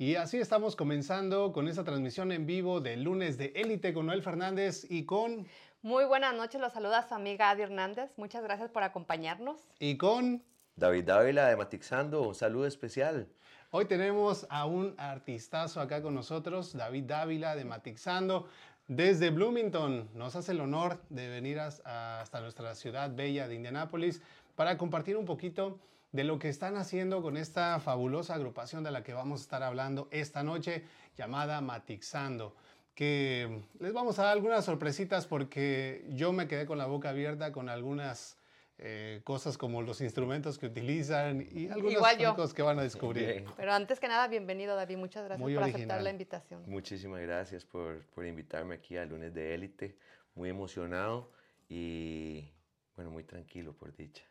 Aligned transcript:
Y 0.00 0.14
así 0.14 0.38
estamos 0.38 0.76
comenzando 0.76 1.52
con 1.52 1.68
esta 1.68 1.84
transmisión 1.84 2.32
en 2.32 2.46
vivo 2.46 2.80
del 2.80 3.02
lunes 3.02 3.36
de 3.36 3.52
Élite 3.54 3.92
con 3.92 4.06
Noel 4.06 4.22
Fernández 4.22 4.86
y 4.88 5.04
con... 5.04 5.46
Muy 5.82 6.06
buenas 6.06 6.34
noches, 6.34 6.58
los 6.58 6.72
saluda 6.72 7.06
su 7.06 7.12
amiga 7.12 7.50
Adi 7.50 7.60
Hernández. 7.60 8.10
Muchas 8.16 8.42
gracias 8.42 8.70
por 8.70 8.82
acompañarnos. 8.82 9.60
Y 9.78 9.98
con... 9.98 10.42
David 10.74 11.04
Dávila 11.04 11.48
de 11.48 11.56
Matixando, 11.56 12.22
un 12.22 12.34
saludo 12.34 12.66
especial. 12.66 13.28
Hoy 13.72 13.84
tenemos 13.84 14.46
a 14.48 14.64
un 14.64 14.94
artistazo 14.96 15.82
acá 15.82 16.00
con 16.00 16.14
nosotros, 16.14 16.72
David 16.72 17.04
Dávila 17.04 17.54
de 17.54 17.66
Matixando. 17.66 18.48
Desde 18.88 19.28
Bloomington 19.28 20.08
nos 20.14 20.34
hace 20.34 20.52
el 20.52 20.62
honor 20.62 21.02
de 21.10 21.28
venir 21.28 21.60
hasta 21.60 22.40
nuestra 22.40 22.74
ciudad 22.74 23.14
bella 23.14 23.48
de 23.48 23.54
Indianápolis 23.54 24.22
para 24.56 24.78
compartir 24.78 25.18
un 25.18 25.26
poquito 25.26 25.78
de 26.12 26.24
lo 26.24 26.38
que 26.38 26.48
están 26.48 26.76
haciendo 26.76 27.22
con 27.22 27.36
esta 27.36 27.78
fabulosa 27.80 28.34
agrupación 28.34 28.82
de 28.84 28.90
la 28.90 29.02
que 29.02 29.12
vamos 29.12 29.40
a 29.40 29.42
estar 29.42 29.62
hablando 29.62 30.08
esta 30.10 30.42
noche 30.42 30.84
llamada 31.16 31.60
Matixando 31.60 32.54
que 32.94 33.62
les 33.78 33.92
vamos 33.94 34.18
a 34.18 34.24
dar 34.24 34.32
algunas 34.32 34.64
sorpresitas 34.64 35.26
porque 35.26 36.04
yo 36.10 36.32
me 36.32 36.46
quedé 36.46 36.66
con 36.66 36.76
la 36.76 36.84
boca 36.84 37.08
abierta 37.10 37.50
con 37.50 37.68
algunas 37.68 38.36
eh, 38.76 39.20
cosas 39.24 39.56
como 39.56 39.82
los 39.82 40.00
instrumentos 40.00 40.58
que 40.58 40.66
utilizan 40.66 41.46
y 41.50 41.68
algunas 41.68 42.16
cosas 42.34 42.52
que 42.52 42.62
van 42.62 42.78
a 42.78 42.82
descubrir. 42.82 43.44
Pero 43.56 43.72
antes 43.72 44.00
que 44.00 44.08
nada, 44.08 44.28
bienvenido 44.28 44.76
David, 44.76 44.96
muchas 44.96 45.24
gracias 45.24 45.50
por 45.50 45.62
aceptar 45.62 46.02
la 46.02 46.10
invitación. 46.10 46.62
Muchísimas 46.66 47.20
gracias 47.22 47.64
por, 47.64 48.04
por 48.08 48.26
invitarme 48.26 48.74
aquí 48.74 48.96
al 48.96 49.08
lunes 49.08 49.32
de 49.32 49.54
élite, 49.54 49.96
muy 50.34 50.48
emocionado 50.48 51.30
y 51.68 52.50
bueno, 52.96 53.10
muy 53.10 53.24
tranquilo 53.24 53.72
por 53.72 53.96
dicha. 53.96 54.29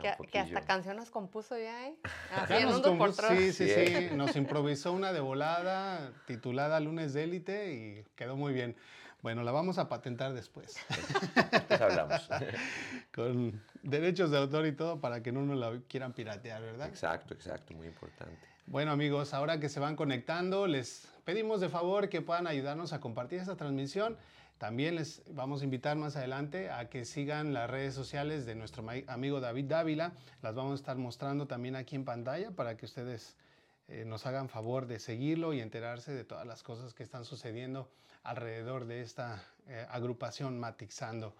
Que, 0.00 0.38
hasta 0.38 0.62
canción 0.62 0.96
nos 0.96 1.10
compuso 1.10 1.56
ya, 1.56 1.86
¿eh? 1.86 1.96
Así 2.34 2.54
en 2.54 2.68
un 2.68 2.98
por 2.98 3.12
Sí, 3.12 3.52
sí, 3.52 3.68
sí. 3.68 4.08
Nos 4.16 4.34
improvisó 4.34 4.92
una 4.92 5.12
de 5.12 5.20
volada 5.20 6.12
titulada 6.26 6.80
Lunes 6.80 7.12
de 7.12 7.22
Élite 7.22 7.72
y 7.72 8.04
quedó 8.16 8.36
muy 8.36 8.52
bien. 8.52 8.76
Bueno, 9.22 9.42
la 9.44 9.52
vamos 9.52 9.78
a 9.78 9.88
patentar 9.88 10.34
después. 10.34 10.76
Después 11.52 11.80
hablamos. 11.80 12.28
Con 13.14 13.62
derechos 13.82 14.30
de 14.30 14.38
autor 14.38 14.66
y 14.66 14.72
todo 14.72 15.00
para 15.00 15.22
que 15.22 15.32
no 15.32 15.42
nos 15.42 15.56
la 15.56 15.80
quieran 15.88 16.12
piratear, 16.12 16.62
¿verdad? 16.62 16.88
Exacto, 16.88 17.34
exacto, 17.34 17.72
muy 17.74 17.86
importante. 17.86 18.38
Bueno 18.66 18.90
amigos, 18.90 19.34
ahora 19.34 19.60
que 19.60 19.68
se 19.68 19.78
van 19.78 19.94
conectando, 19.94 20.66
les 20.66 21.08
pedimos 21.24 21.60
de 21.60 21.68
favor 21.68 22.08
que 22.08 22.20
puedan 22.20 22.48
ayudarnos 22.48 22.92
a 22.92 23.00
compartir 23.00 23.38
esta 23.38 23.56
transmisión. 23.56 24.16
También 24.58 24.94
les 24.94 25.22
vamos 25.30 25.60
a 25.60 25.64
invitar 25.64 25.96
más 25.96 26.16
adelante 26.16 26.70
a 26.70 26.88
que 26.88 27.04
sigan 27.04 27.52
las 27.52 27.68
redes 27.68 27.94
sociales 27.94 28.46
de 28.46 28.54
nuestro 28.54 28.84
amigo 29.06 29.40
David 29.40 29.66
Dávila. 29.66 30.12
Las 30.40 30.54
vamos 30.54 30.72
a 30.72 30.74
estar 30.76 30.96
mostrando 30.96 31.46
también 31.46 31.76
aquí 31.76 31.94
en 31.94 32.06
pantalla 32.06 32.50
para 32.52 32.76
que 32.76 32.86
ustedes 32.86 33.36
eh, 33.88 34.04
nos 34.06 34.24
hagan 34.24 34.48
favor 34.48 34.86
de 34.86 34.98
seguirlo 34.98 35.52
y 35.52 35.60
enterarse 35.60 36.12
de 36.12 36.24
todas 36.24 36.46
las 36.46 36.62
cosas 36.62 36.94
que 36.94 37.02
están 37.02 37.26
sucediendo 37.26 37.90
alrededor 38.22 38.86
de 38.86 39.02
esta 39.02 39.44
eh, 39.68 39.86
agrupación 39.90 40.58
Matixando. 40.58 41.36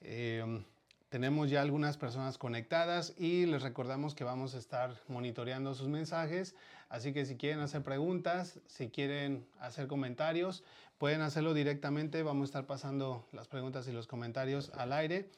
Em, 0.00 0.64
tenemos 1.08 1.50
ya 1.50 1.60
algunas 1.60 1.98
personas 1.98 2.38
conectadas 2.38 3.12
y 3.18 3.44
les 3.44 3.62
recordamos 3.62 4.14
que 4.14 4.24
vamos 4.24 4.54
a 4.54 4.58
estar 4.58 4.96
monitoreando 5.08 5.74
sus 5.74 5.88
mensajes, 5.88 6.54
así 6.92 7.14
que 7.14 7.24
si 7.24 7.36
quieren 7.36 7.60
hacer 7.60 7.82
preguntas, 7.82 8.60
si 8.66 8.90
quieren 8.90 9.46
hacer 9.58 9.86
comentarios, 9.88 10.62
pueden 10.98 11.22
hacerlo 11.22 11.54
directamente, 11.54 12.22
vamos 12.22 12.42
a 12.42 12.44
estar 12.50 12.66
pasando 12.66 13.26
las 13.32 13.48
preguntas 13.48 13.88
y 13.88 13.92
los 13.92 14.06
comentarios 14.06 14.70
al 14.74 14.92
aire 14.92 15.30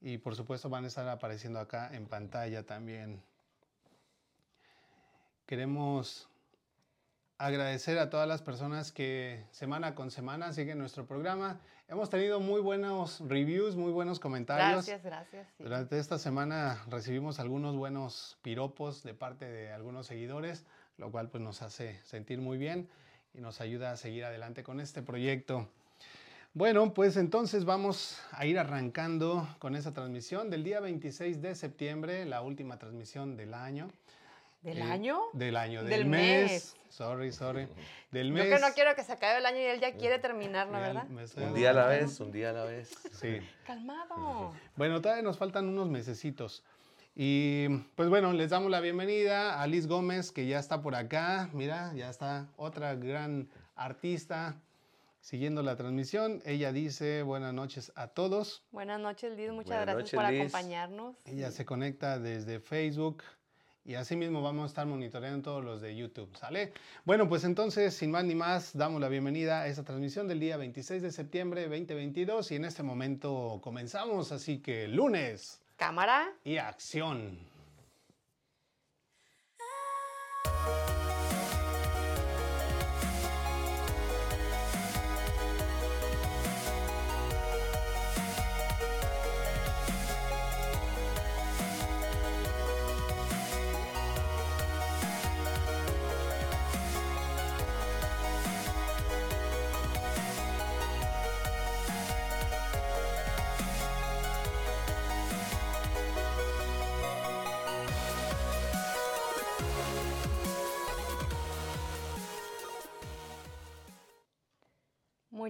y 0.00 0.18
por 0.18 0.34
supuesto 0.34 0.68
van 0.68 0.84
a 0.84 0.88
estar 0.88 1.08
apareciendo 1.08 1.60
acá 1.60 1.88
en 1.94 2.06
pantalla 2.06 2.64
también. 2.64 3.22
Queremos 5.46 6.28
agradecer 7.42 7.98
a 7.98 8.08
todas 8.08 8.28
las 8.28 8.40
personas 8.40 8.92
que 8.92 9.44
semana 9.50 9.96
con 9.96 10.12
semana 10.12 10.52
siguen 10.52 10.78
nuestro 10.78 11.06
programa. 11.06 11.58
Hemos 11.88 12.08
tenido 12.08 12.38
muy 12.38 12.60
buenos 12.60 13.20
reviews, 13.26 13.74
muy 13.74 13.90
buenos 13.90 14.20
comentarios. 14.20 14.86
Gracias, 14.86 15.02
gracias. 15.02 15.48
Durante 15.58 15.98
esta 15.98 16.18
semana 16.18 16.80
recibimos 16.88 17.40
algunos 17.40 17.74
buenos 17.74 18.38
piropos 18.42 19.02
de 19.02 19.14
parte 19.14 19.46
de 19.46 19.72
algunos 19.72 20.06
seguidores, 20.06 20.64
lo 20.98 21.10
cual 21.10 21.30
pues 21.30 21.42
nos 21.42 21.62
hace 21.62 22.00
sentir 22.04 22.40
muy 22.40 22.58
bien 22.58 22.88
y 23.34 23.40
nos 23.40 23.60
ayuda 23.60 23.90
a 23.90 23.96
seguir 23.96 24.24
adelante 24.24 24.62
con 24.62 24.78
este 24.78 25.02
proyecto. 25.02 25.68
Bueno, 26.54 26.94
pues 26.94 27.16
entonces 27.16 27.64
vamos 27.64 28.20
a 28.30 28.46
ir 28.46 28.56
arrancando 28.56 29.48
con 29.58 29.74
esta 29.74 29.92
transmisión 29.92 30.48
del 30.48 30.62
día 30.62 30.78
26 30.78 31.42
de 31.42 31.56
septiembre, 31.56 32.24
la 32.24 32.40
última 32.40 32.78
transmisión 32.78 33.36
del 33.36 33.52
año. 33.52 33.90
¿Del 34.62 34.78
eh, 34.78 34.82
año? 34.82 35.20
Del 35.32 35.56
año, 35.56 35.82
del, 35.82 36.06
mes. 36.06 36.76
Sorry, 36.88 37.32
sorry. 37.32 37.68
Del 38.12 38.30
mes. 38.30 38.44
Yo 38.44 38.56
que 38.56 38.60
no 38.60 38.72
quiero 38.74 38.94
que 38.94 39.02
se 39.02 39.12
acabe 39.12 39.38
el 39.38 39.46
año 39.46 39.58
y 39.58 39.64
él 39.64 39.80
ya 39.80 39.94
quiere 39.94 40.20
terminarlo, 40.20 40.78
¿verdad? 40.78 41.06
Un 41.36 41.54
día 41.54 41.70
a 41.70 41.72
la 41.72 41.86
vez, 41.86 42.20
un 42.20 42.30
día 42.30 42.50
a 42.50 42.52
la 42.52 42.64
vez. 42.64 42.90
Sí. 43.12 43.40
Calmado. 43.66 44.52
Bueno, 44.76 45.00
todavía 45.00 45.22
nos 45.22 45.36
faltan 45.36 45.68
unos 45.68 45.88
mesecitos. 45.88 46.64
Y 47.14 47.68
pues 47.96 48.08
bueno, 48.08 48.32
les 48.32 48.50
damos 48.50 48.70
la 48.70 48.80
bienvenida 48.80 49.60
a 49.60 49.66
Liz 49.66 49.86
Gómez, 49.86 50.30
que 50.30 50.46
ya 50.46 50.60
está 50.60 50.80
por 50.80 50.94
acá. 50.94 51.50
Mira, 51.52 51.92
ya 51.94 52.08
está 52.08 52.48
otra 52.56 52.94
gran 52.94 53.50
artista 53.74 54.56
siguiendo 55.20 55.62
la 55.62 55.74
transmisión. 55.74 56.40
Ella 56.44 56.72
dice 56.72 57.22
buenas 57.22 57.52
noches 57.52 57.92
a 57.96 58.08
todos. 58.08 58.62
Buenas 58.70 59.00
noches, 59.00 59.36
Liz. 59.36 59.50
Muchas 59.50 59.80
gracias 59.82 60.10
por 60.12 60.24
acompañarnos. 60.24 61.16
Ella 61.24 61.50
se 61.50 61.64
conecta 61.64 62.18
desde 62.18 62.60
Facebook. 62.60 63.24
Y 63.84 63.94
así 63.94 64.14
mismo 64.14 64.42
vamos 64.42 64.64
a 64.64 64.66
estar 64.66 64.86
monitoreando 64.86 65.42
todos 65.42 65.64
los 65.64 65.80
de 65.80 65.96
YouTube, 65.96 66.36
¿sale? 66.36 66.72
Bueno, 67.04 67.28
pues 67.28 67.42
entonces, 67.42 67.94
sin 67.94 68.12
más 68.12 68.24
ni 68.24 68.34
más, 68.34 68.76
damos 68.76 69.00
la 69.00 69.08
bienvenida 69.08 69.62
a 69.62 69.66
esta 69.66 69.82
transmisión 69.82 70.28
del 70.28 70.38
día 70.38 70.56
26 70.56 71.02
de 71.02 71.10
septiembre 71.10 71.62
2022 71.62 72.52
y 72.52 72.56
en 72.56 72.64
este 72.64 72.84
momento 72.84 73.60
comenzamos, 73.60 74.30
así 74.30 74.58
que 74.60 74.86
lunes. 74.86 75.60
Cámara. 75.76 76.32
Y 76.44 76.58
acción. 76.58 77.38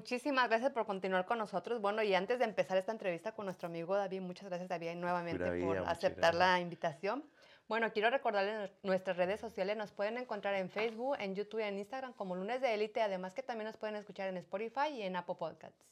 Muchísimas 0.03 0.49
gracias 0.49 0.73
por 0.73 0.85
continuar 0.85 1.27
con 1.27 1.39
nosotros. 1.39 1.81
Bueno, 1.81 2.03
y 2.03 2.13
antes 2.13 2.41
de 2.41 2.45
empezar 2.45 2.77
esta 2.77 2.91
entrevista 2.91 3.31
con 3.37 3.45
nuestro 3.45 3.69
amigo 3.69 3.95
David, 3.95 4.21
muchas 4.21 4.49
gracias 4.49 4.69
David 4.69 4.97
nuevamente 4.97 5.63
por 5.63 5.79
aceptar 5.79 6.35
la 6.35 6.59
invitación. 6.59 7.23
Bueno, 7.69 7.93
quiero 7.93 8.11
recordarles 8.11 8.73
nuestras 8.83 9.17
redes 9.17 9.39
sociales, 9.39 9.77
nos 9.77 9.93
pueden 9.93 10.19
encontrar 10.19 10.57
en 10.57 10.71
Facebook, 10.71 11.17
en 11.21 11.37
YouTube 11.37 11.61
y 11.61 11.63
en 11.63 11.79
Instagram 11.79 12.15
como 12.15 12.35
Lunes 12.35 12.61
de 12.61 12.75
Élite, 12.75 13.01
además 13.01 13.33
que 13.33 13.45
también 13.45 13.67
nos 13.67 13.77
pueden 13.77 13.95
escuchar 13.95 14.29
en 14.29 14.39
Spotify 14.39 14.89
y 14.93 15.03
en 15.03 15.15
Apple 15.15 15.37
Podcasts. 15.39 15.87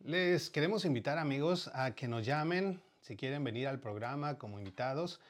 Les 0.00 0.50
queremos 0.50 0.84
invitar 0.84 1.16
amigos 1.16 1.70
a 1.72 1.94
que 1.94 2.06
nos 2.06 2.26
llamen 2.26 2.82
si 3.00 3.16
quieren 3.16 3.42
venir 3.44 3.66
al 3.66 3.80
programa 3.80 4.36
como 4.36 4.58
invitados. 4.58 5.22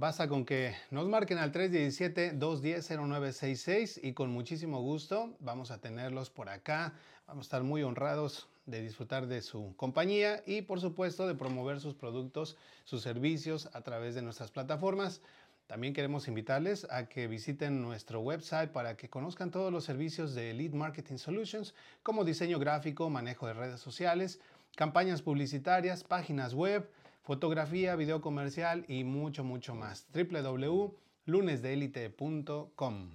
Basta 0.00 0.28
con 0.28 0.46
que 0.46 0.74
nos 0.90 1.08
marquen 1.10 1.36
al 1.36 1.52
317-210-0966 1.52 4.00
y 4.02 4.14
con 4.14 4.30
muchísimo 4.30 4.80
gusto 4.80 5.36
vamos 5.40 5.70
a 5.70 5.82
tenerlos 5.82 6.30
por 6.30 6.48
acá. 6.48 6.94
Vamos 7.26 7.44
a 7.44 7.48
estar 7.48 7.62
muy 7.64 7.82
honrados 7.82 8.48
de 8.64 8.80
disfrutar 8.80 9.26
de 9.26 9.42
su 9.42 9.74
compañía 9.76 10.42
y 10.46 10.62
por 10.62 10.80
supuesto 10.80 11.28
de 11.28 11.34
promover 11.34 11.80
sus 11.80 11.92
productos, 11.92 12.56
sus 12.84 13.02
servicios 13.02 13.68
a 13.74 13.82
través 13.82 14.14
de 14.14 14.22
nuestras 14.22 14.50
plataformas. 14.50 15.20
También 15.66 15.92
queremos 15.92 16.28
invitarles 16.28 16.86
a 16.90 17.06
que 17.06 17.26
visiten 17.26 17.82
nuestro 17.82 18.22
website 18.22 18.70
para 18.70 18.96
que 18.96 19.10
conozcan 19.10 19.50
todos 19.50 19.70
los 19.70 19.84
servicios 19.84 20.34
de 20.34 20.52
Elite 20.52 20.78
Marketing 20.78 21.18
Solutions 21.18 21.74
como 22.02 22.24
diseño 22.24 22.58
gráfico, 22.58 23.10
manejo 23.10 23.46
de 23.46 23.52
redes 23.52 23.80
sociales, 23.80 24.40
campañas 24.76 25.20
publicitarias, 25.20 26.04
páginas 26.04 26.54
web, 26.54 26.88
fotografía, 27.30 27.94
video 27.94 28.20
comercial 28.20 28.84
y 28.88 29.04
mucho, 29.04 29.44
mucho 29.44 29.76
más. 29.76 30.08
www.lunesdeelite.com. 30.12 33.10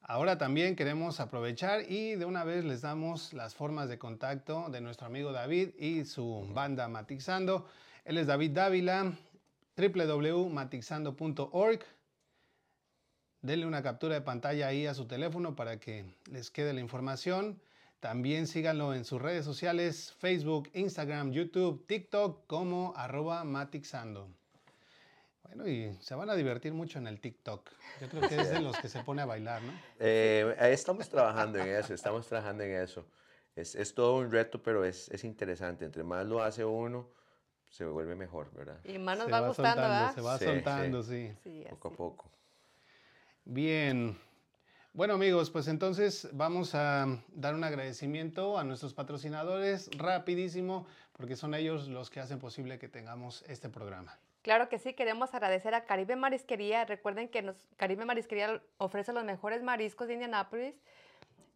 Ahora 0.00 0.36
también 0.36 0.74
queremos 0.74 1.20
aprovechar 1.20 1.88
y 1.88 2.16
de 2.16 2.24
una 2.24 2.42
vez 2.42 2.64
les 2.64 2.80
damos 2.80 3.32
las 3.32 3.54
formas 3.54 3.88
de 3.88 4.00
contacto 4.00 4.68
de 4.70 4.80
nuestro 4.80 5.06
amigo 5.06 5.30
David 5.30 5.68
y 5.78 6.04
su 6.04 6.44
banda 6.52 6.88
Matixando. 6.88 7.68
Él 8.04 8.18
es 8.18 8.26
David 8.26 8.50
Dávila, 8.50 9.12
www.matixando.org 9.76 11.80
denle 13.40 13.66
una 13.66 13.84
captura 13.84 14.16
de 14.16 14.22
pantalla 14.22 14.66
ahí 14.66 14.88
a 14.88 14.94
su 14.94 15.06
teléfono 15.06 15.54
para 15.54 15.78
que 15.78 16.04
les 16.28 16.50
quede 16.50 16.72
la 16.72 16.80
información. 16.80 17.60
También 18.00 18.46
síganlo 18.46 18.94
en 18.94 19.04
sus 19.04 19.20
redes 19.20 19.44
sociales, 19.44 20.14
Facebook, 20.18 20.70
Instagram, 20.74 21.32
YouTube, 21.32 21.86
TikTok 21.86 22.46
como 22.46 22.92
arroba 22.96 23.42
matixando. 23.44 24.28
Bueno, 25.42 25.68
y 25.68 25.96
se 26.00 26.14
van 26.14 26.28
a 26.28 26.34
divertir 26.34 26.72
mucho 26.72 26.98
en 26.98 27.06
el 27.06 27.20
TikTok. 27.20 27.70
Yo 28.00 28.08
creo 28.08 28.28
que 28.28 28.36
es 28.40 28.50
de 28.50 28.60
los 28.60 28.76
que 28.78 28.88
se 28.88 29.02
pone 29.02 29.22
a 29.22 29.26
bailar, 29.26 29.62
¿no? 29.62 29.72
Eh, 29.98 30.54
estamos 30.60 31.08
trabajando 31.08 31.58
en 31.58 31.68
eso, 31.68 31.94
estamos 31.94 32.26
trabajando 32.26 32.64
en 32.64 32.82
eso. 32.82 33.06
Es, 33.54 33.74
es 33.74 33.94
todo 33.94 34.18
un 34.18 34.30
reto, 34.30 34.62
pero 34.62 34.84
es, 34.84 35.08
es, 35.08 35.24
interesante. 35.24 35.86
Entre 35.86 36.04
más 36.04 36.26
lo 36.26 36.42
hace 36.42 36.64
uno, 36.64 37.08
se 37.70 37.86
vuelve 37.86 38.14
mejor, 38.14 38.52
¿verdad? 38.52 38.78
Y 38.84 38.98
más 38.98 39.16
nos 39.16 39.32
va, 39.32 39.48
gustando, 39.48 39.82
¿verdad? 39.82 40.14
Se 40.14 40.20
va 40.20 40.38
soltando, 40.38 41.02
sí. 41.02 41.32
poco 41.70 41.88
a 41.88 41.92
poco. 41.92 42.30
Bien. 43.44 44.18
Bueno 44.96 45.12
amigos, 45.12 45.50
pues 45.50 45.68
entonces 45.68 46.26
vamos 46.32 46.74
a 46.74 47.06
dar 47.34 47.54
un 47.54 47.62
agradecimiento 47.64 48.58
a 48.58 48.64
nuestros 48.64 48.94
patrocinadores 48.94 49.90
rapidísimo, 49.98 50.86
porque 51.12 51.36
son 51.36 51.52
ellos 51.52 51.88
los 51.88 52.08
que 52.08 52.18
hacen 52.18 52.38
posible 52.38 52.78
que 52.78 52.88
tengamos 52.88 53.44
este 53.46 53.68
programa. 53.68 54.18
Claro 54.40 54.70
que 54.70 54.78
sí, 54.78 54.94
queremos 54.94 55.34
agradecer 55.34 55.74
a 55.74 55.84
Caribe 55.84 56.16
Marisquería. 56.16 56.86
Recuerden 56.86 57.28
que 57.28 57.52
Caribe 57.76 58.06
Marisquería 58.06 58.62
ofrece 58.78 59.12
los 59.12 59.24
mejores 59.24 59.62
mariscos 59.62 60.08
de 60.08 60.14
Indianápolis. 60.14 60.74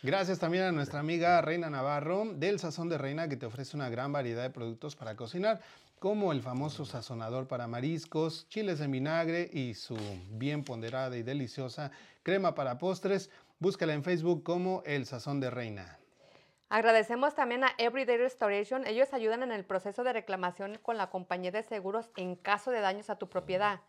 Gracias 0.00 0.38
también 0.38 0.62
a 0.62 0.70
nuestra 0.70 1.00
amiga 1.00 1.40
Reina 1.42 1.70
Navarro 1.70 2.24
del 2.32 2.60
Sazón 2.60 2.88
de 2.88 2.98
Reina 2.98 3.28
que 3.28 3.36
te 3.36 3.46
ofrece 3.46 3.76
una 3.76 3.88
gran 3.88 4.12
variedad 4.12 4.44
de 4.44 4.50
productos 4.50 4.94
para 4.94 5.16
cocinar, 5.16 5.60
como 5.98 6.30
el 6.30 6.40
famoso 6.40 6.84
sazonador 6.84 7.48
para 7.48 7.66
mariscos, 7.66 8.48
chiles 8.48 8.80
en 8.80 8.92
vinagre 8.92 9.50
y 9.52 9.74
su 9.74 9.96
bien 10.30 10.62
ponderada 10.62 11.16
y 11.16 11.24
deliciosa 11.24 11.90
crema 12.22 12.54
para 12.54 12.78
postres. 12.78 13.28
Búscala 13.58 13.92
en 13.92 14.04
Facebook 14.04 14.44
como 14.44 14.84
El 14.86 15.04
Sazón 15.04 15.40
de 15.40 15.50
Reina. 15.50 15.98
Agradecemos 16.68 17.34
también 17.34 17.64
a 17.64 17.72
Everyday 17.76 18.18
Restoration. 18.18 18.86
Ellos 18.86 19.12
ayudan 19.12 19.42
en 19.42 19.50
el 19.50 19.64
proceso 19.64 20.04
de 20.04 20.12
reclamación 20.12 20.78
con 20.80 20.96
la 20.96 21.10
compañía 21.10 21.50
de 21.50 21.64
seguros 21.64 22.08
en 22.16 22.36
caso 22.36 22.70
de 22.70 22.78
daños 22.78 23.10
a 23.10 23.18
tu 23.18 23.28
propiedad. 23.28 23.80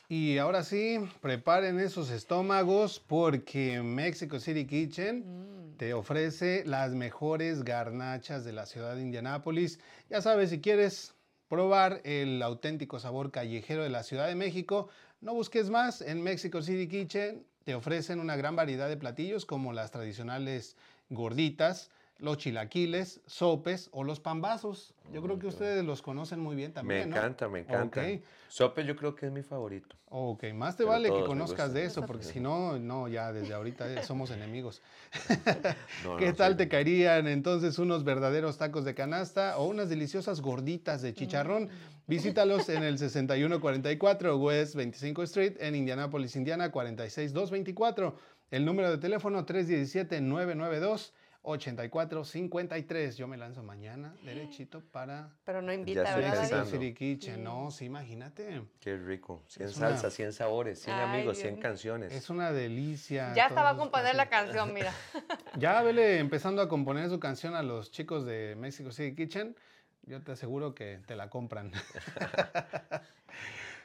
Y 0.08 0.36
ahora 0.38 0.64
sí, 0.64 0.98
preparen 1.20 1.78
esos 1.78 2.10
estómagos 2.10 2.98
porque 2.98 3.80
Mexico 3.80 4.40
City 4.40 4.66
Kitchen 4.66 5.20
mm. 5.20 5.76
te 5.76 5.94
ofrece 5.94 6.64
las 6.66 6.90
mejores 6.92 7.62
garnachas 7.62 8.44
de 8.44 8.52
la 8.52 8.66
ciudad 8.66 8.96
de 8.96 9.02
Indianápolis. 9.02 9.78
Ya 10.10 10.20
sabes, 10.20 10.50
si 10.50 10.60
quieres 10.60 11.14
probar 11.48 12.00
el 12.04 12.42
auténtico 12.42 12.98
sabor 12.98 13.30
callejero 13.30 13.84
de 13.84 13.90
la 13.90 14.02
Ciudad 14.02 14.26
de 14.26 14.34
México, 14.34 14.88
no 15.20 15.32
busques 15.32 15.70
más 15.70 16.02
en 16.02 16.22
Mexico 16.22 16.60
City 16.60 16.88
Kitchen 16.88 17.46
te 17.70 17.76
ofrecen 17.76 18.18
una 18.18 18.34
gran 18.34 18.56
variedad 18.56 18.88
de 18.88 18.96
platillos 18.96 19.46
como 19.46 19.72
las 19.72 19.92
tradicionales 19.92 20.76
gorditas, 21.08 21.88
los 22.18 22.36
chilaquiles, 22.36 23.20
sopes 23.26 23.90
o 23.92 24.02
los 24.02 24.18
pambazos. 24.18 24.92
Yo 25.12 25.22
creo 25.22 25.38
que 25.38 25.46
ustedes 25.46 25.84
los 25.84 26.02
conocen 26.02 26.40
muy 26.40 26.56
bien 26.56 26.72
también. 26.72 27.08
Me 27.10 27.16
encanta, 27.16 27.48
me 27.48 27.60
encanta. 27.60 28.04
Sopes 28.48 28.84
yo 28.84 28.96
creo 28.96 29.14
que 29.14 29.26
es 29.26 29.32
mi 29.32 29.44
favorito. 29.44 29.94
Ok, 30.08 30.46
más 30.52 30.76
te 30.76 30.82
vale 30.82 31.12
que 31.12 31.22
conozcas 31.22 31.72
de 31.72 31.84
eso, 31.84 32.04
porque 32.04 32.24
si 32.24 32.40
no, 32.40 32.76
no, 32.80 33.06
ya 33.06 33.32
desde 33.32 33.54
ahorita 33.54 34.02
somos 34.02 34.30
enemigos. 34.32 34.82
¿Qué 36.18 36.32
tal 36.32 36.56
te 36.56 36.68
caerían 36.68 37.28
entonces 37.28 37.78
unos 37.78 38.02
verdaderos 38.02 38.58
tacos 38.58 38.84
de 38.84 38.96
canasta 38.96 39.58
o 39.58 39.68
unas 39.68 39.88
deliciosas 39.88 40.40
gorditas 40.40 41.02
de 41.02 41.14
chicharrón? 41.14 41.66
Mm. 41.66 41.68
Visítalos 42.10 42.68
en 42.68 42.82
el 42.82 42.98
6144 42.98 44.36
West 44.36 44.74
25 44.74 45.22
Street 45.22 45.56
en 45.60 45.76
Indianapolis, 45.76 46.34
Indiana 46.34 46.72
46224. 46.72 48.16
El 48.50 48.64
número 48.64 48.90
de 48.90 48.98
teléfono 48.98 49.44
317 49.44 50.20
992 50.20 51.14
8453. 51.42 53.16
Yo 53.16 53.28
me 53.28 53.36
lanzo 53.36 53.62
mañana 53.62 54.12
derechito 54.24 54.82
para. 54.90 55.36
Pero 55.44 55.62
no 55.62 55.72
invita, 55.72 56.16
¿verdad? 56.16 56.66
City 56.66 56.94
Kitchen. 56.94 57.44
No, 57.44 57.70
sí, 57.70 57.84
imagínate. 57.84 58.60
Qué 58.80 58.96
rico. 58.96 59.44
100 59.46 59.70
salsas, 59.70 60.12
100 60.12 60.32
sabores, 60.32 60.80
100 60.80 60.96
amigos, 60.96 61.38
100 61.38 61.60
canciones. 61.60 62.12
Es 62.12 62.28
una 62.28 62.50
delicia. 62.50 63.32
Ya 63.34 63.46
estaba 63.46 63.70
a 63.70 63.76
componer 63.76 64.16
la 64.16 64.28
canción, 64.28 64.74
mira. 64.74 64.92
ya 65.56 65.80
vele 65.82 66.18
empezando 66.18 66.60
a 66.60 66.68
componer 66.68 67.08
su 67.08 67.20
canción 67.20 67.54
a 67.54 67.62
los 67.62 67.92
chicos 67.92 68.26
de 68.26 68.56
Mexico 68.58 68.90
City 68.90 69.14
Kitchen. 69.14 69.54
Yo 70.02 70.22
te 70.22 70.32
aseguro 70.32 70.74
que 70.74 71.00
te 71.06 71.16
la 71.16 71.30
compran. 71.30 71.72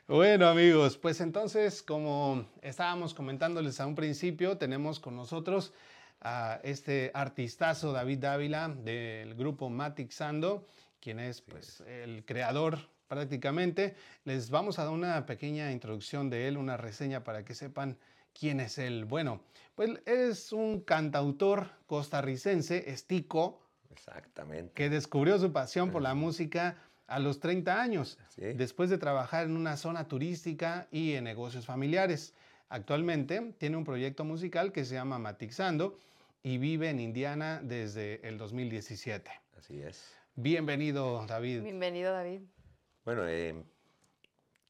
Bueno 0.07 0.47
amigos, 0.47 0.99
pues 0.99 1.19
entonces 1.19 1.81
como 1.81 2.45
estábamos 2.61 3.15
comentándoles 3.15 3.79
a 3.79 3.87
un 3.87 3.95
principio, 3.95 4.55
tenemos 4.55 4.99
con 4.99 5.15
nosotros 5.15 5.73
a 6.21 6.59
este 6.61 7.09
artistazo 7.15 7.91
David 7.91 8.19
Dávila 8.19 8.69
del 8.69 9.33
grupo 9.33 9.67
Matic 9.71 10.11
Sando, 10.11 10.67
quien 10.99 11.19
es 11.19 11.41
pues, 11.41 11.81
el 11.81 12.23
creador 12.23 12.77
prácticamente. 13.07 13.95
Les 14.25 14.51
vamos 14.51 14.77
a 14.77 14.83
dar 14.83 14.93
una 14.93 15.25
pequeña 15.25 15.71
introducción 15.71 16.29
de 16.29 16.47
él, 16.47 16.57
una 16.57 16.77
reseña 16.77 17.23
para 17.23 17.43
que 17.43 17.55
sepan 17.55 17.97
quién 18.37 18.59
es 18.59 18.77
él. 18.77 19.05
Bueno, 19.05 19.41
pues 19.73 19.89
es 20.05 20.51
un 20.51 20.81
cantautor 20.81 21.71
costarricense, 21.87 22.91
estico, 22.91 23.64
Exactamente. 23.95 24.73
que 24.73 24.89
descubrió 24.89 25.39
su 25.39 25.51
pasión 25.51 25.91
por 25.91 26.01
la 26.01 26.13
música 26.13 26.77
a 27.07 27.19
los 27.19 27.39
30 27.39 27.81
años, 27.81 28.17
después 28.37 28.89
de 28.89 28.97
trabajar 28.97 29.45
en 29.45 29.55
una 29.55 29.77
zona 29.77 30.07
turística 30.07 30.87
y 30.91 31.13
en 31.13 31.23
negocios 31.23 31.65
familiares. 31.65 32.33
Actualmente 32.69 33.53
tiene 33.57 33.77
un 33.77 33.83
proyecto 33.83 34.25
musical 34.25 34.71
que 34.71 34.85
se 34.85 34.95
llama 34.95 35.19
Matixando 35.19 35.99
y 36.41 36.57
vive 36.57 36.89
en 36.89 36.99
Indiana 36.99 37.61
desde 37.63 38.27
el 38.27 38.37
2017. 38.37 39.31
Así 39.57 39.81
es. 39.81 40.15
Bienvenido, 40.35 41.25
David. 41.27 41.61
Bienvenido, 41.61 42.11
David. 42.11 42.41
Bueno, 43.05 43.27
em, 43.27 43.63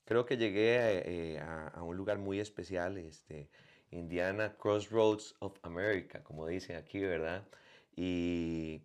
creo 0.04 0.26
que 0.26 0.38
llegué 0.38 1.34
eh, 1.36 1.40
a, 1.40 1.82
un 1.82 1.96
lugar 1.98 2.18
muy 2.18 2.40
especial, 2.40 2.98
este, 2.98 3.50
Indiana 3.92 4.56
Crossroads 4.58 5.36
of 5.40 5.58
America, 5.64 6.22
como 6.24 6.46
dicen 6.46 6.76
aquí, 6.76 7.00
¿verdad? 7.00 7.48
Y 7.96 8.84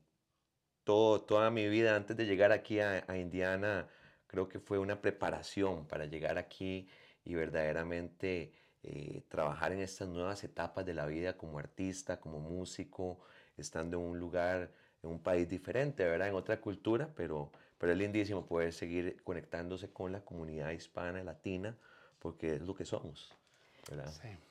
todo, 0.85 1.23
toda 1.23 1.51
mi 1.51 1.69
vida 1.69 1.97
antes 1.97 2.17
de 2.17 2.27
llegar 2.27 2.53
aquí 2.53 2.81
a, 2.81 3.05
Indiana, 3.17 3.89
creo 4.27 4.49
que 4.49 4.61
fue 4.61 4.79
una 4.79 5.01
preparación 5.01 5.87
para 5.87 6.07
llegar 6.07 6.39
aquí 6.39 6.89
y 7.25 7.35
verdaderamente 7.35 8.53
eh, 8.83 9.23
trabajar 9.29 9.73
en 9.73 9.81
estas 9.81 10.09
nuevas 10.09 10.43
etapas 10.45 10.87
de 10.87 10.95
la 10.95 11.07
vida 11.07 11.37
como 11.37 11.59
artista, 11.59 12.21
como 12.21 12.41
músico, 12.41 13.21
estando 13.57 13.99
en 13.99 14.05
un 14.05 14.19
lugar, 14.19 14.71
en 15.03 15.11
un 15.11 15.23
país 15.23 15.49
diferente, 15.49 16.05
¿verdad? 16.05 16.29
En 16.29 16.35
otra 16.35 16.61
cultura, 16.61 17.11
pero, 17.15 17.53
pero 17.79 17.93
es 17.93 17.99
lindísimo 17.99 18.47
poder 18.47 18.73
seguir 18.73 19.23
conectándose 19.23 19.91
con 19.93 20.13
la 20.13 20.25
comunidad 20.25 20.71
hispana, 20.71 21.23
latina, 21.25 21.77
porque 22.19 22.57
es 22.57 22.63
lo 22.63 22.75
que 22.75 22.85
somos. 22.85 23.40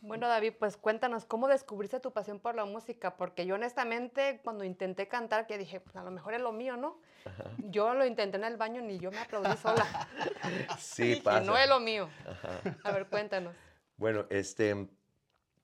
Bueno, 0.02 0.28
David, 0.28 0.54
pues 0.60 0.78
cuéntanos, 0.78 1.26
¿cómo 1.26 1.48
descubriste 1.48 2.00
tu 2.00 2.12
pasión 2.12 2.40
por 2.40 2.56
la 2.56 2.66
música? 2.66 3.16
Porque 3.16 3.46
yo 3.46 3.56
honestamente, 3.56 4.42
cuando 4.44 4.64
intenté 4.64 5.08
cantar, 5.08 5.48
que 5.48 5.58
dije, 5.58 5.80
pues 5.80 5.96
a 5.96 6.04
lo 6.04 6.12
mejor 6.12 6.34
es 6.34 6.42
lo 6.42 6.52
mío, 6.52 6.78
¿no? 6.78 7.00
Yo 7.58 7.94
lo 7.94 8.06
intenté 8.06 8.38
en 8.38 8.44
el 8.44 8.58
baño, 8.58 8.82
ni 8.82 9.00
yo 9.00 9.12
me 9.12 9.20
aplaudí 9.20 9.56
sola. 9.62 9.86
sí, 10.78 11.22
pasa. 11.24 11.42
no 11.42 11.58
es 11.58 11.70
lo 11.70 11.80
mío. 11.80 12.10
A 12.84 12.92
ver, 12.92 13.08
cuéntanos. 13.08 13.56
Bueno, 13.98 14.26
este, 14.30 14.88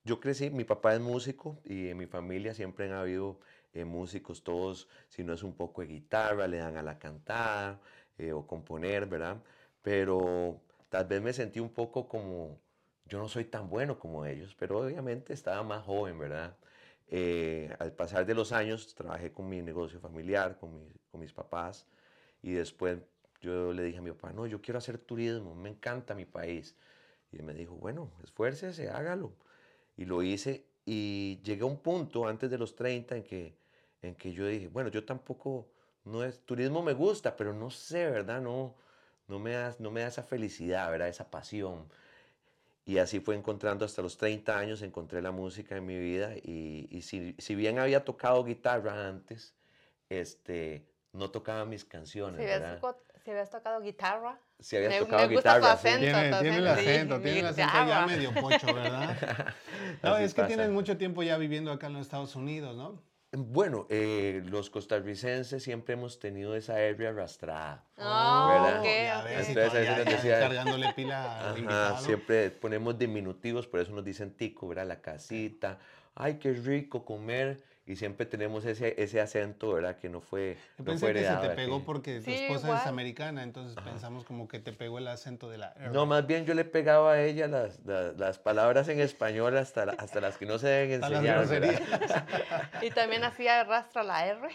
yo 0.04 0.20
crecí, 0.20 0.50
mi 0.50 0.64
papá 0.64 0.94
es 0.94 1.00
músico 1.00 1.60
y 1.64 1.90
en 1.90 1.98
mi 1.98 2.06
familia 2.06 2.54
siempre 2.54 2.86
han 2.86 2.94
habido 2.94 3.40
eh, 3.74 3.86
músicos, 3.86 4.44
todos, 4.44 4.88
si 5.10 5.24
no 5.24 5.34
es 5.34 5.44
un 5.44 5.54
poco 5.54 5.82
de 5.82 5.88
guitarra, 5.88 6.48
le 6.48 6.58
dan 6.58 6.78
a 6.78 6.84
la 6.84 6.98
cantada 6.98 7.80
eh, 8.18 8.32
o 8.32 8.46
componer, 8.48 9.06
¿verdad? 9.06 9.38
Pero 9.82 10.62
tal 10.90 11.06
vez 11.06 11.22
me 11.22 11.34
sentí 11.34 11.60
un 11.60 11.70
poco 11.70 12.08
como 12.08 12.60
yo 13.06 13.20
no 13.20 13.28
soy 13.28 13.46
tan 13.46 13.70
bueno 13.70 14.00
como 14.00 14.26
ellos, 14.26 14.56
pero 14.58 14.80
obviamente 14.80 15.34
estaba 15.34 15.64
más 15.64 15.84
joven, 15.84 16.18
¿verdad? 16.20 16.56
Eh, 17.08 17.76
al 17.80 17.94
pasar 17.94 18.26
de 18.26 18.34
los 18.34 18.52
años 18.52 18.96
trabajé 18.96 19.32
con 19.32 19.48
mi 19.50 19.62
negocio 19.62 20.00
familiar, 20.00 20.58
con, 20.60 20.72
con 21.12 21.22
mis 21.22 21.34
papás, 21.34 21.88
y 22.42 22.54
después 22.54 23.00
yo 23.42 23.74
le 23.74 23.84
dije 23.84 24.00
a 24.00 24.02
mi 24.02 24.12
papá, 24.12 24.34
no, 24.34 24.48
yo 24.48 24.62
quiero 24.62 24.80
hacer 24.80 24.98
turismo, 24.98 25.56
me 25.56 25.70
encanta 25.70 26.16
mi 26.16 26.26
país. 26.26 26.76
Y 27.32 27.38
él 27.38 27.44
me 27.44 27.54
dijo, 27.54 27.76
bueno, 27.76 28.12
esfuércese, 28.24 28.90
hágalo. 28.90 29.34
Y 29.98 30.06
lo 30.06 30.24
hice 30.24 30.66
y 30.86 31.42
llegué 31.44 31.64
a 31.64 31.66
un 31.66 31.78
punto 31.78 32.28
antes 32.28 32.50
de 32.50 32.58
los 32.58 32.76
30 32.76 33.16
en 33.18 33.24
que, 33.24 33.56
en 34.02 34.16
que 34.16 34.34
yo 34.34 34.48
dije, 34.48 34.68
bueno, 34.68 34.90
yo 34.90 35.04
tampoco, 35.06 35.68
no 36.06 36.24
es, 36.24 36.40
turismo 36.42 36.82
me 36.84 36.94
gusta, 36.94 37.36
pero 37.36 37.54
no 37.54 37.70
sé, 37.72 38.10
¿verdad? 38.10 38.42
No, 38.42 38.76
no, 39.28 39.40
me 39.40 39.52
da, 39.54 39.76
no 39.80 39.92
me 39.92 40.02
da 40.02 40.08
esa 40.08 40.24
felicidad, 40.24 40.90
¿verdad? 40.92 41.08
Esa 41.10 41.30
pasión. 41.30 41.88
Y 42.86 43.00
así 43.00 43.20
fue 43.20 43.36
encontrando 43.36 43.84
hasta 43.84 44.04
los 44.04 44.16
30 44.18 44.58
años, 44.58 44.82
encontré 44.84 45.20
la 45.22 45.32
música 45.32 45.76
en 45.76 45.88
mi 45.88 45.98
vida 45.98 46.36
y, 46.36 46.88
y 46.92 47.02
si, 47.02 47.36
si, 47.40 47.56
bien 47.56 47.80
había 47.80 48.06
tocado 48.06 48.44
guitarra 48.44 49.08
antes, 49.08 49.56
este, 50.08 50.86
no 51.12 51.32
tocaba 51.32 51.66
mis 51.66 51.84
canciones. 51.84 52.40
Si 52.40 52.52
habías, 52.52 52.80
si 53.24 53.32
habías 53.32 53.50
tocado 53.50 53.82
guitarra. 53.82 54.40
Si 54.60 54.78
habías 54.78 55.00
tocado 55.00 55.28
guitarra. 55.28 55.78
Tiene, 55.78 56.00
tiene, 56.42 56.58
el 56.58 56.68
acento, 56.68 57.22
tiene 57.22 57.40
el 57.40 57.46
acento 57.48 57.74
ya 57.88 58.06
medio 58.06 58.34
pocho, 58.36 58.68
¿verdad? 58.68 59.56
no, 60.04 60.18
es 60.18 60.36
que 60.36 60.44
tienes 60.44 60.70
mucho 60.70 60.96
tiempo 60.96 61.24
ya 61.24 61.38
viviendo 61.38 61.72
acá 61.72 61.88
en 61.88 61.94
los 61.94 62.04
Estados 62.04 62.36
Unidos, 62.36 62.76
¿no? 62.76 63.02
Bueno, 63.38 63.86
eh, 63.90 64.42
los 64.46 64.70
costarricenses 64.70 65.64
siempre 65.64 65.94
hemos 65.94 66.20
tenido 66.20 66.56
esa 66.56 66.80
R 66.80 67.08
arrastrada. 67.08 67.84
Ah, 67.98 68.82
Entonces, 69.38 70.40
cargándole 70.40 70.94
pila 70.94 71.52
Ajá, 71.52 71.98
Siempre 72.00 72.50
ponemos 72.52 72.98
diminutivos, 72.98 73.68
por 73.68 73.80
eso 73.80 73.92
nos 73.92 74.04
dicen 74.06 74.32
tico, 74.32 74.68
¿verdad? 74.68 74.88
La 74.88 75.02
casita. 75.02 75.80
Ay, 76.16 76.36
qué 76.36 76.54
rico 76.54 77.04
comer 77.04 77.62
y 77.88 77.96
siempre 77.98 78.26
tenemos 78.26 78.66
ese, 78.66 79.02
ese 79.02 79.22
acento, 79.22 79.74
¿verdad? 79.74 79.98
Que 79.98 80.10
no 80.10 80.20
fue. 80.20 80.58
Yo 80.80 80.86
pensé 80.86 81.14
que 81.14 81.24
se 81.24 81.36
te 81.36 81.50
pegó 81.50 81.84
porque 81.84 82.20
tu 82.20 82.32
esposa 82.32 82.82
es 82.82 82.88
americana, 82.88 83.44
entonces 83.44 83.76
pensamos 83.84 84.26
como 84.26 84.48
que 84.48 84.60
te 84.60 84.74
pegó 84.74 84.98
el 84.98 85.08
acento 85.08 85.50
de 85.50 85.60
la 85.60 85.72
R. 85.74 85.92
No, 85.92 86.08
más 86.08 86.26
bien 86.26 86.46
yo 86.46 86.56
le 86.56 86.66
pegaba 86.66 87.14
a 87.14 87.24
ella 87.24 87.48
las, 87.48 87.80
las, 87.86 88.40
palabras 88.40 88.88
en 88.88 89.00
español 89.00 89.56
hasta, 89.58 89.84
hasta 89.84 90.20
las 90.20 90.38
que 90.38 90.48
no 90.48 90.58
se 90.58 90.68
deben 90.68 91.04
enseñar. 91.04 91.46
¿Y 92.82 92.90
también 92.90 93.24
hacía 93.24 93.62
arrastra 93.62 94.04
la 94.04 94.26
R? 94.26 94.50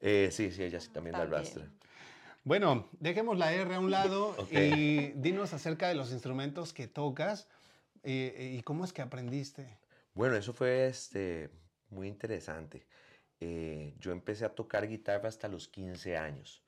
Eh, 0.00 0.28
sí, 0.30 0.50
sí, 0.52 0.62
ella 0.62 0.78
sí 0.78 0.90
también, 0.90 1.12
la 1.12 1.22
arrastra. 1.22 1.64
Bueno, 2.42 2.90
dejemos 3.00 3.38
la 3.38 3.54
R 3.54 3.74
a 3.74 3.80
un 3.80 3.90
lado 3.90 4.36
y 4.50 5.12
dinos 5.14 5.54
acerca 5.54 5.88
de 5.88 5.94
los 5.94 6.12
instrumentos 6.12 6.74
que 6.74 6.86
tocas 6.86 7.48
eh, 8.02 8.56
y 8.58 8.62
cómo 8.62 8.84
es 8.84 8.92
que 8.92 9.00
aprendiste. 9.00 9.78
Bueno, 10.12 10.36
eso 10.36 10.52
fue 10.52 10.86
este 10.86 11.50
muy 11.94 12.08
interesante. 12.08 12.86
Eh, 13.40 13.94
yo 14.00 14.12
empecé 14.12 14.44
a 14.44 14.54
tocar 14.54 14.88
guitarra 14.88 15.28
hasta 15.28 15.48
los 15.48 15.68
15 15.68 16.16
años. 16.16 16.62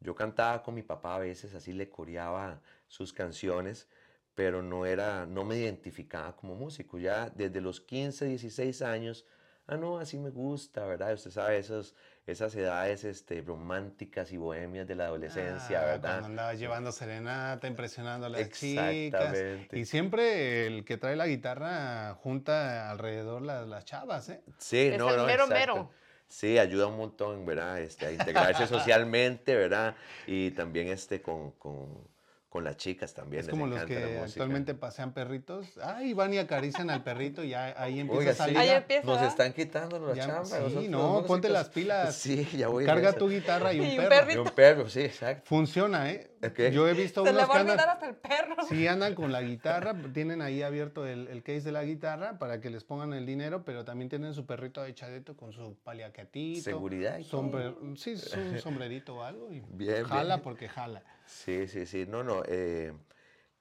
Yo 0.00 0.14
cantaba 0.14 0.62
con 0.62 0.74
mi 0.74 0.82
papá 0.82 1.16
a 1.16 1.18
veces, 1.18 1.54
así 1.54 1.72
le 1.72 1.90
coreaba 1.90 2.62
sus 2.88 3.12
canciones, 3.12 3.88
pero 4.34 4.62
no, 4.62 4.86
era, 4.86 5.26
no 5.26 5.44
me 5.44 5.58
identificaba 5.58 6.34
como 6.36 6.54
músico. 6.54 6.98
Ya 6.98 7.30
desde 7.30 7.60
los 7.60 7.80
15, 7.80 8.26
16 8.26 8.82
años, 8.82 9.26
ah, 9.66 9.76
no, 9.76 9.98
así 9.98 10.18
me 10.18 10.30
gusta, 10.30 10.86
¿verdad? 10.86 11.14
Usted 11.14 11.30
sabe, 11.30 11.58
esos, 11.58 11.94
esas 12.30 12.54
edades 12.54 13.04
este, 13.04 13.42
románticas 13.42 14.32
y 14.32 14.36
bohemias 14.36 14.86
de 14.86 14.94
la 14.94 15.06
adolescencia, 15.06 15.80
ah, 15.80 15.84
¿verdad? 15.84 16.10
Cuando 16.10 16.26
andabas 16.26 16.58
llevando 16.58 16.92
serenata, 16.92 17.66
impresionando 17.66 18.26
a 18.26 18.28
las 18.28 18.50
chicas. 18.50 19.36
Y 19.72 19.84
siempre 19.84 20.66
el 20.66 20.84
que 20.84 20.96
trae 20.96 21.16
la 21.16 21.26
guitarra 21.26 22.14
junta 22.14 22.90
alrededor 22.90 23.42
las, 23.42 23.66
las 23.66 23.84
chavas, 23.84 24.28
¿eh? 24.28 24.42
Sí, 24.58 24.92
no, 24.96 25.16
no, 25.16 25.24
mero, 25.24 25.46
mero. 25.46 25.90
Sí, 26.26 26.58
ayuda 26.58 26.86
un 26.86 26.96
montón, 26.96 27.44
¿verdad? 27.44 27.80
Este, 27.80 28.06
a 28.06 28.12
integrarse 28.12 28.66
socialmente, 28.68 29.56
¿verdad? 29.56 29.96
Y 30.26 30.52
también 30.52 30.88
este, 30.88 31.20
con, 31.20 31.50
con 31.52 32.08
con 32.50 32.64
las 32.64 32.76
chicas 32.76 33.14
también. 33.14 33.44
Es 33.44 33.48
como 33.48 33.68
los 33.68 33.84
que 33.84 34.18
actualmente 34.18 34.74
pasean 34.74 35.14
perritos. 35.14 35.66
Ay, 35.80 36.12
van 36.14 36.34
y 36.34 36.38
acarician 36.38 36.90
al 36.90 37.04
perrito 37.04 37.44
y 37.44 37.54
ahí 37.54 38.00
empieza 38.00 38.30
a 38.30 38.34
salir. 38.34 38.58
Ahí 38.58 38.70
empieza, 38.70 39.06
Nos 39.06 39.22
están 39.22 39.52
quitando 39.52 40.04
la 40.04 40.14
chamba. 40.14 40.44
Sí, 40.44 40.88
no, 40.88 41.24
ponte 41.26 41.48
las 41.48 41.70
pilas. 41.70 42.16
Sí, 42.20 42.46
ya 42.56 42.68
voy. 42.68 42.84
Carga 42.84 43.12
tu 43.12 43.30
guitarra 43.30 43.72
y 43.72 43.80
un, 43.80 43.86
y 43.92 43.98
un 43.98 44.08
perro. 44.08 44.32
Y 44.32 44.36
un 44.36 44.48
perro, 44.48 44.88
sí, 44.88 45.00
exacto. 45.00 45.44
Funciona, 45.46 46.10
¿eh? 46.10 46.29
Yo 46.72 46.88
he 46.88 46.94
visto 46.94 47.22
Se 47.22 47.30
unos 47.30 47.42
le 47.42 47.48
va 47.48 47.58
a 47.58 47.60
olvidar 47.60 47.88
hasta 47.90 48.08
el 48.08 48.16
perro. 48.16 48.56
Sí, 48.68 48.86
andan 48.86 49.14
con 49.14 49.30
la 49.30 49.42
guitarra, 49.42 49.94
tienen 50.14 50.40
ahí 50.40 50.62
abierto 50.62 51.06
el, 51.06 51.28
el, 51.28 51.42
case 51.42 51.60
de 51.60 51.72
la 51.72 51.84
guitarra 51.84 52.38
para 52.38 52.60
que 52.60 52.70
les 52.70 52.82
pongan 52.82 53.12
el 53.12 53.26
dinero, 53.26 53.62
pero 53.64 53.84
también 53.84 54.08
tienen 54.08 54.32
su 54.32 54.46
perrito 54.46 54.82
echadito 54.84 55.36
con 55.36 55.52
su 55.52 55.76
paliacatito. 55.82 56.62
Seguridad 56.62 57.18
y 57.18 57.24
sombre, 57.24 57.74
Sí, 57.96 58.14
un 58.36 58.58
sombrerito 58.58 59.16
o 59.16 59.22
algo 59.22 59.52
y 59.52 59.62
bien, 59.68 60.04
jala 60.04 60.40
porque 60.40 60.68
jala. 60.68 61.02
Sí, 61.26 61.68
sí, 61.68 61.84
sí. 61.84 62.06
No, 62.08 62.24
no. 62.24 62.42
Eh, 62.46 62.92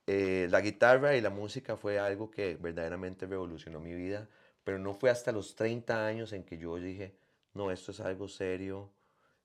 eh, 0.08 0.48
la 0.50 0.62
guitarra 0.62 1.16
y 1.16 1.22
la 1.22 1.30
música 1.30 1.76
fue 1.76 2.00
algo 2.00 2.32
que 2.32 2.56
verdaderamente 2.56 3.28
revolucionó 3.28 3.80
mi 3.80 3.94
vida, 3.94 4.28
pero 4.64 4.80
no 4.80 4.94
fue 4.94 5.10
hasta 5.10 5.32
los 5.32 5.56
30 5.56 6.06
años 6.06 6.34
en 6.34 6.44
que 6.44 6.58
yo 6.58 6.78
dije, 6.78 7.14
no, 7.54 7.72
esto 7.72 7.92
es 7.92 8.00
algo 8.00 8.28
serio, 8.28 8.90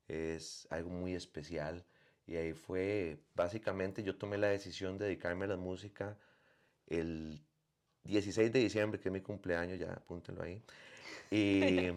es 0.08 0.66
algo 0.70 0.90
muy 0.90 1.14
especial. 1.14 1.84
Y 2.26 2.36
ahí 2.36 2.52
fue, 2.54 3.18
básicamente 3.34 4.02
yo 4.02 4.16
tomé 4.16 4.38
la 4.38 4.48
decisión 4.48 4.96
de 4.98 5.06
dedicarme 5.06 5.44
a 5.44 5.48
la 5.48 5.56
música 5.56 6.16
el 6.86 7.40
16 8.04 8.52
de 8.52 8.58
diciembre, 8.58 9.00
que 9.00 9.08
es 9.08 9.12
mi 9.12 9.20
cumpleaños, 9.20 9.78
ya 9.78 9.92
apúntenlo 9.92 10.42
ahí. 10.42 10.62
Y, 11.30 11.90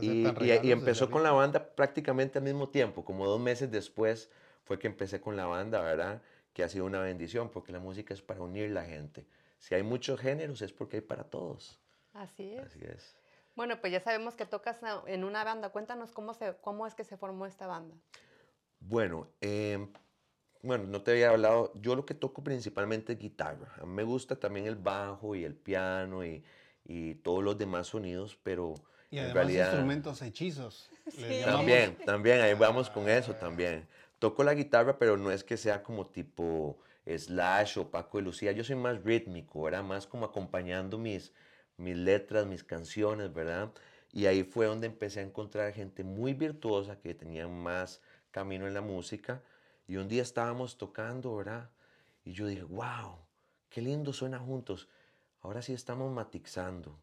y, 0.00 0.70
empezó 0.70 1.10
con 1.10 1.22
la 1.22 1.32
banda 1.32 1.74
prácticamente 1.74 2.38
al 2.38 2.44
mismo 2.44 2.68
tiempo, 2.70 3.04
como 3.04 3.26
dos 3.26 3.40
meses 3.40 3.70
después 3.70 4.30
fue 4.64 4.78
que 4.78 4.86
empecé 4.86 5.20
con 5.20 5.36
la 5.36 5.44
banda, 5.46 5.82
¿verdad? 5.82 6.22
que 6.52 6.62
ha 6.62 6.68
sido 6.68 6.84
una 6.84 7.00
bendición, 7.00 7.50
porque 7.50 7.72
la 7.72 7.80
música 7.80 8.14
es 8.14 8.22
para 8.22 8.40
unir 8.40 8.70
la 8.70 8.84
gente. 8.84 9.26
Si 9.58 9.74
hay 9.74 9.82
muchos 9.82 10.20
géneros 10.20 10.60
es 10.62 10.72
porque 10.72 10.98
hay 10.98 11.02
para 11.02 11.24
todos. 11.24 11.78
Así 12.12 12.52
es. 12.54 12.66
Así 12.66 12.80
es. 12.84 13.16
Bueno, 13.54 13.80
pues 13.80 13.92
ya 13.92 14.00
sabemos 14.00 14.34
que 14.34 14.46
tocas 14.46 14.80
en 15.06 15.24
una 15.24 15.44
banda. 15.44 15.70
Cuéntanos 15.70 16.10
cómo, 16.10 16.34
se, 16.34 16.56
cómo 16.60 16.86
es 16.86 16.94
que 16.94 17.04
se 17.04 17.16
formó 17.16 17.46
esta 17.46 17.66
banda. 17.66 17.94
Bueno, 18.88 19.28
em, 19.40 19.88
bueno, 20.62 20.84
no 20.84 21.02
te 21.02 21.12
había 21.12 21.30
hablado. 21.30 21.72
Yo 21.76 21.96
lo 21.96 22.04
que 22.06 22.14
toco 22.14 22.42
principalmente 22.44 23.14
es 23.14 23.18
guitarra. 23.18 23.72
A 23.80 23.86
mí 23.86 23.92
me 23.92 24.02
gusta 24.02 24.36
también 24.36 24.66
el 24.66 24.76
bajo 24.76 25.34
y 25.34 25.44
el 25.44 25.54
piano 25.54 26.24
y, 26.24 26.44
y 26.84 27.14
todos 27.16 27.42
los 27.42 27.58
demás 27.58 27.88
sonidos, 27.88 28.38
pero 28.42 28.74
y 29.10 29.18
además 29.18 29.30
en 29.30 29.34
realidad, 29.34 29.66
instrumentos 29.66 30.22
hechizos. 30.22 30.88
Sí. 31.12 31.42
También, 31.44 31.96
también, 32.06 32.40
ahí 32.40 32.54
vamos 32.54 32.88
con 32.88 33.08
eso 33.08 33.34
también 33.34 33.86
toco 34.22 34.44
la 34.44 34.54
guitarra, 34.54 35.00
pero 35.00 35.16
no 35.16 35.32
es 35.32 35.42
que 35.42 35.56
sea 35.56 35.82
como 35.82 36.06
tipo 36.06 36.78
Slash 37.04 37.80
o 37.80 37.90
Paco 37.90 38.18
de 38.18 38.22
Lucía. 38.22 38.52
Yo 38.52 38.62
soy 38.62 38.76
más 38.76 39.02
rítmico, 39.02 39.66
era 39.66 39.82
más 39.82 40.06
como 40.06 40.24
acompañando 40.24 40.96
mis, 40.96 41.32
mis 41.76 41.96
letras, 41.96 42.46
mis 42.46 42.62
canciones, 42.62 43.34
¿verdad? 43.34 43.72
Y 44.12 44.26
ahí 44.26 44.44
fue 44.44 44.66
donde 44.66 44.86
empecé 44.86 45.18
a 45.18 45.24
encontrar 45.24 45.72
gente 45.72 46.04
muy 46.04 46.34
virtuosa 46.34 47.00
que 47.00 47.14
tenía 47.14 47.48
más 47.48 48.00
camino 48.32 48.66
en 48.66 48.74
la 48.74 48.80
música. 48.80 49.42
Y 49.86 49.96
un 49.96 50.08
día 50.08 50.22
estábamos 50.22 50.76
tocando, 50.76 51.36
¿verdad? 51.36 51.70
Y 52.24 52.32
yo 52.32 52.46
dije, 52.46 52.64
wow, 52.64 53.18
qué 53.68 53.80
lindo 53.80 54.12
suena 54.12 54.38
juntos. 54.40 54.88
Ahora 55.42 55.62
sí 55.62 55.72
estamos 55.72 56.12
matixando, 56.12 56.98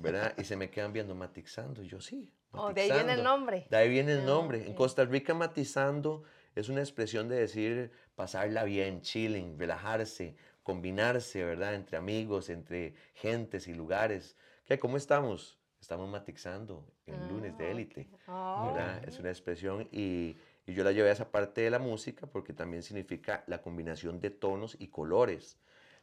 ¿verdad? 0.00 0.34
y 0.36 0.44
se 0.44 0.56
me 0.56 0.70
quedan 0.70 0.92
viendo 0.92 1.14
matixando. 1.14 1.82
Y 1.82 1.88
yo 1.88 2.00
sí. 2.00 2.32
Oh, 2.52 2.72
de 2.72 2.82
ahí 2.82 2.90
viene 2.90 3.12
el 3.12 3.22
nombre. 3.22 3.66
De 3.70 3.76
ahí 3.76 3.88
viene 3.88 4.12
el 4.12 4.20
ah, 4.20 4.24
nombre. 4.24 4.66
En 4.66 4.74
Costa 4.74 5.04
Rica 5.04 5.34
matizando 5.34 6.24
es 6.54 6.68
una 6.68 6.80
expresión 6.80 7.28
de 7.28 7.36
decir 7.36 7.92
pasarla 8.16 8.64
bien, 8.64 9.02
chilling, 9.02 9.58
relajarse, 9.58 10.36
combinarse, 10.62 11.44
¿verdad? 11.44 11.74
Entre 11.74 11.96
amigos, 11.96 12.50
entre 12.50 12.94
gentes 13.14 13.68
y 13.68 13.74
lugares. 13.74 14.36
¿Qué? 14.64 14.78
¿Cómo 14.78 14.96
estamos? 14.96 15.59
Estamos 15.80 16.08
matixando 16.08 16.84
en 17.06 17.14
ah, 17.14 17.28
lunes 17.28 17.56
de 17.56 17.70
élite, 17.70 18.08
¿verdad? 18.26 19.02
Es 19.08 19.18
una 19.18 19.30
expresión 19.30 19.88
y, 19.90 20.36
y, 20.66 20.74
yo 20.74 20.84
la 20.84 20.92
llevé 20.92 21.08
a 21.08 21.12
esa 21.12 21.30
parte 21.30 21.62
de 21.62 21.70
la 21.70 21.78
música 21.78 22.26
porque 22.26 22.52
también 22.52 22.82
significa 22.82 23.44
la 23.46 23.62
combinación 23.62 24.20
de 24.20 24.30
tonos 24.30 24.76
y 24.78 24.88
colores, 24.88 25.58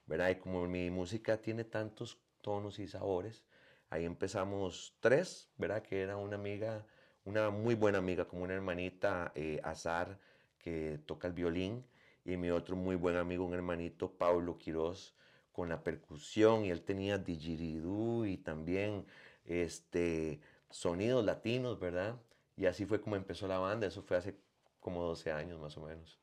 ¿verdad? 0.08 0.30
Y 0.30 0.36
como 0.36 0.68
mi 0.68 0.90
música 0.90 1.38
tiene 1.38 1.64
tantos 1.64 2.18
tonos 2.42 2.80
y 2.80 2.88
sabores, 2.88 3.44
ahí 3.90 4.06
empezamos 4.06 4.96
tres, 5.00 5.50
¿verdad? 5.58 5.84
Que 5.84 6.02
era 6.02 6.18
una 6.18 6.36
amiga, 6.36 6.86
una 7.26 7.50
muy 7.50 7.76
buena 7.76 8.00
amiga, 8.00 8.26
como 8.26 8.44
una 8.44 8.54
hermanita, 8.54 9.32
eh, 9.36 9.60
Azar, 9.64 10.18
que 10.58 11.00
toca 11.06 11.28
el 11.28 11.34
violín, 11.34 11.86
y 12.26 12.36
mi 12.36 12.50
otro 12.50 12.76
muy 12.76 12.96
buen 12.96 13.16
amigo, 13.16 13.46
un 13.46 13.54
hermanito, 13.54 14.12
Pablo 14.12 14.58
Quiroz, 14.58 15.14
con 15.54 15.70
la 15.70 15.82
percusión, 15.84 16.66
y 16.66 16.72
él 16.72 16.82
tenía 16.82 17.18
didgeridoo 17.18 18.26
y 18.26 18.38
también 18.38 19.06
este, 19.48 20.40
sonidos 20.70 21.26
latinos, 21.26 21.80
¿verdad? 21.80 22.16
Y 22.56 22.66
así 22.66 22.86
fue 22.86 23.02
como 23.02 23.16
empezó 23.16 23.48
la 23.48 23.60
banda, 23.60 23.88
eso 23.88 24.02
fue 24.02 24.18
hace 24.18 24.36
como 24.80 25.04
12 25.04 25.32
años 25.32 25.60
más 25.60 25.78
o 25.78 25.82
menos. 25.82 26.20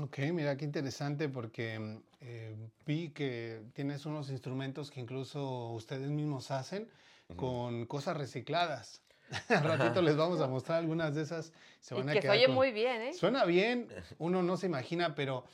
Ok, 0.00 0.18
mira 0.32 0.56
qué 0.56 0.64
interesante 0.64 1.28
porque 1.28 2.00
eh, 2.20 2.54
vi 2.84 3.10
que 3.10 3.62
tienes 3.72 4.04
unos 4.04 4.30
instrumentos 4.30 4.90
que 4.90 5.00
incluso 5.00 5.70
ustedes 5.70 6.10
mismos 6.10 6.50
hacen 6.50 6.88
con 7.36 7.86
cosas 7.86 8.16
recicladas. 8.16 9.02
Al 9.48 9.64
ratito 9.64 10.02
les 10.02 10.16
vamos 10.16 10.40
a 10.40 10.46
mostrar 10.46 10.78
algunas 10.78 11.14
de 11.14 11.22
esas. 11.22 11.52
Se 11.80 11.94
van 11.94 12.08
y 12.08 12.12
que 12.12 12.22
se 12.22 12.30
oye 12.30 12.48
muy 12.48 12.70
bien, 12.72 13.02
¿eh? 13.02 13.14
Suena 13.14 13.44
bien, 13.44 13.88
uno 14.18 14.42
no 14.42 14.56
se 14.56 14.66
imagina, 14.66 15.14
pero 15.14 15.44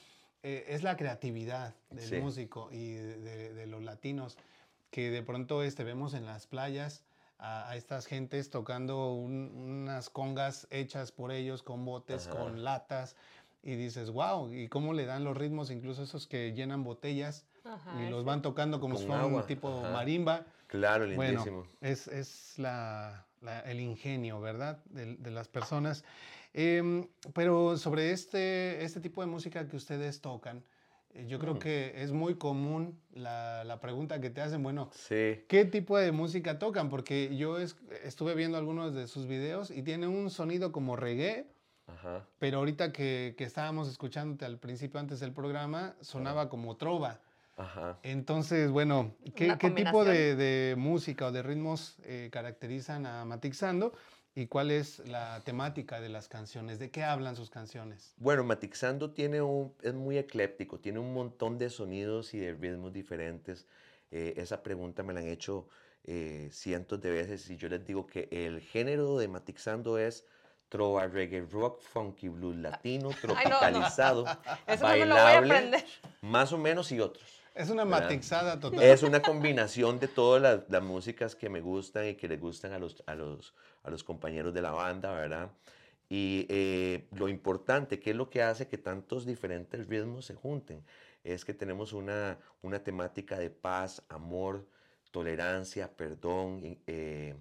eh, 0.42 0.64
es 0.68 0.82
la 0.82 0.96
creatividad 0.96 1.74
del 1.90 2.20
músico 2.20 2.68
y 2.72 2.94
de, 2.94 3.66
los 3.66 3.82
latinos 3.82 4.36
que 4.92 5.10
de 5.10 5.22
pronto 5.22 5.62
este, 5.62 5.82
vemos 5.82 6.12
en 6.14 6.26
las 6.26 6.46
playas 6.46 7.02
a, 7.38 7.74
estas 7.74 8.06
gentes 8.06 8.50
tocando 8.50 9.14
unas 9.14 10.10
congas 10.10 10.68
hechas 10.70 11.10
por 11.10 11.32
ellos 11.32 11.62
con 11.62 11.84
botes, 11.84 12.28
con 12.28 12.62
latas 12.62 13.16
y 13.62 13.74
dices, 13.74 14.10
wow, 14.10 14.52
y 14.52 14.68
cómo 14.68 14.92
le 14.92 15.06
dan 15.06 15.24
los 15.24 15.36
ritmos, 15.36 15.70
incluso 15.70 16.02
esos 16.02 16.26
que 16.26 16.52
llenan 16.52 16.84
botellas 16.84 17.46
y 17.98 18.10
los 18.10 18.24
van 18.24 18.42
tocando 18.42 18.80
como 18.80 18.96
si 18.96 19.06
fuera 19.06 19.24
un 19.26 19.46
tipo 19.46 19.82
marimba. 19.82 20.44
Claro, 20.66 21.06
lindísimo. 21.06 21.58
Bueno, 21.58 21.66
es, 21.80 22.06
es 22.08 22.58
la, 22.58 23.26
el 23.64 23.80
ingenio, 23.80 24.40
¿verdad? 24.40 24.84
De, 24.90 25.16
de 25.16 25.30
las 25.30 25.48
personas. 25.48 26.04
Em, 26.52 27.08
pero 27.32 27.78
sobre 27.78 28.12
este, 28.12 28.84
este 28.84 29.00
tipo 29.00 29.22
de 29.22 29.26
música 29.26 29.66
que 29.66 29.76
ustedes 29.76 30.20
tocan, 30.20 30.62
yo 31.26 31.38
creo 31.38 31.58
que 31.58 31.92
es 32.02 32.12
muy 32.12 32.36
común 32.36 32.98
la, 33.12 33.64
la, 33.64 33.80
pregunta 33.80 34.20
que 34.20 34.30
te 34.30 34.40
hacen, 34.40 34.62
bueno, 34.62 34.90
sí. 34.92 35.44
¿qué 35.48 35.64
tipo 35.64 35.98
de 35.98 36.12
música 36.12 36.58
tocan? 36.58 36.88
Porque 36.88 37.36
yo 37.36 37.58
estuve 37.58 38.34
viendo 38.34 38.56
algunos 38.56 38.94
de 38.94 39.06
sus 39.06 39.26
videos 39.26 39.70
y 39.70 39.82
tiene 39.82 40.06
un 40.06 40.30
sonido 40.30 40.72
como 40.72 40.96
reggae, 40.96 41.46
Ajá. 41.86 42.26
pero 42.38 42.58
ahorita 42.58 42.92
que, 42.92 43.34
que, 43.36 43.44
estábamos 43.44 43.88
escuchándote 43.88 44.44
al 44.44 44.58
principio 44.58 45.00
antes 45.00 45.20
del 45.20 45.32
programa, 45.32 45.94
sonaba 46.00 46.48
como 46.48 46.76
trova. 46.76 47.20
Ajá. 47.56 47.98
Entonces, 48.02 48.70
bueno, 48.70 49.14
¿qué, 49.36 49.56
¿qué 49.58 49.70
tipo 49.70 50.04
de, 50.04 50.34
de, 50.34 50.76
música 50.76 51.26
o 51.26 51.32
de 51.32 51.42
ritmos 51.42 51.96
eh, 52.04 52.30
caracterizan 52.32 53.04
a 53.04 53.24
Matixando? 53.26 53.92
¿Y 54.34 54.46
cuál 54.46 54.70
es 54.70 55.00
la 55.00 55.42
temática 55.44 56.00
de 56.00 56.08
las 56.08 56.26
canciones? 56.26 56.78
¿De 56.78 56.90
qué 56.90 57.04
hablan 57.04 57.36
sus 57.36 57.50
canciones? 57.50 58.14
Bueno, 58.16 58.44
Matixando 58.44 59.10
tiene 59.10 59.42
un, 59.42 59.74
es 59.82 59.92
muy 59.92 60.16
ecléptico, 60.16 60.78
tiene 60.78 61.00
un 61.00 61.12
montón 61.12 61.58
de 61.58 61.68
sonidos 61.68 62.32
y 62.32 62.38
de 62.38 62.54
ritmos 62.54 62.92
diferentes. 62.94 63.66
Eh, 64.10 64.34
esa 64.38 64.62
pregunta 64.62 65.02
me 65.02 65.12
la 65.12 65.20
han 65.20 65.28
hecho 65.28 65.68
eh, 66.04 66.48
cientos 66.50 67.00
de 67.02 67.10
veces 67.10 67.48
y 67.50 67.56
yo 67.58 67.68
les 67.68 67.84
digo 67.84 68.06
que 68.06 68.28
el 68.30 68.60
género 68.60 69.18
de 69.18 69.28
Matixando 69.28 69.98
es 69.98 70.24
trova, 70.70 71.06
reggae, 71.06 71.42
rock, 71.42 71.82
funky, 71.82 72.28
blues, 72.28 72.56
latino, 72.56 73.10
tropicalizado, 73.20 74.24
bailable, 74.80 75.84
más 76.22 76.50
o 76.54 76.58
menos 76.58 76.90
y 76.90 77.00
otros. 77.00 77.42
Es 77.54 77.68
una 77.68 77.84
matixada 77.84 78.58
total. 78.58 78.82
Es 78.82 79.02
una 79.02 79.20
combinación 79.20 80.00
de 80.00 80.08
todas 80.08 80.64
las, 80.70 80.82
músicas 80.82 81.34
que 81.34 81.50
me 81.50 81.60
gustan 81.60 82.08
y 82.08 82.14
que 82.14 82.26
le 82.26 82.38
gustan 82.38 82.72
a 82.72 82.78
los, 82.78 83.02
a 83.06 83.14
los, 83.14 83.52
a 83.82 83.90
los 83.90 84.04
compañeros 84.04 84.54
de 84.54 84.62
la 84.62 84.70
banda, 84.70 85.12
¿verdad? 85.12 85.50
Y 86.08 86.46
eh, 86.50 87.08
lo 87.12 87.28
importante, 87.28 87.98
que 87.98 88.10
es 88.10 88.16
lo 88.16 88.28
que 88.28 88.42
hace 88.42 88.68
que 88.68 88.78
tantos 88.78 89.24
diferentes 89.24 89.88
ritmos 89.88 90.26
se 90.26 90.34
junten, 90.34 90.84
es 91.24 91.44
que 91.44 91.54
tenemos 91.54 91.92
una, 91.92 92.38
una 92.60 92.82
temática 92.82 93.38
de 93.38 93.50
paz, 93.50 94.02
amor, 94.08 94.66
tolerancia, 95.10 95.90
perdón, 95.96 96.60
eh, 96.86 97.34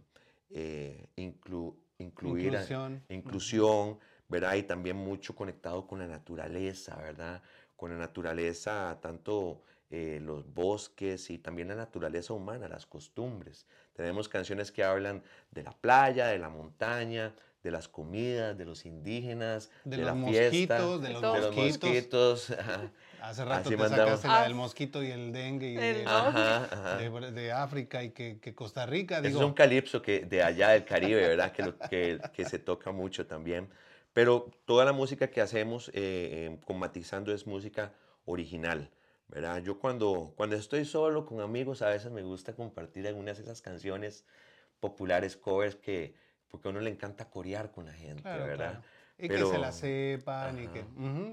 eh, 0.51 1.08
incluir, 1.15 1.75
inclusión. 1.97 3.04
inclusión, 3.10 3.99
¿verdad? 4.27 4.56
Y 4.56 4.63
también 4.63 4.95
mucho 4.95 5.36
conectado 5.36 5.86
con 5.88 5.99
la 5.99 6.08
naturaleza, 6.08 6.95
¿verdad? 6.95 7.41
Con 7.82 7.89
la 7.89 7.98
naturaleza, 7.98 9.00
tanto 9.02 9.63
eh, 9.89 10.20
los 10.22 10.46
bosques 10.54 11.32
y 11.32 11.39
también 11.39 11.70
la 11.70 11.74
naturaleza 11.74 12.32
humana, 12.32 12.67
las 12.67 12.86
costumbres. 12.86 13.65
Tenemos 13.96 14.30
canciones 14.30 14.72
que 14.72 14.84
hablan 14.84 15.24
de 15.50 15.63
la 15.63 15.72
playa, 15.72 16.28
de 16.28 16.38
la 16.38 16.50
montaña, 16.50 17.34
de 17.63 17.72
las 17.72 17.88
comidas, 17.88 18.56
de 18.56 18.65
los 18.65 18.86
indígenas, 18.86 19.72
de, 19.84 19.98
la 19.98 20.13
fiesta, 20.13 20.76
de 20.76 20.84
los, 20.84 21.02
de 21.02 21.10
los 21.10 21.56
mosquitos. 21.56 22.54
Hace 23.20 23.46
rato 23.46 23.72
te 23.72 23.78
sacaste 23.80 24.28
la 24.28 24.44
del 24.44 24.54
mosquito 24.54 25.02
y 25.02 25.10
el 25.10 25.34
dengue 25.34 25.72
y 25.72 25.76
de, 25.76 27.52
África 27.52 28.04
y 28.04 28.12
que, 28.12 28.54
Costa 28.54 28.86
Rica. 28.86 29.22
es 29.22 29.34
un 29.34 29.54
calipso 29.54 30.04
que 30.04 30.20
de 30.20 30.44
allá 30.44 30.70
del 30.70 30.86
Caribe, 30.86 31.30
¿verdad? 31.30 31.52
Que, 31.52 31.74
que, 31.89 32.20
que, 32.32 32.46
se 32.46 32.60
toca 32.60 32.91
mucho 32.91 33.26
también. 33.26 33.67
Pero 34.13 34.52
toda 34.65 34.86
la 34.86 34.93
música 34.93 35.30
que 35.30 35.41
hacemos 35.41 35.89
eh, 35.89 35.91
eh, 35.95 36.60
con 36.65 36.80
Matizando 36.80 37.34
es 37.34 37.47
música 37.47 37.93
original. 38.26 38.91
¿verdad? 39.32 39.63
Yo 39.63 39.80
cuando, 39.80 40.34
cuando 40.36 40.58
estoy 40.58 40.84
solo 40.84 41.26
con 41.26 41.39
amigos 41.39 41.82
a 41.82 41.88
veces 41.88 42.12
me 42.12 42.21
gusta 42.21 42.54
compartir 42.54 43.08
algunas 43.08 43.38
de 43.38 43.43
esas 43.43 43.62
canciones 43.62 44.26
populares, 44.82 45.38
covers, 45.38 45.76
que, 45.76 46.13
porque 46.50 46.67
a 46.67 46.71
uno 46.71 46.82
le 46.82 46.89
encanta 46.89 47.30
corear 47.30 47.71
con 47.71 47.86
la 47.86 47.93
gente, 47.93 48.24
¿verdad? 48.24 48.84
Y 49.17 49.30
que 49.30 49.38
se 49.38 49.58
la 49.58 49.71
sepan 49.71 50.62
y 50.62 50.67
que, 50.67 50.84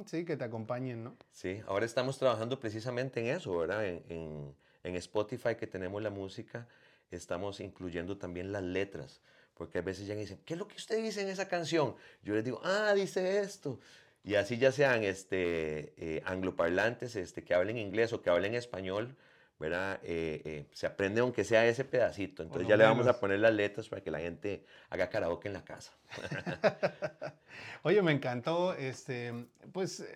sí, 0.07 0.25
que 0.25 0.37
te 0.37 0.45
acompañen, 0.45 1.03
¿no? 1.03 1.17
Sí, 1.33 1.61
ahora 1.67 1.87
estamos 1.87 2.19
trabajando 2.19 2.61
precisamente 2.61 3.21
en 3.21 3.35
eso, 3.35 3.57
¿verdad? 3.57 3.85
En, 3.85 4.55
en, 4.85 4.97
Spotify 4.97 5.57
que 5.57 5.67
tenemos 5.67 6.01
la 6.03 6.11
música, 6.11 6.69
estamos 7.11 7.61
incluyendo 7.61 8.17
también 8.17 8.53
las 8.53 8.63
letras, 8.63 9.21
porque 9.59 9.79
a 9.79 9.83
veces 9.83 10.07
ya 10.07 10.15
dicen, 10.15 10.41
¿qué 10.47 10.55
es 10.55 10.59
lo 10.59 10.69
que 10.69 10.77
usted 10.77 11.03
dice 11.03 11.21
en 11.21 11.29
esa 11.29 11.49
canción? 11.49 11.97
Yo 12.23 12.35
les 12.35 12.45
digo, 12.45 12.61
ah, 12.65 12.95
dice 12.95 13.41
esto. 13.41 13.81
Y 14.23 14.37
así 14.37 14.57
ya 14.57 14.73
sean 14.73 15.03
este, 15.03 15.95
eh, 15.97 16.23
angloparlantes 16.25 17.17
este, 17.17 17.43
que 17.43 17.55
hablen 17.55 17.77
inglés 17.77 18.13
o 18.13 18.23
que 18.23 18.31
hablen 18.31 18.55
español, 18.55 19.17
¿verdad? 19.59 19.99
Eh, 20.03 20.43
eh, 20.45 20.67
se 20.73 20.87
aprende 20.87 21.21
aunque 21.21 21.45
sea 21.45 21.67
ese 21.67 21.85
pedacito. 21.85 22.43
Entonces 22.43 22.69
ya 22.69 22.77
le 22.77 22.85
vamos 22.85 23.07
a 23.09 23.19
poner 23.19 23.41
las 23.41 23.53
letras 23.53 23.89
para 23.89 24.03
que 24.03 24.11
la 24.11 24.21
gente 24.21 24.65
haga 24.91 25.11
karaoke 25.11 25.49
en 25.49 25.55
la 25.55 25.65
casa. 25.65 25.93
Oye, 27.83 28.01
me 28.03 28.13
encantó 28.13 28.75
este, 28.75 29.33
pues, 29.73 30.07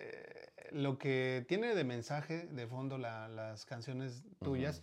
lo 0.71 0.97
que 0.97 1.45
tiene 1.47 1.75
de 1.75 1.83
mensaje 1.83 2.47
de 2.47 2.67
fondo 2.67 2.97
las 2.97 3.65
canciones 3.65 4.23
tuyas 4.41 4.81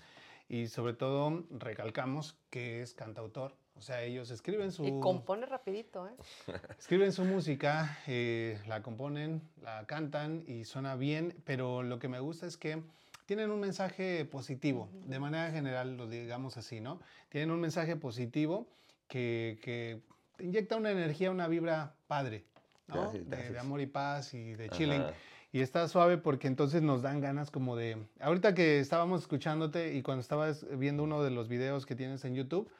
y 0.49 0.67
sobre 0.67 0.95
todo 0.95 1.45
recalcamos 1.51 2.37
que 2.51 2.83
es 2.83 2.95
cantautor. 2.95 3.55
O 3.81 3.83
sea, 3.83 4.03
ellos 4.03 4.31
escriben 4.31 4.73
su... 4.73 4.85
Y 4.85 5.01
compone 5.01 5.47
rapidito, 5.47 6.07
¿eh? 6.07 6.13
Escriben 6.79 7.13
su 7.13 7.25
música, 7.25 7.99
eh, 8.07 8.61
la 8.69 8.83
componen, 8.83 9.41
la 9.63 9.87
cantan 9.87 10.45
y 10.47 10.67
suena 10.67 10.97
bien, 10.97 11.35
pero 11.47 11.83
lo 11.83 11.99
que 11.99 12.07
me 12.07 12.21
gusta 12.21 12.47
es 12.47 12.59
que 12.59 12.83
tienen 13.25 13.51
un 13.51 13.59
mensaje 13.59 14.27
positivo, 14.27 14.91
de 15.07 15.19
manera 15.19 15.51
general, 15.51 15.97
lo 15.97 16.07
digamos 16.07 16.59
así, 16.59 16.79
¿no? 16.79 17.01
Tienen 17.31 17.51
un 17.53 17.59
mensaje 17.59 17.97
positivo 17.97 18.69
que, 19.09 19.59
que 19.63 20.03
inyecta 20.45 20.77
una 20.77 20.91
energía, 20.91 21.31
una 21.31 21.49
vibra 21.49 21.95
padre, 22.07 22.45
¿no? 22.87 23.11
De, 23.13 23.59
amor 23.59 23.81
y 23.81 23.87
paz 23.87 24.35
y 24.35 24.53
de 24.53 24.69
chilling. 24.69 25.05
Y 25.53 25.63
está 25.63 25.89
suave 25.89 26.19
porque 26.19 26.49
entonces 26.49 26.83
nos 26.83 27.01
dan 27.01 27.23
ganas 27.23 27.51
como 27.51 27.77
de... 27.77 27.97
Ahorita 28.21 28.55
que 28.55 28.79
estábamos 28.79 29.23
escuchándote 29.23 29.95
y 29.95 30.03
cuando 30.03 30.21
estabas 30.21 30.67
viendo 30.77 31.03
uno 31.03 31.23
de 31.23 31.31
los 31.31 31.49
videos 31.49 31.87
que 31.87 31.97
tienes 31.97 32.27
en 32.27 32.35
YouTube, 32.35 32.71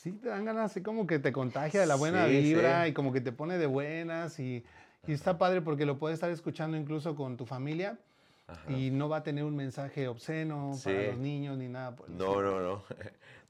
sí 0.00 0.12
te 0.12 0.30
dan 0.30 0.46
ganas 0.46 0.70
así 0.70 0.82
como 0.82 1.06
que 1.06 1.18
te 1.18 1.30
contagia 1.30 1.80
de 1.80 1.86
la 1.86 1.94
buena 1.94 2.24
vibra 2.24 2.88
y 2.88 2.94
como 2.94 3.12
que 3.12 3.20
te 3.20 3.32
pone 3.32 3.58
de 3.58 3.66
buenas 3.66 4.40
y, 4.40 4.64
Y 5.06 5.12
está 5.12 5.36
padre 5.36 5.60
porque 5.60 5.84
lo 5.84 5.98
puedes 5.98 6.14
estar 6.14 6.30
escuchando 6.30 6.76
incluso 6.76 7.14
con 7.14 7.36
tu 7.36 7.44
familia 7.44 7.98
y 8.68 8.90
no 8.90 9.08
va 9.08 9.18
a 9.18 9.22
tener 9.22 9.44
un 9.44 9.54
mensaje 9.54 10.08
obsceno 10.08 10.72
para 10.82 11.06
los 11.08 11.18
niños 11.18 11.58
ni 11.58 11.68
nada. 11.68 11.94
no, 12.08 12.42
no, 12.42 12.60
no. 12.60 12.84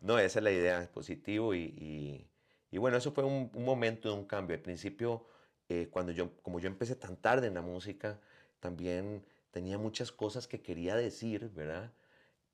No, 0.03 0.19
esa 0.19 0.39
es 0.39 0.43
la 0.43 0.51
idea, 0.51 0.83
es 0.83 0.89
positivo 0.89 1.55
y, 1.55 2.27
y, 2.71 2.79
bueno, 2.79 2.97
eso 2.97 3.13
fue 3.13 3.23
un, 3.23 3.51
momento 3.55 4.09
de 4.09 4.15
un 4.15 4.25
cambio. 4.25 4.57
Al 4.57 4.63
principio, 4.63 5.27
eh, 5.69 5.89
cuando 5.91 6.11
yo, 6.11 6.33
como 6.43 6.59
yo 6.59 6.69
empecé 6.69 6.97
tan 6.97 7.17
tarde 7.17 7.49
en 7.49 7.55
la 7.55 7.61
música, 7.61 8.19
también 8.61 9.23
tenía 9.51 9.77
muchas 9.77 10.11
cosas 10.11 10.47
que 10.47 10.63
quería 10.63 10.97
decir, 10.97 11.51
¿verdad? 11.55 11.93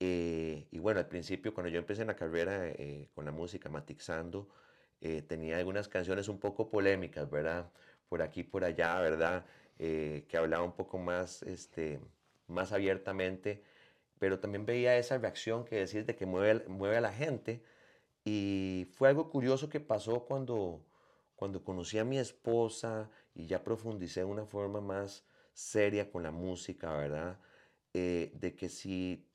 Eh, 0.01 0.69
y 0.71 0.79
bueno, 0.79 1.01
al 1.01 1.09
principio, 1.09 1.55
cuando 1.55 1.71
yo 1.71 1.79
empecé 1.79 2.03
en 2.03 2.09
la 2.09 2.17
carrera 2.17 2.67
eh, 2.69 3.09
con 3.15 3.25
la 3.25 3.33
música, 3.33 3.69
matixando, 3.69 4.49
tenía 5.29 5.59
algunas 5.59 5.89
canciones 5.89 6.27
un 6.29 6.41
poco 6.41 6.69
polémicas, 6.71 7.31
¿verdad? 7.31 7.71
Por 8.09 8.23
aquí, 8.23 8.43
por 8.43 8.65
allá, 8.65 8.99
¿verdad? 9.01 9.47
que 9.79 10.37
hablaba 10.37 10.65
un 10.65 10.73
poco 10.73 10.99
más, 10.99 11.43
este, 11.43 12.01
más 12.49 12.73
abiertamente, 12.73 13.63
pero 14.19 14.41
también 14.41 14.67
veía 14.67 14.97
esa 14.97 15.19
reacción 15.19 15.65
que 15.65 15.77
decís 15.77 16.07
de 16.07 16.17
que 16.17 16.27
mueve, 16.27 16.67
mueve 16.69 16.97
a 16.97 17.01
la 17.01 17.13
gente. 17.13 17.63
Y 18.25 18.89
fue 18.95 19.09
algo 19.09 19.31
curioso 19.31 19.69
que 19.69 19.81
pasó 19.81 20.25
cuando, 20.25 20.85
cuando 21.37 21.63
conocí 21.63 21.99
a 21.99 22.05
mi 22.05 22.19
esposa 22.19 23.11
y 23.35 23.47
ya 23.47 23.63
profundicé 23.63 24.21
de 24.21 24.27
una 24.27 24.47
forma 24.47 24.81
más 24.81 25.25
seria 25.53 26.11
con 26.11 26.23
la 26.23 26.33
música, 26.33 26.97
¿verdad? 26.97 27.39
Eh, 27.95 28.33
de 28.35 28.55
que 28.57 28.69
si 28.69 29.27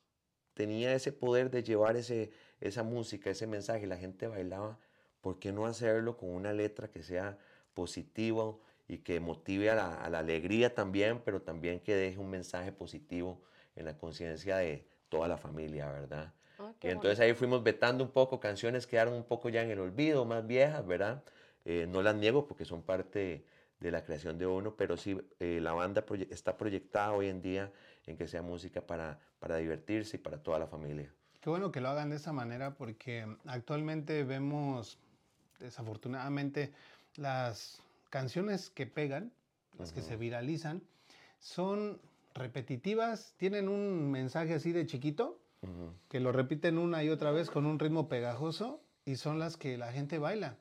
tenía 0.54 0.94
ese 0.94 1.12
poder 1.12 1.50
de 1.50 1.62
llevar 1.62 1.96
ese, 1.96 2.30
esa 2.60 2.82
música, 2.82 3.30
ese 3.30 3.46
mensaje, 3.46 3.86
la 3.86 3.96
gente 3.96 4.26
bailaba, 4.26 4.78
¿por 5.20 5.38
qué 5.38 5.52
no 5.52 5.66
hacerlo 5.66 6.16
con 6.16 6.30
una 6.30 6.52
letra 6.52 6.88
que 6.88 7.02
sea 7.02 7.38
positiva 7.74 8.54
y 8.88 8.98
que 8.98 9.20
motive 9.20 9.70
a 9.70 9.74
la, 9.74 10.18
alegría 10.18 10.74
también, 10.74 11.20
pero 11.24 11.40
también 11.40 11.80
que 11.80 11.94
deje 11.94 12.18
un 12.18 12.30
mensaje 12.30 12.72
positivo 12.72 13.40
en 13.76 13.86
la 13.86 13.96
conciencia 13.96 14.58
de 14.58 14.84
toda 15.08 15.28
la 15.28 15.38
familia, 15.38 15.90
¿verdad? 15.90 16.32
Ah, 16.58 16.72
y 16.82 16.88
entonces 16.88 17.18
ahí 17.20 17.32
fuimos 17.32 17.62
vetando 17.62 18.04
un 18.04 18.10
poco, 18.10 18.38
canciones 18.38 18.86
quedaron 18.86 19.14
un 19.14 19.24
poco 19.24 19.48
ya 19.48 19.62
en 19.62 19.70
el 19.70 19.80
olvido, 19.80 20.24
más 20.24 20.46
viejas, 20.46 20.86
¿verdad? 20.86 21.22
Eh, 21.64 21.86
no 21.88 22.02
las 22.02 22.14
niego 22.16 22.46
porque 22.46 22.64
son 22.64 22.82
parte 22.82 23.44
de 23.80 23.90
la 23.90 24.04
creación 24.04 24.38
de 24.38 24.46
uno, 24.46 24.76
pero 24.76 24.96
sí 24.96 25.18
eh, 25.40 25.58
la 25.60 25.72
banda 25.72 26.04
está 26.30 26.56
proyectada 26.56 27.12
hoy 27.12 27.28
en 27.28 27.42
día 27.42 27.72
en 28.06 28.16
que 28.16 28.28
sea 28.28 28.42
música 28.42 28.80
para, 28.80 29.18
para 29.38 29.56
divertirse 29.56 30.16
y 30.16 30.20
para 30.20 30.42
toda 30.42 30.58
la 30.58 30.66
familia. 30.66 31.12
Qué 31.40 31.50
bueno 31.50 31.72
que 31.72 31.80
lo 31.80 31.88
hagan 31.88 32.10
de 32.10 32.16
esa 32.16 32.32
manera 32.32 32.74
porque 32.74 33.26
actualmente 33.46 34.22
vemos 34.24 34.98
desafortunadamente 35.58 36.72
las 37.16 37.82
canciones 38.10 38.70
que 38.70 38.86
pegan, 38.86 39.32
las 39.78 39.92
que 39.92 40.02
se 40.02 40.16
viralizan, 40.16 40.82
son 41.40 42.00
repetitivas, 42.34 43.34
tienen 43.36 43.68
un 43.68 44.10
mensaje 44.10 44.54
así 44.54 44.72
de 44.72 44.86
chiquito, 44.86 45.38
que 46.08 46.20
lo 46.20 46.32
repiten 46.32 46.78
una 46.78 47.04
y 47.04 47.08
otra 47.08 47.30
vez 47.30 47.48
con 47.48 47.66
un 47.66 47.78
ritmo 47.78 48.08
pegajoso 48.08 48.80
y 49.04 49.16
son 49.16 49.38
las 49.38 49.56
que 49.56 49.78
la 49.78 49.92
gente 49.92 50.18
baila. 50.18 50.56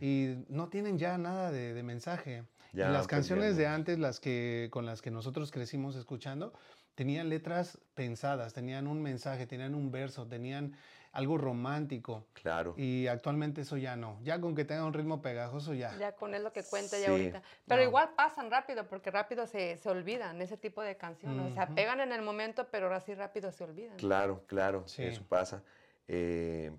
Y 0.00 0.44
no 0.48 0.68
tienen 0.68 0.98
ya 0.98 1.18
nada 1.18 1.50
de, 1.50 1.82
mensaje. 1.82 2.44
Las 2.72 3.06
canciones 3.06 3.56
de 3.56 3.66
antes, 3.66 3.98
las 3.98 4.20
que 4.20 4.68
con 4.70 4.86
las 4.86 5.02
que 5.02 5.10
nosotros 5.10 5.50
crecimos 5.50 5.96
escuchando, 5.96 6.52
tenían 6.94 7.28
letras 7.28 7.78
pensadas, 7.94 8.52
tenían 8.54 8.86
un 8.86 9.02
mensaje, 9.02 9.46
tenían 9.46 9.74
un 9.74 9.90
verso, 9.90 10.26
tenían 10.26 10.76
algo 11.12 11.38
romántico. 11.38 12.26
Claro. 12.34 12.74
Y 12.76 13.06
actualmente 13.06 13.62
eso 13.62 13.76
ya 13.76 13.96
no. 13.96 14.18
Ya 14.22 14.40
con 14.40 14.54
que 14.54 14.64
tenga 14.64 14.84
un 14.84 14.92
ritmo 14.92 15.22
pegajoso 15.22 15.74
ya. 15.74 15.96
Ya 15.98 16.12
con 16.12 16.34
es 16.34 16.42
lo 16.42 16.52
que 16.52 16.62
cuenta 16.62 16.98
ya 16.98 17.10
ahorita. 17.10 17.42
Pero 17.66 17.82
igual 17.82 18.10
pasan 18.16 18.50
rápido 18.50 18.86
porque 18.86 19.10
rápido 19.10 19.46
se, 19.46 19.76
se, 19.76 19.88
olvidan 19.88 20.40
ese 20.42 20.56
tipo 20.56 20.82
de 20.82 20.96
canciones. 20.96 21.50
O 21.50 21.54
sea, 21.54 21.68
pegan 21.68 22.00
en 22.00 22.12
el 22.12 22.22
momento, 22.22 22.68
pero 22.70 22.92
así 22.94 23.14
rápido 23.14 23.50
se 23.52 23.64
olvidan. 23.64 23.96
Claro, 23.96 24.44
claro. 24.46 24.84
Eso 24.96 25.22
pasa. 25.28 25.62
Eh, 26.06 26.72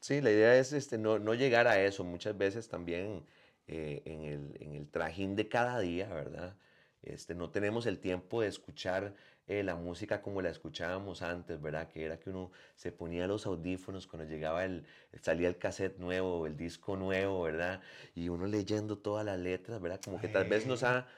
sí, 0.00 0.20
la 0.20 0.30
idea 0.30 0.56
es 0.56 0.72
este, 0.72 0.98
no, 0.98 1.18
no, 1.18 1.34
llegar 1.34 1.66
a 1.66 1.80
eso. 1.80 2.04
Muchas 2.04 2.36
veces 2.36 2.68
también 2.68 3.24
eh, 3.68 4.02
en, 4.04 4.24
el, 4.24 4.56
en 4.60 4.74
el 4.74 4.88
trajín 4.88 5.36
de 5.36 5.48
cada 5.48 5.78
día, 5.80 6.08
¿verdad? 6.08 6.56
Este, 7.02 7.34
no 7.34 7.50
tenemos 7.50 7.86
el 7.86 7.98
tiempo 7.98 8.42
de 8.42 8.48
escuchar 8.48 9.14
eh, 9.48 9.64
la 9.64 9.74
música 9.74 10.22
como 10.22 10.40
la 10.40 10.50
escuchábamos 10.50 11.20
antes, 11.20 11.60
¿verdad? 11.60 11.88
Que 11.88 12.04
era 12.04 12.18
que 12.20 12.30
uno 12.30 12.52
se 12.76 12.92
ponía 12.92 13.26
los 13.26 13.44
audífonos 13.44 14.06
cuando 14.06 14.28
llegaba 14.28 14.64
el, 14.64 14.86
salía 15.20 15.48
el 15.48 15.58
cassette 15.58 15.98
nuevo, 15.98 16.46
el 16.46 16.56
disco 16.56 16.96
nuevo, 16.96 17.42
¿verdad? 17.42 17.80
Y 18.14 18.28
uno 18.28 18.46
leyendo 18.46 18.98
todas 18.98 19.24
las 19.26 19.38
letras, 19.38 19.80
¿verdad? 19.80 20.00
Como 20.04 20.20
que 20.20 20.28
tal 20.28 20.48
vez 20.48 20.66
nos 20.66 20.84
ha, 20.84 21.08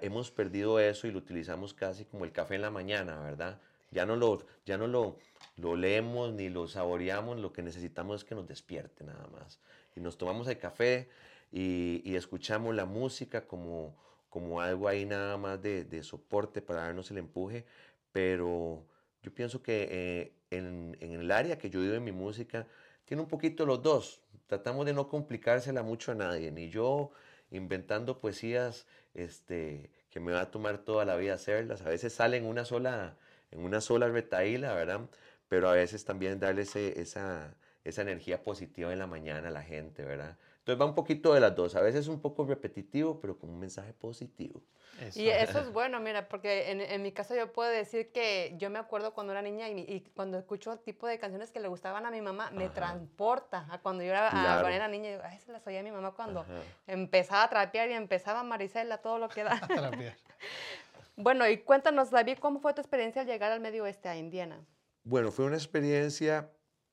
hemos 0.00 0.30
perdido 0.30 0.78
eso 0.78 1.08
y 1.08 1.10
lo 1.10 1.18
utilizamos 1.18 1.74
casi 1.74 2.04
como 2.04 2.24
el 2.24 2.30
café 2.30 2.54
en 2.54 2.62
la 2.62 2.70
mañana, 2.70 3.20
¿verdad? 3.20 3.60
Ya 3.90 4.06
no 4.06 4.14
lo, 4.14 4.46
ya 4.64 4.78
no 4.78 4.86
lo, 4.86 5.18
lo 5.56 5.74
leemos 5.74 6.32
ni 6.32 6.50
lo 6.50 6.68
saboreamos, 6.68 7.40
lo 7.40 7.52
que 7.52 7.62
necesitamos 7.62 8.22
es 8.22 8.24
que 8.24 8.36
nos 8.36 8.46
despierte 8.46 9.02
nada 9.02 9.26
más. 9.26 9.60
Y 9.96 10.00
nos 10.00 10.16
tomamos 10.16 10.46
el 10.46 10.56
café 10.56 11.08
y, 11.52 12.16
escuchamos 12.16 12.74
la 12.74 12.86
música 12.86 13.46
como 13.46 13.96
como 14.30 14.62
algo 14.62 14.88
ahí 14.88 15.04
nada 15.04 15.36
más 15.36 15.60
de, 15.60 16.02
soporte 16.02 16.62
para 16.62 16.84
darnos 16.84 17.10
el 17.10 17.18
empuje, 17.18 17.66
pero 18.12 18.86
yo 19.22 19.34
pienso 19.34 19.62
que 19.62 19.88
eh, 19.90 20.32
en, 20.50 20.96
el 21.00 21.30
área 21.30 21.58
que 21.58 21.70
yo 21.70 21.80
vivo 21.80 21.94
en 21.94 22.04
mi 22.04 22.12
música, 22.12 22.66
tiene 23.04 23.22
un 23.22 23.28
poquito 23.28 23.66
los 23.66 23.82
dos. 23.82 24.22
Tratamos 24.46 24.86
de 24.86 24.94
no 24.94 25.08
complicársela 25.08 25.82
mucho 25.82 26.12
a 26.12 26.14
nadie, 26.14 26.50
ni 26.50 26.70
yo 26.70 27.10
inventando 27.50 28.20
poesías 28.20 28.86
este, 29.14 29.90
que 30.10 30.20
me 30.20 30.32
va 30.32 30.42
a 30.42 30.50
tomar 30.50 30.78
toda 30.78 31.04
la 31.04 31.16
vida 31.16 31.34
hacerlas. 31.34 31.82
A 31.82 31.88
veces 31.88 32.12
salen 32.14 32.46
una 32.46 32.64
sola, 32.64 33.16
en 33.50 33.60
una 33.60 33.80
sola 33.80 34.08
retaíla, 34.08 34.74
¿verdad? 34.74 35.10
Pero 35.48 35.68
a 35.68 35.74
veces 35.74 36.04
también 36.04 36.40
darle 36.40 36.62
esa, 36.62 37.54
esa 37.84 38.02
energía 38.02 38.42
positiva 38.42 38.92
en 38.92 38.98
la 38.98 39.06
mañana 39.06 39.48
a 39.48 39.50
la 39.50 39.62
gente, 39.62 40.04
¿verdad? 40.04 40.38
Entonces 40.62 40.80
va 40.80 40.86
un 40.86 40.94
poquito 40.94 41.34
de 41.34 41.40
las 41.40 41.56
dos. 41.56 41.74
A 41.74 41.80
veces 41.80 42.02
es 42.02 42.08
un 42.08 42.20
poco 42.20 42.44
repetitivo, 42.44 43.18
pero 43.18 43.36
con 43.36 43.50
un 43.50 43.58
mensaje 43.58 43.92
positivo. 43.94 44.62
Y 45.16 45.26
eso 45.26 45.58
es 45.58 45.72
bueno, 45.72 45.98
mira, 45.98 46.28
porque 46.28 46.70
en, 46.70 46.80
en, 46.80 47.02
mi 47.02 47.10
caso 47.10 47.34
yo 47.34 47.52
puedo 47.52 47.68
decir 47.68 48.12
que 48.12 48.54
yo 48.58 48.70
me 48.70 48.78
acuerdo 48.78 49.12
cuando 49.12 49.32
era 49.32 49.42
niña 49.42 49.68
y, 49.68 50.02
cuando 50.14 50.38
escucho 50.38 50.72
el 50.72 50.78
tipo 50.78 51.08
de 51.08 51.18
canciones 51.18 51.50
que 51.50 51.58
le 51.58 51.66
gustaban 51.66 52.06
a 52.06 52.12
mi 52.12 52.20
mamá, 52.20 52.52
me 52.52 52.68
transporta 52.68 53.66
a 53.72 53.80
cuando 53.80 54.04
yo 54.04 54.10
era, 54.10 54.30
cuando 54.30 54.68
era 54.68 54.86
niña. 54.86 55.10
Yo, 55.10 55.20
Ay, 55.24 55.40
se 55.40 55.50
las 55.50 55.66
oía 55.66 55.80
a 55.80 55.82
mi 55.82 55.90
mamá 55.90 56.12
cuando 56.12 56.46
empezaba 56.86 57.42
a 57.42 57.50
trapear 57.50 57.90
y 57.90 57.94
empezaba 57.94 58.44
Marisela, 58.44 58.98
todo 58.98 59.18
lo 59.18 59.28
que 59.28 59.42
da. 59.42 59.60
bueno, 61.16 61.48
y 61.48 61.58
cuéntanos, 61.58 62.12
David, 62.12 62.38
¿cómo 62.38 62.60
fue 62.60 62.72
tu 62.72 62.80
experiencia 62.80 63.22
al 63.22 63.26
llegar 63.26 63.50
al 63.50 63.58
medio 63.58 63.82
oeste, 63.82 64.08
a 64.08 64.16
Indiana? 64.16 64.64
Bueno, 65.02 65.32
fue 65.32 65.44
una 65.44 65.56
experiencia 65.56 66.52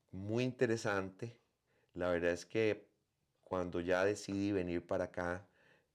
muy 0.10 0.44
interesante. 0.44 1.38
La 1.94 2.10
verdad 2.10 2.32
es 2.32 2.48
que 2.48 2.89
cuando 3.50 3.82
ya 3.82 4.06
decidí 4.06 4.52
venir 4.54 4.86
para 4.86 5.06
acá, 5.06 5.46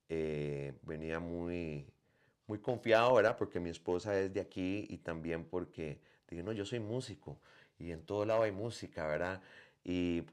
eh, 0.09 0.75
venía 0.83 1.21
muy, 1.21 1.87
muy 2.47 2.59
confiado, 2.59 3.15
¿verdad? 3.15 3.37
Porque 3.39 3.61
mi 3.61 3.71
esposa 3.71 4.19
es 4.21 4.35
de 4.35 4.41
aquí 4.41 4.87
y 4.91 4.99
también 4.99 5.45
porque 5.45 6.01
dije, 6.29 6.43
no, 6.43 6.53
yo 6.53 6.67
soy 6.67 6.81
músico 6.81 7.39
y 7.79 7.93
en 7.93 8.05
todo 8.05 8.27
lado 8.27 8.43
hay 8.43 8.53
música, 8.53 9.07
¿verdad? 9.07 9.41
Y 9.85 10.25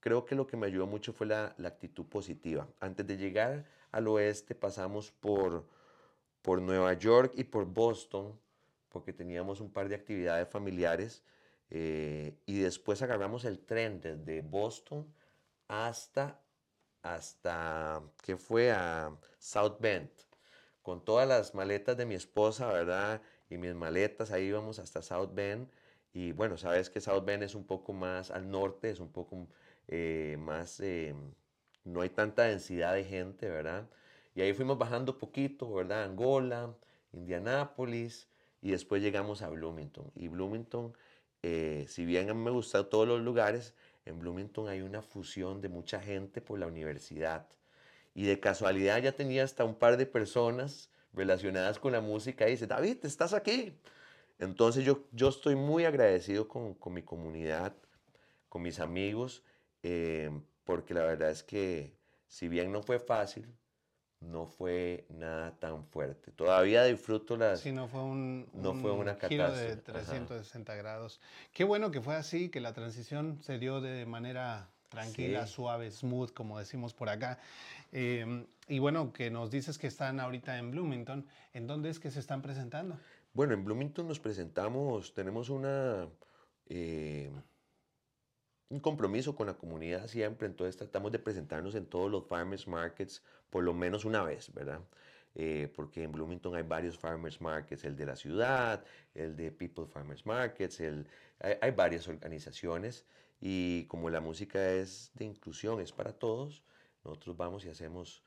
creo 0.00 0.24
que 0.24 0.34
lo 0.34 0.46
que 0.46 0.56
me 0.56 0.66
ayudó 0.66 0.86
mucho 0.86 1.12
fue 1.12 1.28
la, 1.28 1.54
la 1.58 1.68
actitud 1.68 2.06
positiva. 2.06 2.68
Antes 2.80 3.06
de 3.06 3.16
llegar 3.16 3.64
al 3.92 4.08
oeste 4.08 4.54
pasamos 4.56 5.12
por, 5.12 5.64
por 6.42 6.60
Nueva 6.60 6.92
York 6.94 7.32
y 7.36 7.44
por 7.44 7.66
Boston, 7.66 8.38
porque 8.88 9.12
teníamos 9.12 9.60
un 9.60 9.70
par 9.70 9.88
de 9.88 9.94
actividades 9.94 10.48
familiares. 10.48 11.22
Eh, 11.70 12.34
y 12.46 12.58
después 12.60 13.00
agarramos 13.02 13.44
el 13.44 13.60
tren 13.60 14.00
desde 14.00 14.40
Boston 14.40 15.06
hasta 15.68 16.40
hasta 17.02 18.02
que 18.22 18.36
fue 18.36 18.72
a 18.72 19.16
South 19.38 19.76
Bend, 19.80 20.10
con 20.82 21.04
todas 21.04 21.28
las 21.28 21.54
maletas 21.54 21.96
de 21.96 22.06
mi 22.06 22.14
esposa, 22.14 22.72
¿verdad? 22.72 23.20
Y 23.50 23.58
mis 23.58 23.74
maletas, 23.74 24.30
ahí 24.30 24.44
íbamos 24.46 24.78
hasta 24.78 25.02
South 25.02 25.30
Bend. 25.34 25.68
Y 26.12 26.32
bueno, 26.32 26.56
sabes 26.56 26.90
que 26.90 27.00
South 27.00 27.24
Bend 27.24 27.42
es 27.42 27.54
un 27.54 27.64
poco 27.64 27.92
más 27.92 28.30
al 28.30 28.50
norte, 28.50 28.90
es 28.90 29.00
un 29.00 29.12
poco 29.12 29.48
eh, 29.86 30.36
más, 30.40 30.80
eh, 30.80 31.14
no 31.84 32.00
hay 32.00 32.10
tanta 32.10 32.44
densidad 32.44 32.94
de 32.94 33.04
gente, 33.04 33.48
¿verdad? 33.48 33.88
Y 34.34 34.42
ahí 34.42 34.52
fuimos 34.52 34.78
bajando 34.78 35.18
poquito, 35.18 35.72
¿verdad? 35.72 36.04
Angola, 36.04 36.74
Indianápolis, 37.12 38.28
y 38.60 38.70
después 38.70 39.02
llegamos 39.02 39.42
a 39.42 39.48
Bloomington. 39.48 40.10
Y 40.14 40.28
Bloomington, 40.28 40.92
eh, 41.42 41.86
si 41.88 42.04
bien 42.04 42.36
me 42.42 42.50
gustan 42.50 42.88
todos 42.88 43.06
los 43.06 43.20
lugares, 43.20 43.74
en 44.08 44.18
Bloomington 44.18 44.68
hay 44.68 44.82
una 44.82 45.02
fusión 45.02 45.60
de 45.60 45.68
mucha 45.68 46.00
gente 46.00 46.40
por 46.40 46.58
la 46.58 46.66
universidad. 46.66 47.46
Y 48.14 48.24
de 48.24 48.40
casualidad 48.40 49.00
ya 49.02 49.12
tenía 49.12 49.44
hasta 49.44 49.64
un 49.64 49.74
par 49.74 49.96
de 49.96 50.06
personas 50.06 50.90
relacionadas 51.12 51.78
con 51.78 51.92
la 51.92 52.00
música 52.00 52.48
y 52.48 52.52
dice, 52.52 52.66
David, 52.66 52.98
estás 53.04 53.32
aquí. 53.32 53.74
Entonces 54.38 54.84
yo, 54.84 55.04
yo 55.12 55.28
estoy 55.28 55.56
muy 55.56 55.84
agradecido 55.84 56.48
con, 56.48 56.74
con 56.74 56.94
mi 56.94 57.02
comunidad, 57.02 57.74
con 58.48 58.62
mis 58.62 58.80
amigos, 58.80 59.42
eh, 59.82 60.30
porque 60.64 60.94
la 60.94 61.02
verdad 61.02 61.30
es 61.30 61.42
que 61.42 61.92
si 62.26 62.48
bien 62.48 62.72
no 62.72 62.82
fue 62.82 62.98
fácil, 62.98 63.46
no 64.20 64.46
fue 64.46 65.06
nada 65.10 65.52
tan 65.58 65.84
fuerte. 65.84 66.32
Todavía 66.32 66.84
disfruto 66.84 67.36
las... 67.36 67.60
Sí, 67.60 67.72
no 67.72 67.88
fue 67.88 68.02
un, 68.02 68.48
no 68.52 68.74
fue 68.74 68.92
una 68.92 69.14
giro 69.14 69.50
de 69.52 69.76
360 69.76 70.74
grados. 70.74 71.20
Qué 71.52 71.64
bueno 71.64 71.90
que 71.90 72.00
fue 72.00 72.16
así, 72.16 72.48
que 72.48 72.60
la 72.60 72.72
transición 72.72 73.38
se 73.42 73.58
dio 73.58 73.80
de 73.80 74.06
manera 74.06 74.68
tranquila, 74.88 75.46
suave, 75.46 75.90
smooth, 75.90 76.32
como 76.32 76.58
decimos 76.58 76.94
por 76.94 77.08
acá. 77.08 77.38
Em, 77.92 78.46
y 78.66 78.78
bueno, 78.78 79.12
que 79.12 79.30
nos 79.30 79.50
dices 79.50 79.78
que 79.78 79.86
están 79.86 80.18
ahorita 80.20 80.58
en 80.58 80.70
Bloomington. 80.70 81.26
¿En 81.52 81.66
dónde 81.66 81.90
es 81.90 82.00
que 82.00 82.10
se 82.10 82.20
están 82.20 82.42
presentando? 82.42 82.98
Bueno, 83.34 83.54
en 83.54 83.64
Bloomington 83.64 84.08
nos 84.08 84.18
presentamos, 84.18 85.14
tenemos 85.14 85.48
una... 85.48 86.08
Eh, 86.66 87.30
un 88.70 88.80
compromiso 88.80 89.34
con 89.34 89.46
la 89.46 89.54
comunidad 89.54 90.06
siempre, 90.06 90.46
entonces 90.46 90.76
tratamos 90.76 91.12
de 91.12 91.18
presentarnos 91.18 91.74
en 91.74 91.86
todos 91.86 92.10
los 92.10 92.26
farmers 92.26 92.66
markets 92.66 93.22
por 93.50 93.64
lo 93.64 93.72
menos 93.72 94.04
una 94.04 94.22
vez, 94.22 94.52
¿verdad? 94.52 94.80
Eh, 95.34 95.72
porque 95.74 96.02
en 96.02 96.12
Bloomington 96.12 96.54
hay 96.54 96.62
varios 96.62 96.98
farmers 96.98 97.40
markets, 97.40 97.84
el 97.84 97.96
de 97.96 98.06
la 98.06 98.16
ciudad, 98.16 98.84
el 99.14 99.36
de 99.36 99.52
People 99.52 99.86
Farmers 99.86 100.26
Markets, 100.26 100.80
el, 100.80 101.06
hay, 101.40 101.70
varias 101.70 102.08
organizaciones 102.08 103.06
y 103.40 103.84
como 103.84 104.10
la 104.10 104.20
música 104.20 104.72
es 104.72 105.12
de 105.14 105.24
inclusión, 105.24 105.80
es 105.80 105.92
para 105.92 106.12
todos, 106.12 106.64
nosotros 107.04 107.36
vamos 107.36 107.64
y 107.64 107.68
hacemos 107.68 108.22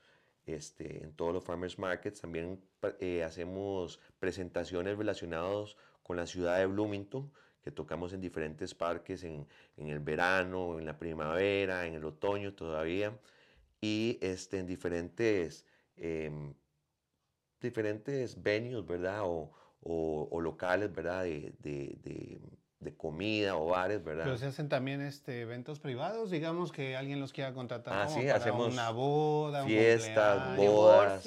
este, 0.46 1.04
en 1.04 1.12
todos 1.12 1.34
los 1.34 1.44
farmers 1.44 1.78
markets, 1.78 2.20
también 2.20 2.60
eh, 2.98 3.22
hacemos 3.22 4.00
presentaciones 4.18 4.96
relacionadas 4.96 5.76
con 6.02 6.16
la 6.16 6.26
ciudad 6.26 6.58
de 6.58 6.66
Bloomington, 6.66 7.30
que 7.62 7.70
tocamos 7.70 8.12
en 8.12 8.20
diferentes 8.20 8.74
parques 8.74 9.22
en, 9.24 9.46
en, 9.76 9.88
el 9.88 10.00
verano, 10.00 10.78
en 10.78 10.86
la 10.86 10.98
primavera, 10.98 11.86
en 11.86 11.94
el 11.94 12.04
otoño 12.04 12.54
todavía, 12.54 13.16
y 13.80 14.18
este, 14.20 14.58
en 14.58 14.66
diferentes, 14.66 15.64
eh, 15.96 16.30
diferentes 17.60 18.42
venues, 18.42 18.84
¿verdad? 18.84 19.22
O, 19.22 19.52
o, 19.82 20.28
o 20.30 20.40
locales, 20.40 20.92
¿verdad? 20.92 21.24
De, 21.24 21.52
de, 21.60 21.96
de, 22.02 22.40
de, 22.80 22.96
comida 22.96 23.56
o 23.56 23.66
bares, 23.66 24.02
¿verdad? 24.02 24.24
Pero 24.24 24.38
se 24.38 24.46
hacen 24.46 24.68
también 24.68 25.00
este, 25.00 25.40
eventos 25.40 25.78
privados, 25.78 26.30
digamos 26.30 26.72
que 26.72 26.96
alguien 26.96 27.20
los 27.20 27.32
quiera 27.32 27.52
contratar 27.52 27.94
ah, 27.94 28.08
sí, 28.08 28.20
para 28.20 28.36
hacemos 28.36 28.72
una 28.72 28.90
boda, 28.90 29.64
fiestas, 29.64 30.58
un 30.58 30.66
bodas. 30.66 31.24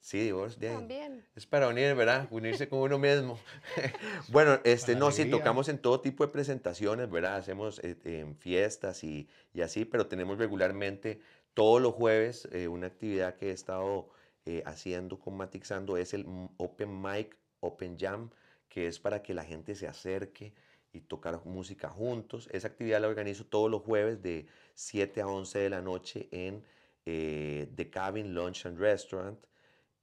Sí, 0.00 0.20
divorcio. 0.20 0.72
También. 0.72 1.24
Es 1.34 1.46
para 1.46 1.68
unir, 1.68 1.94
¿verdad? 1.94 2.28
Unirse 2.30 2.68
con 2.68 2.80
uno 2.80 2.98
mismo. 2.98 3.38
bueno, 4.28 4.58
este, 4.64 4.94
no, 4.94 5.10
sí, 5.10 5.28
tocamos 5.30 5.68
en 5.68 5.78
todo 5.78 6.00
tipo 6.00 6.24
de 6.24 6.32
presentaciones, 6.32 7.10
¿verdad? 7.10 7.36
Hacemos 7.36 7.80
eh, 7.80 7.96
en 8.04 8.36
fiestas 8.36 9.04
y, 9.04 9.28
y, 9.52 9.60
así, 9.60 9.84
pero 9.84 10.06
tenemos 10.06 10.38
regularmente 10.38 11.20
todos 11.54 11.80
los 11.82 11.94
jueves 11.94 12.48
eh, 12.52 12.68
una 12.68 12.86
actividad 12.86 13.36
que 13.36 13.50
he 13.50 13.52
estado 13.52 14.08
eh, 14.44 14.62
haciendo 14.64 15.18
con 15.18 15.36
Matixando, 15.36 15.96
es 15.96 16.14
el 16.14 16.26
Open 16.56 17.02
Mic, 17.02 17.36
Open 17.60 17.98
Jam, 17.98 18.30
que 18.68 18.86
es 18.86 18.98
para 18.98 19.22
que 19.22 19.34
la 19.34 19.44
gente 19.44 19.74
se 19.74 19.88
acerque 19.88 20.54
y 20.92 21.00
tocar 21.00 21.44
música 21.44 21.88
juntos. 21.88 22.48
Esa 22.52 22.68
actividad 22.68 23.00
la 23.00 23.08
organizo 23.08 23.44
todos 23.44 23.70
los 23.70 23.82
jueves 23.82 24.22
de 24.22 24.46
7 24.74 25.20
a 25.20 25.26
11 25.26 25.58
de 25.58 25.70
la 25.70 25.82
noche 25.82 26.28
en 26.30 26.64
The 27.04 27.90
Cabin 27.90 28.34
Lunch 28.34 28.66
and 28.66 28.78
Restaurant 28.78 29.38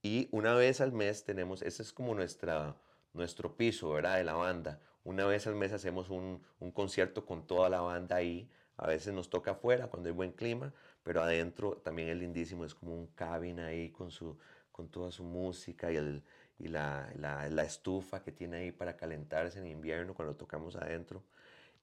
y 0.04 0.28
una 0.32 0.54
vez 0.54 0.82
al 0.82 0.92
mes 0.92 1.24
tenemos, 1.24 1.62
ese 1.62 1.82
es 1.82 1.94
como 1.94 2.14
nuestra, 2.14 2.76
nuestro 3.14 3.56
piso, 3.56 3.92
¿verdad? 3.92 4.18
De 4.18 4.26
la 4.26 4.34
banda. 4.34 4.82
Una 5.06 5.26
vez 5.26 5.48
al 5.48 5.56
mes 5.56 5.72
hacemos 5.72 6.10
un, 6.10 6.44
un 6.60 6.72
concierto 6.72 7.26
con 7.26 7.48
toda 7.48 7.70
la 7.70 7.80
banda 7.80 8.18
ahí. 8.18 8.50
A 8.76 8.86
veces 8.88 9.14
nos 9.14 9.30
toca 9.30 9.52
afuera 9.52 9.88
cuando 9.88 10.10
hay 10.10 10.14
buen 10.14 10.34
clima, 10.34 10.74
pero 11.04 11.22
adentro 11.22 11.78
también 11.78 12.10
es 12.10 12.18
lindísimo. 12.18 12.66
Es 12.66 12.76
como 12.76 12.94
un 12.94 13.08
cabin 13.08 13.62
ahí 13.62 13.92
con, 13.92 14.12
su, 14.12 14.38
con 14.74 14.90
toda 14.90 15.10
su 15.10 15.24
música 15.24 15.90
y, 15.90 15.96
el, 15.96 16.22
y 16.60 16.68
la, 16.68 17.10
la, 17.16 17.64
estufa 17.64 18.22
que 18.22 18.34
tiene 18.34 18.58
ahí 18.58 18.72
para 18.74 18.98
calentarse 18.98 19.60
en 19.60 19.68
invierno 19.68 20.14
cuando 20.14 20.36
tocamos 20.36 20.76
adentro. 20.76 21.24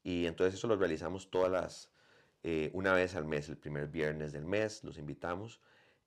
Y 0.02 0.26
entonces 0.26 0.54
eso 0.54 0.68
lo 0.68 0.76
realizamos 0.76 1.30
todas 1.30 1.50
las, 1.50 1.90
eh, 2.42 2.70
una 2.74 2.92
vez 2.92 3.16
al 3.16 3.24
mes, 3.24 3.48
el 3.48 3.56
primer 3.56 3.88
viernes 3.88 4.33
del 4.33 4.44
mes, 4.44 4.85
los 4.85 4.98
invitamos. 4.98 5.61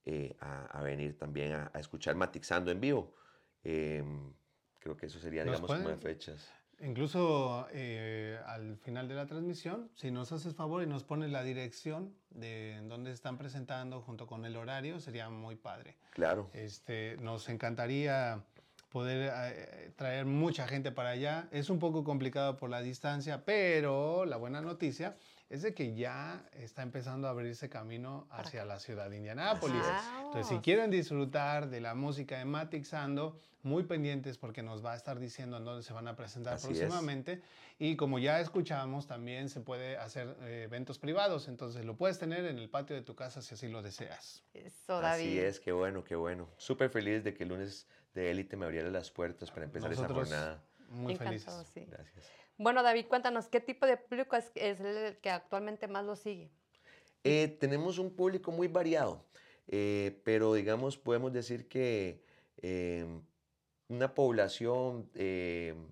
Eh, 0.06 0.36
a, 0.42 0.82
venir 0.82 1.18
también 1.18 1.54
a, 1.54 1.80
escuchar 1.80 2.16
Matixando 2.16 2.72
en 2.72 2.82
vivo. 2.82 3.16
Em, 3.64 4.34
creo 4.80 4.98
que 4.98 5.06
eso 5.06 5.18
sería, 5.20 5.46
digamos, 5.46 5.72
como 5.72 5.88
de 5.88 5.96
fechas. 5.96 6.52
Incluso 6.82 7.68
eh, 7.72 8.38
al 8.46 8.76
final 8.78 9.08
de 9.08 9.16
la 9.16 9.26
transmisión, 9.26 9.90
si 9.96 10.12
nos 10.12 10.34
haces 10.34 10.54
favor 10.56 10.84
y 10.84 10.88
nos 10.88 11.06
pones 11.06 11.32
la 11.32 11.42
dirección 11.42 12.14
de 12.32 12.82
dónde 12.84 13.12
están 13.12 13.38
presentando 13.38 14.02
junto 14.02 14.28
con 14.28 14.44
el 14.44 14.58
horario, 14.58 15.00
sería 15.00 15.30
muy 15.30 15.56
padre. 15.56 15.96
Claro. 16.12 16.50
Este, 16.54 17.16
nos 17.22 17.48
encantaría 17.48 18.44
poder 18.90 19.32
eh, 19.34 19.92
traer 19.96 20.26
mucha 20.26 20.68
gente 20.68 20.92
para 20.92 21.12
allá. 21.12 21.48
Es 21.52 21.70
un 21.70 21.80
poco 21.80 22.04
complicado 22.04 22.58
por 22.58 22.70
la 22.70 22.82
distancia, 22.82 23.46
pero 23.46 24.26
la 24.26 24.36
buena 24.36 24.60
noticia 24.60 25.16
es 25.54 25.62
de 25.62 25.76
que 25.76 25.94
ya 25.94 26.44
está 26.54 26.82
empezando 26.82 27.28
a 27.28 27.30
abrirse 27.30 27.70
camino 27.70 28.26
hacia 28.32 28.66
la 28.66 28.80
ciudad 28.80 29.12
de 29.12 29.18
Indianápolis. 29.18 29.84
Entonces, 30.26 30.48
si 30.48 30.58
quieren 30.64 30.90
disfrutar 30.90 31.70
de 31.70 31.80
la 31.80 31.94
música 31.94 32.40
de 32.40 32.46
Matic 32.46 32.84
Sando, 32.86 33.38
muy 33.62 33.84
pendientes 33.84 34.40
porque 34.40 34.64
nos 34.64 34.84
va 34.84 34.94
a 34.94 34.96
estar 34.96 35.20
diciendo 35.20 35.58
en 35.58 35.64
dónde 35.64 35.84
se 35.84 35.94
van 35.94 36.08
a 36.08 36.16
presentar 36.16 36.60
próximamente. 36.60 37.44
Y 37.78 37.96
como 37.98 38.18
ya 38.18 38.40
escuchamos, 38.40 39.06
también 39.06 39.48
se 39.48 39.62
puede 39.62 39.96
hacer 39.96 40.36
eh, 40.42 40.64
eventos 40.64 40.98
privados. 40.98 41.48
Entonces, 41.48 41.86
lo 41.86 41.96
puedes 41.98 42.18
tener 42.18 42.46
en 42.46 42.58
el 42.58 42.68
patio 42.68 42.96
de 42.96 43.04
tu 43.04 43.14
casa 43.14 43.44
si 43.44 43.54
así 43.54 43.68
lo 43.68 43.84
deseas. 43.84 44.44
Eso, 44.56 45.02
David. 45.02 45.24
Así 45.24 45.40
es, 45.40 45.60
qué 45.60 45.72
bueno, 45.72 46.04
qué 46.04 46.16
bueno. 46.16 46.50
Súper 46.58 46.90
feliz 46.90 47.24
de 47.24 47.36
que 47.36 47.44
el 47.44 47.50
lunes 47.50 47.86
de 48.16 48.32
élite 48.32 48.58
me 48.58 48.66
abriera 48.66 48.90
las 48.90 49.12
puertas 49.12 49.52
para 49.52 49.66
empezar 49.66 49.94
esa 49.94 50.08
jornada. 50.08 50.64
Muy 50.90 51.16
felices. 51.16 51.72
Gracias. 51.76 52.43
Bueno, 52.58 52.84
David, 52.84 53.08
cuéntanos, 53.08 53.48
¿qué 53.48 53.60
tipo 53.60 53.86
de 53.86 53.98
público 53.98 54.36
es, 54.36 54.52
el 54.56 55.18
que 55.18 55.30
actualmente 55.30 55.88
más 55.88 56.06
lo 56.06 56.16
sigue? 56.16 56.52
Eh, 57.24 57.58
tenemos 57.60 57.98
un 57.98 58.16
público 58.16 58.52
muy 58.52 58.68
variado, 58.68 59.26
eh, 59.68 60.22
pero 60.24 60.54
digamos, 60.54 60.98
podemos 60.98 61.34
decir 61.34 61.68
que 61.68 62.22
em, 62.58 63.22
una 63.88 64.14
población 64.14 65.10
em, 65.16 65.88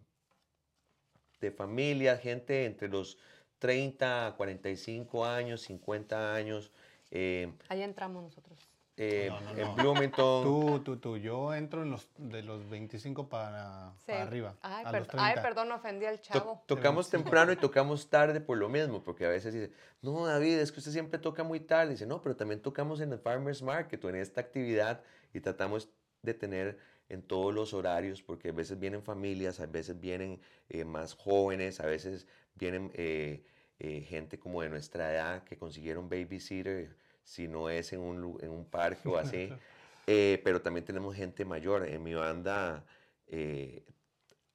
de 1.39 1.51
familia, 1.51 2.17
gente 2.17 2.65
entre 2.65 2.89
los 2.89 3.17
30 3.59 4.27
a 4.27 4.35
45 4.35 5.25
años, 5.25 5.61
50 5.61 6.33
años. 6.33 6.71
Em, 7.09 7.53
Ahí 7.69 7.81
entramos 7.81 8.23
nosotros. 8.23 8.70
Eh, 8.97 9.31
en 9.55 9.75
Bloomington. 9.75 10.43
Tú, 10.43 10.81
tú, 10.83 10.97
tú. 10.97 11.17
Yo 11.17 11.53
entro 11.53 11.83
en 11.83 11.91
los, 11.91 12.09
de 12.17 12.43
los 12.43 12.69
25 12.69 13.29
para, 13.29 13.93
arriba. 14.07 14.55
Ay, 14.61 14.85
ay, 15.13 15.35
perdón, 15.41 15.71
ofendí 15.71 16.05
al 16.05 16.19
chavo. 16.21 16.63
tocamos 16.65 17.09
temprano 17.09 17.51
y 17.51 17.55
tocamos 17.55 18.09
tarde 18.09 18.41
por 18.41 18.57
lo 18.57 18.69
mismo, 18.69 19.01
porque 19.03 19.25
a 19.25 19.29
veces 19.29 19.53
dice, 19.53 19.71
no, 20.01 20.25
David, 20.25 20.59
es 20.59 20.71
que 20.71 20.79
usted 20.79 20.91
siempre 20.91 21.19
toca 21.19 21.43
muy 21.43 21.61
tarde. 21.61 21.91
Dice, 21.91 22.05
no, 22.05 22.21
pero 22.21 22.35
también 22.35 22.61
tocamos 22.61 22.99
en 23.01 23.11
el 23.13 23.19
Farmers 23.19 23.61
Market 23.61 24.03
o 24.03 24.09
en 24.09 24.15
esta 24.17 24.41
actividad 24.41 25.01
y 25.33 25.39
tratamos 25.39 25.89
de 26.21 26.33
tener 26.33 26.77
en 27.07 27.21
todos 27.21 27.53
los 27.53 27.73
horarios, 27.73 28.21
porque 28.21 28.49
a 28.49 28.53
veces 28.53 28.79
vienen 28.79 29.03
familias, 29.03 29.59
a 29.59 29.65
veces 29.65 29.99
vienen 29.99 30.39
eh, 30.69 30.85
más 30.85 31.13
jóvenes, 31.13 31.79
a 31.79 31.85
veces 31.85 32.27
vienen 32.55 32.91
eh, 32.93 33.43
gente 33.79 34.37
como 34.37 34.61
de 34.61 34.69
nuestra 34.69 35.11
edad 35.11 35.43
que 35.43 35.57
consiguieron 35.57 36.07
babysitter 36.07 36.95
si 37.23 37.47
no 37.47 37.69
es 37.69 37.93
en 37.93 38.01
un, 38.01 38.37
en 38.41 38.49
un 38.49 38.65
parque 38.65 39.07
o 39.09 39.17
así. 39.17 39.51
Eh, 40.07 40.41
pero 40.43 40.61
también 40.61 40.83
tenemos 40.83 41.15
gente 41.15 41.45
mayor. 41.45 41.87
En 41.87 42.01
mi 42.01 42.15
banda 42.15 42.83
eh, 43.27 43.85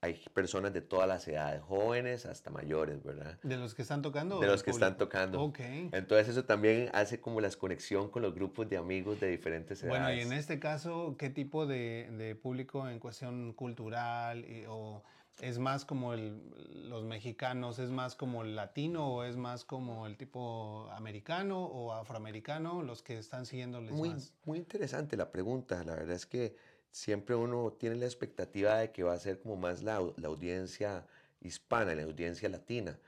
hay 0.01 0.15
personas 0.35 0.73
de 0.73 0.83
todas 0.83 1.09
las 1.09 1.27
edades, 1.29 1.63
jóvenes 1.63 2.27
hasta 2.27 2.51
mayores, 2.51 3.03
¿verdad? 3.03 3.39
¿De 3.43 3.57
los 3.57 3.75
que 3.75 3.83
están 3.83 4.03
tocando? 4.03 4.41
De 4.41 4.49
los 4.49 4.63
que 4.63 4.71
están 4.71 4.97
tocando. 4.97 5.41
Ok. 5.43 5.61
Entonces 5.93 6.29
eso 6.29 6.45
también 6.45 6.91
hace 6.93 7.21
como 7.21 7.41
la 7.41 7.51
conexión 7.51 8.11
con 8.11 8.23
los 8.23 8.35
grupos 8.35 8.69
de 8.69 8.77
amigos 8.77 9.21
de 9.21 9.29
diferentes 9.29 9.83
edades. 9.83 9.99
Bueno, 9.99 10.13
y 10.13 10.21
en 10.21 10.33
este 10.33 10.59
caso, 10.59 11.17
¿qué 11.17 11.31
tipo 11.31 11.65
de, 11.65 12.11
de 12.19 12.35
público 12.35 12.89
en 12.89 12.99
cuestión 12.99 13.53
cultural 13.55 14.45
o 14.69 15.03
es 15.41 15.59
más 15.59 15.85
como 15.85 16.15
el, 16.15 16.41
los 16.89 17.05
mexicanos, 17.05 17.79
es 17.79 17.91
más 17.91 18.15
como 18.15 18.43
el 18.43 18.57
latino 18.57 19.09
o 19.09 19.25
es 19.25 19.37
más 19.37 19.65
como 19.65 20.07
el 20.07 20.17
tipo 20.17 20.89
americano 20.93 21.65
o 21.65 21.93
afroamericano, 21.93 22.83
los 22.83 23.03
que 23.03 23.19
están 23.19 23.47
siguiéndoles 23.47 23.93
muy, 23.93 24.11
más? 24.11 24.33
Muy 24.45 24.59
interesante 24.59 25.17
la 25.17 25.31
pregunta. 25.31 25.83
La 25.85 25.95
verdad 25.95 26.17
es 26.17 26.27
que 26.27 26.57
siempre 26.91 27.35
uno 27.35 27.73
tiene 27.73 27.97
la 27.97 28.07
expectativa 28.07 28.79
de 28.79 28.93
que 28.93 29.03
va 29.03 29.13
a 29.13 29.19
ser 29.19 29.41
como 29.41 29.57
más 29.57 29.83
la, 29.83 30.01
la 30.17 30.29
audiencia 30.29 31.07
hispana, 31.41 31.95
la 31.95 32.05
audiencia 32.05 32.49
latina. 32.49 32.99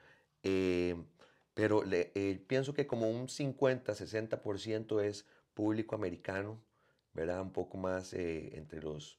Eh, 0.42 0.96
pero 1.54 1.82
le, 1.82 2.12
eh, 2.14 2.40
pienso 2.46 2.72
que 2.72 2.86
como 2.86 3.10
un 3.10 3.28
50-60% 3.28 5.02
es 5.02 5.24
público 5.54 5.96
americano, 5.96 6.60
¿verdad? 7.14 7.40
Un 7.40 7.50
poco 7.50 7.78
más 7.78 8.12
eh, 8.12 8.56
entre 8.56 8.80
los 8.82 9.18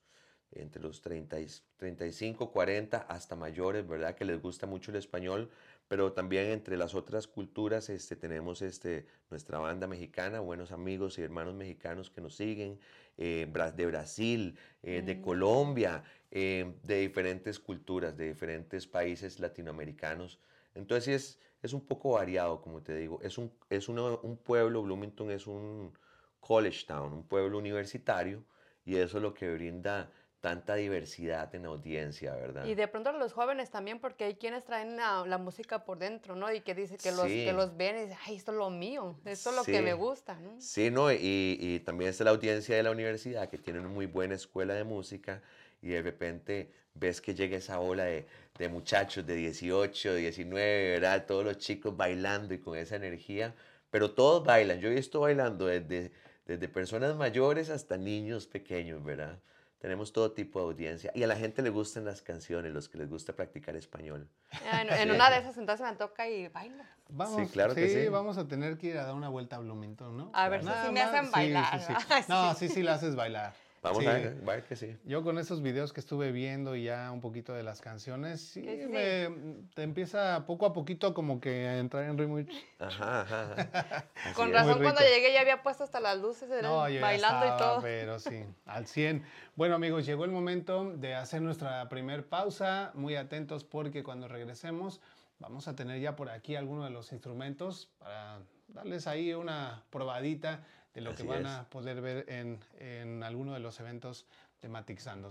entre 0.52 0.82
los 0.82 1.02
30, 1.02 1.38
35, 1.78 2.52
40 2.52 2.98
hasta 2.98 3.36
mayores, 3.36 3.88
¿verdad? 3.88 4.16
Que 4.16 4.26
les 4.26 4.42
gusta 4.42 4.66
mucho 4.66 4.92
el 4.92 4.98
español, 4.98 5.50
pero 5.88 6.14
también 6.14 6.48
entre 6.48 6.78
las 6.78 6.96
otras 6.96 7.28
culturas 7.28 7.90
este, 7.90 8.16
tenemos 8.16 8.62
este, 8.62 9.06
nuestra 9.30 9.60
banda 9.60 9.88
mexicana, 9.88 10.40
buenos 10.40 10.72
amigos 10.72 11.18
y 11.18 11.22
hermanos 11.22 11.56
mexicanos 11.56 12.10
que 12.10 12.22
nos 12.22 12.36
siguen, 12.36 12.80
eh, 13.18 13.48
de 13.76 13.86
Brasil, 13.86 14.58
eh, 14.82 15.02
de 15.02 15.16
mm. 15.16 15.22
Colombia, 15.22 16.04
eh, 16.32 16.74
de 16.84 17.00
diferentes 17.00 17.60
culturas, 17.60 18.16
de 18.16 18.30
diferentes 18.30 18.88
países 18.88 19.40
latinoamericanos. 19.40 20.40
Entonces 20.74 21.08
es, 21.08 21.40
es 21.62 21.74
un 21.74 21.82
poco 21.82 22.12
variado, 22.12 22.62
como 22.62 22.82
te 22.82 22.96
digo. 22.96 23.20
Es, 23.22 23.38
un, 23.38 23.52
es 23.70 23.90
un 23.90 24.38
pueblo, 24.38 24.84
Bloomington 24.84 25.32
es 25.32 25.48
un 25.48 25.92
college 26.40 26.86
town, 26.88 27.12
un 27.14 27.28
pueblo 27.28 27.58
universitario, 27.58 28.44
y 28.86 28.96
eso 28.96 29.18
es 29.18 29.24
lo 29.24 29.34
que 29.34 29.54
brinda 29.54 30.10
tanta 30.42 30.76
diversidad 30.76 31.54
en 31.54 31.66
audiencia, 31.66 32.34
¿verdad? 32.34 32.66
Y 32.66 32.76
de 32.76 32.88
pronto 32.88 33.12
los 33.12 33.34
jóvenes 33.34 33.70
también, 33.70 34.00
porque 34.00 34.24
hay 34.24 34.36
quienes 34.36 34.64
traen 34.64 34.96
la, 34.96 35.38
música 35.38 35.84
por 35.86 35.98
dentro, 35.98 36.36
¿no? 36.36 36.52
Y 36.54 36.62
que 36.62 36.76
dice 36.76 36.98
que 36.98 37.12
los, 37.12 37.26
que 37.26 37.52
los 37.54 37.76
ven 37.76 37.98
y 37.98 38.02
dicen, 38.02 38.18
ay, 38.26 38.36
esto 38.36 38.52
es 38.52 38.58
lo 38.58 38.70
mío, 38.70 39.20
esto 39.26 39.50
es 39.50 39.56
lo 39.56 39.64
que 39.64 39.82
me 39.82 39.94
gusta, 39.94 40.40
¿no? 40.40 40.60
Sí, 40.60 40.92
¿no? 40.92 41.12
Y, 41.12 41.58
y 41.60 41.80
también 41.80 42.10
está 42.10 42.24
la 42.24 42.32
audiencia 42.32 42.76
de 42.76 42.84
la 42.84 42.92
universidad, 42.92 43.50
que 43.50 43.58
tiene 43.58 43.80
una 43.80 43.90
muy 43.90 44.06
buena 44.06 44.36
escuela 44.36 44.74
de 44.74 44.84
música, 44.84 45.42
y 45.82 45.90
de 45.90 46.02
repente 46.02 46.72
ves 46.94 47.22
que 47.22 47.34
llega 47.34 47.58
esa 47.58 47.80
ola 47.80 48.04
de, 48.06 48.26
de 48.58 48.70
muchachos 48.70 49.26
de 49.26 49.36
18, 49.36 50.16
19, 50.16 50.92
¿verdad? 50.92 51.26
Todos 51.26 51.46
los 51.46 51.58
chicos 51.58 51.96
bailando 51.96 52.54
y 52.54 52.60
con 52.60 52.78
esa 52.78 52.96
energía, 52.96 53.56
pero 53.90 54.12
todos 54.12 54.46
bailan. 54.46 54.80
Yo 54.80 54.90
he 54.90 54.96
visto 54.96 55.22
bailando 55.22 55.66
desde, 55.66 56.12
desde 56.46 56.68
personas 56.68 57.16
mayores 57.16 57.70
hasta 57.70 57.98
niños 57.98 58.48
pequeños, 58.48 59.04
¿verdad? 59.04 59.40
Tenemos 59.80 60.12
todo 60.12 60.34
tipo 60.34 60.60
de 60.60 60.66
audiencia 60.66 61.12
y 61.16 61.24
a 61.24 61.28
la 61.28 61.38
gente 61.38 61.62
le 61.62 61.70
gustan 61.70 62.04
las 62.04 62.22
canciones, 62.22 62.74
los 62.74 62.90
que 62.90 62.98
les 62.98 63.10
gusta 63.10 63.34
practicar 63.34 63.78
español. 63.78 64.28
En, 64.62 65.12
una 65.12 65.30
de 65.30 65.38
esas 65.38 65.58
entonces 65.58 65.88
me 65.90 65.96
toca 65.96 66.28
y 66.28 66.50
bailo. 66.50 66.84
Vamos, 67.08 67.42
sí, 67.42 67.48
claro 67.48 67.74
que 67.74 67.88
sí. 67.88 68.10
vamos 68.10 68.38
a 68.38 68.48
tener 68.48 68.78
que 68.78 68.88
ir 68.88 68.98
a 68.98 69.06
dar 69.06 69.16
una 69.16 69.30
vuelta 69.30 69.56
a 69.56 69.60
Bloomington, 69.60 70.18
¿no? 70.18 70.32
A 70.34 70.50
ver 70.50 70.62
si 70.62 70.92
me 70.92 71.02
hacen 71.02 71.32
bailar. 71.32 71.80
no, 72.28 72.54
sí, 72.56 72.68
sí 72.68 72.84
la 72.84 72.96
haces 72.96 73.16
bailar. 73.16 73.54
Vamos 73.82 74.06
a 74.06 74.14
ver, 74.14 74.64
que 74.68 74.76
sí. 74.76 74.98
Yo 75.06 75.24
con 75.24 75.38
esos 75.38 75.62
videos 75.62 75.94
que 75.94 76.00
estuve 76.00 76.32
viendo 76.32 76.76
y 76.76 76.84
ya 76.84 77.12
un 77.12 77.22
poquito 77.22 77.54
de 77.54 77.64
las 77.64 77.80
canciones, 77.80 78.42
sí, 78.42 78.62
te 78.62 79.84
empieza 79.84 80.46
poco 80.46 80.66
a 80.66 80.74
poquito 80.74 81.14
como 81.14 81.40
que 81.40 81.68
a 81.68 81.78
entrar 81.78 82.04
en 82.04 82.18
ritmo. 82.18 82.40
Ajá, 82.80 83.22
ajá. 83.22 84.06
con 84.36 84.52
razón 84.52 84.82
cuando 84.82 85.02
llegué 85.02 85.34
ya 85.34 85.42
había 85.42 85.64
puesto 85.64 85.84
hasta 85.84 86.00
las 86.00 86.18
luces, 86.18 86.50
bailando 86.50 87.46
y 87.46 87.58
todo. 87.58 87.82
Pero 87.82 88.20
sí, 88.20 88.44
al 88.66 88.86
100. 88.86 89.24
Bueno 89.56 89.76
amigos, 89.76 90.06
llegó 90.06 90.26
el 90.26 90.32
momento 90.32 90.92
de 90.96 91.16
hacer 91.16 91.42
nuestra 91.42 91.88
primer 91.90 92.28
pausa. 92.28 92.92
Muy 92.96 93.16
atentos 93.16 93.64
porque 93.64 94.04
cuando 94.04 94.28
regresemos 94.28 95.00
vamos 95.40 95.70
a 95.70 95.76
tener 95.76 96.00
ya 96.02 96.16
por 96.16 96.30
aquí 96.30 96.56
algunos 96.56 96.86
de 96.86 96.92
los 96.92 97.12
instrumentos 97.14 97.90
para 97.98 98.40
darles 98.68 99.08
ahí 99.08 99.34
una 99.34 99.84
probadita 99.90 100.66
de 101.00 101.06
lo 101.10 101.16
que 101.16 101.24
van 101.24 101.46
a 101.46 101.70
poder 101.70 102.02
ver 102.02 102.26
en, 102.28 102.60
en 102.78 103.24
alguno 103.24 103.54
de 103.54 103.60
los 103.60 103.80
eventos 103.80 104.26
de 104.62 104.68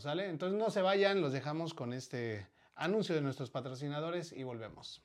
¿sale? 0.00 0.28
Entonces 0.28 0.59
no 0.59 0.70
se 0.70 0.81
vayan, 0.81 1.20
los 1.20 1.33
dejamos 1.33 1.74
con 1.74 1.92
este 1.92 2.46
anuncio 2.74 3.14
de 3.14 3.20
nuestros 3.20 3.50
patrocinadores 3.50 4.33
y 4.33 4.44
volvemos. 4.44 5.02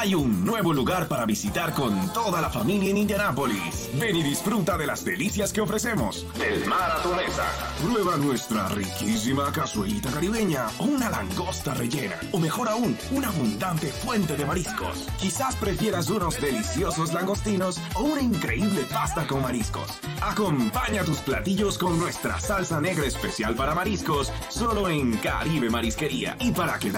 Hay 0.00 0.14
un 0.14 0.44
nuevo 0.44 0.72
lugar 0.72 1.08
para 1.08 1.26
visitar 1.26 1.74
con 1.74 2.12
toda 2.12 2.40
la 2.40 2.48
familia 2.48 2.90
en 2.90 2.98
Indianápolis. 2.98 3.90
Ven 3.94 4.16
y 4.16 4.22
disfruta 4.22 4.78
de 4.78 4.86
las 4.86 5.04
delicias 5.04 5.52
que 5.52 5.60
ofrecemos. 5.60 6.24
El 6.40 6.66
Maratonesa. 6.66 7.44
Prueba 7.82 8.16
nuestra 8.16 8.68
riquísima 8.68 9.52
cazuelita 9.52 10.10
caribeña 10.10 10.66
o 10.78 10.84
una 10.84 11.10
langosta 11.10 11.74
rellena. 11.74 12.16
O 12.32 12.38
mejor 12.38 12.68
aún, 12.68 12.96
una 13.10 13.28
abundante 13.28 13.88
fuente 13.88 14.36
de 14.36 14.46
mariscos. 14.46 15.06
Quizás 15.18 15.56
prefieras 15.56 16.08
unos 16.08 16.40
deliciosos 16.40 17.12
langostinos 17.12 17.80
o 17.94 18.02
una 18.02 18.22
increíble 18.22 18.86
pasta 18.90 19.26
con 19.26 19.42
mariscos. 19.42 19.98
Acompaña 20.22 21.04
tus 21.04 21.18
platillos 21.18 21.76
con 21.76 21.98
nuestra 21.98 22.40
salsa 22.40 22.80
negra 22.80 23.06
especial 23.06 23.54
para 23.54 23.74
mariscos, 23.74 24.32
solo 24.48 24.88
en 24.88 25.16
Caribe 25.18 25.70
Marisquería. 25.70 26.36
Y 26.40 26.52
para 26.52 26.78
quedar 26.78 26.97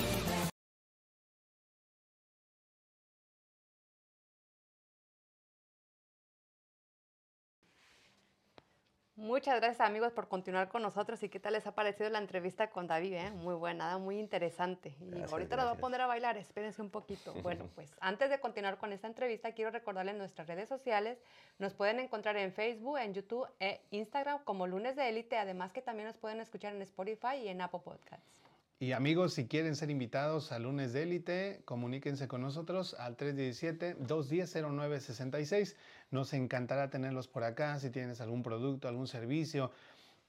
Muchas 9.21 9.57
gracias 9.57 9.87
amigos 9.87 10.11
por 10.13 10.27
continuar 10.27 10.67
con 10.67 10.81
nosotros 10.81 11.21
y 11.21 11.29
qué 11.29 11.39
tal 11.39 11.53
les 11.53 11.67
ha 11.67 11.75
parecido 11.75 12.09
la 12.09 12.17
entrevista 12.17 12.71
con 12.71 12.87
David, 12.87 13.13
eh? 13.13 13.29
muy 13.29 13.53
buena, 13.53 13.99
muy 13.99 14.17
interesante. 14.17 14.95
Y 14.99 15.21
ahorita 15.21 15.55
nos 15.55 15.67
va 15.67 15.71
a 15.73 15.75
poner 15.75 16.01
a 16.01 16.07
bailar, 16.07 16.37
espérense 16.37 16.81
un 16.81 16.89
poquito. 16.89 17.31
Bueno, 17.43 17.69
pues 17.75 17.93
antes 17.99 18.31
de 18.31 18.39
continuar 18.39 18.79
con 18.79 18.91
esta 18.93 19.05
entrevista, 19.05 19.51
quiero 19.51 19.69
recordarles 19.69 20.15
nuestras 20.15 20.47
redes 20.47 20.67
sociales. 20.67 21.19
Nos 21.59 21.75
pueden 21.75 21.99
encontrar 21.99 22.35
en 22.37 22.51
Facebook, 22.51 22.97
en 22.97 23.13
YouTube 23.13 23.47
e 23.59 23.79
Instagram 23.91 24.43
como 24.43 24.65
Lunes 24.65 24.95
de 24.95 25.07
Élite, 25.07 25.37
además 25.37 25.71
que 25.71 25.83
también 25.83 26.07
nos 26.07 26.17
pueden 26.17 26.39
escuchar 26.39 26.73
en 26.73 26.81
Spotify 26.81 27.35
y 27.43 27.49
en 27.49 27.61
Apple 27.61 27.81
Podcasts. 27.85 28.50
Y 28.81 28.91
amigos, 28.93 29.33
si 29.35 29.45
quieren 29.45 29.75
ser 29.75 29.91
invitados 29.91 30.51
a 30.51 30.57
Lunes 30.57 30.91
de 30.91 31.03
Élite, 31.03 31.61
comuníquense 31.65 32.27
con 32.27 32.41
nosotros 32.41 32.95
al 32.95 33.15
317-210-0966. 33.15 35.75
Nos 36.09 36.33
encantará 36.33 36.89
tenerlos 36.89 37.27
por 37.27 37.43
acá. 37.43 37.77
Si 37.77 37.91
tienes 37.91 38.21
algún 38.21 38.41
producto, 38.41 38.87
algún 38.87 39.05
servicio, 39.05 39.69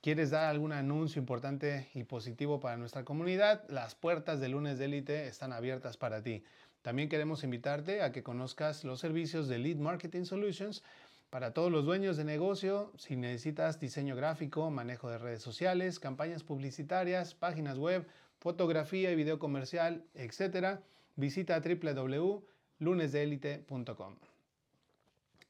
quieres 0.02 0.28
dar 0.28 0.50
algún 0.50 0.72
anuncio 0.72 1.18
importante 1.18 1.88
y 1.94 2.04
positivo 2.04 2.60
para 2.60 2.76
nuestra 2.76 3.06
comunidad, 3.06 3.64
las 3.70 3.94
puertas 3.94 4.38
de 4.38 4.50
Lunes 4.50 4.78
de 4.78 4.84
Élite 4.84 5.28
están 5.28 5.54
abiertas 5.54 5.96
para 5.96 6.22
ti. 6.22 6.44
También 6.82 7.08
queremos 7.08 7.44
invitarte 7.44 8.02
a 8.02 8.12
que 8.12 8.22
conozcas 8.22 8.84
los 8.84 9.00
servicios 9.00 9.48
de 9.48 9.60
Lead 9.60 9.78
Marketing 9.78 10.24
Solutions 10.24 10.82
para 11.30 11.54
todos 11.54 11.72
los 11.72 11.86
dueños 11.86 12.18
de 12.18 12.24
negocio, 12.24 12.92
si 12.98 13.16
necesitas 13.16 13.80
diseño 13.80 14.14
gráfico, 14.14 14.70
manejo 14.70 15.08
de 15.08 15.16
redes 15.16 15.40
sociales, 15.40 15.98
campañas 15.98 16.44
publicitarias, 16.44 17.34
páginas 17.34 17.78
web, 17.78 18.06
fotografía 18.42 19.10
y 19.12 19.14
video 19.14 19.38
comercial, 19.38 20.04
etc., 20.14 20.80
visita 21.14 21.60
www.lunesdeelite.com. 21.60 24.16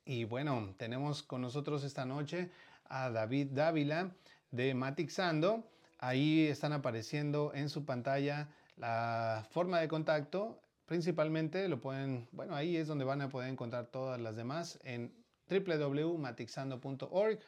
Y 0.04 0.24
bueno, 0.24 0.74
tenemos 0.76 1.22
con 1.22 1.40
nosotros 1.40 1.84
esta 1.84 2.04
noche 2.04 2.50
a 2.90 3.08
David 3.08 3.52
Dávila 3.52 4.14
de 4.50 4.74
Matixando. 4.74 5.64
Ahí 5.98 6.46
están 6.46 6.74
apareciendo 6.74 7.52
en 7.54 7.70
su 7.70 7.86
pantalla 7.86 8.50
la 8.76 9.48
forma 9.52 9.80
de 9.80 9.88
contacto. 9.88 10.60
Principalmente 10.84 11.66
lo 11.68 11.80
pueden, 11.80 12.28
bueno, 12.30 12.54
ahí 12.54 12.76
es 12.76 12.88
donde 12.88 13.06
van 13.06 13.22
a 13.22 13.30
poder 13.30 13.48
encontrar 13.48 13.86
todas 13.86 14.20
las 14.20 14.36
demás 14.36 14.78
en 14.84 15.14
www.matixando.org. 15.48 17.38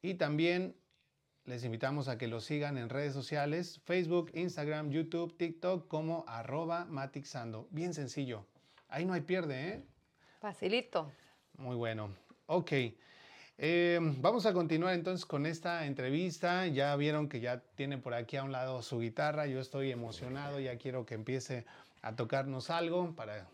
Y 0.00 0.14
también 0.14 0.74
les 1.48 1.64
invitamos 1.64 2.08
a 2.08 2.18
que 2.18 2.28
lo 2.28 2.40
sigan 2.40 2.76
en 2.76 2.90
redes 2.90 3.14
sociales, 3.14 3.80
Facebook, 3.86 4.30
Instagram, 4.34 4.90
YouTube, 4.90 5.34
TikTok 5.34 5.88
como 5.88 6.24
arroba 6.28 6.84
matixando. 6.84 7.66
Bien 7.70 7.94
sencillo. 7.94 8.44
Ahí 8.90 9.06
no 9.06 9.14
hay 9.14 9.22
pierde, 9.22 9.68
¿eh? 9.68 9.82
Facilito. 10.40 11.10
Muy 11.56 11.74
bueno. 11.74 12.10
Ok. 12.46 12.72
Eh, 13.56 13.98
vamos 14.18 14.44
a 14.44 14.52
continuar 14.52 14.92
entonces 14.92 15.24
con 15.24 15.46
esta 15.46 15.86
entrevista. 15.86 16.66
Ya 16.66 16.94
vieron 16.96 17.30
que 17.30 17.40
ya 17.40 17.62
tiene 17.76 17.96
por 17.96 18.12
aquí 18.12 18.36
a 18.36 18.44
un 18.44 18.52
lado 18.52 18.82
su 18.82 19.00
guitarra. 19.00 19.46
Yo 19.46 19.58
estoy 19.58 19.90
emocionado, 19.90 20.60
ya 20.60 20.76
quiero 20.76 21.06
que 21.06 21.14
empiece 21.14 21.64
a 22.02 22.14
tocarnos 22.14 22.68
algo 22.68 23.14
para 23.16 23.48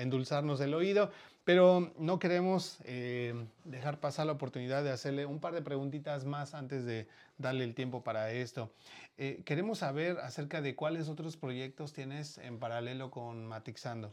endulzarnos 0.00 0.60
el 0.60 0.72
oído. 0.72 1.10
Pero 1.48 1.94
no 1.96 2.18
queremos 2.18 2.76
eh, 2.84 3.32
dejar 3.64 4.00
pasar 4.00 4.26
la 4.26 4.32
oportunidad 4.32 4.84
de 4.84 4.90
hacerle 4.90 5.24
un 5.24 5.40
par 5.40 5.54
de 5.54 5.62
preguntitas 5.62 6.26
más 6.26 6.52
antes 6.52 6.84
de 6.84 7.08
darle 7.38 7.64
el 7.64 7.74
tiempo 7.74 8.04
para 8.04 8.30
esto. 8.32 8.70
Eh, 9.16 9.40
queremos 9.46 9.78
saber 9.78 10.18
acerca 10.18 10.60
de 10.60 10.76
cuáles 10.76 11.08
otros 11.08 11.38
proyectos 11.38 11.94
tienes 11.94 12.36
en 12.36 12.58
paralelo 12.58 13.10
con 13.10 13.46
Matixando. 13.46 14.12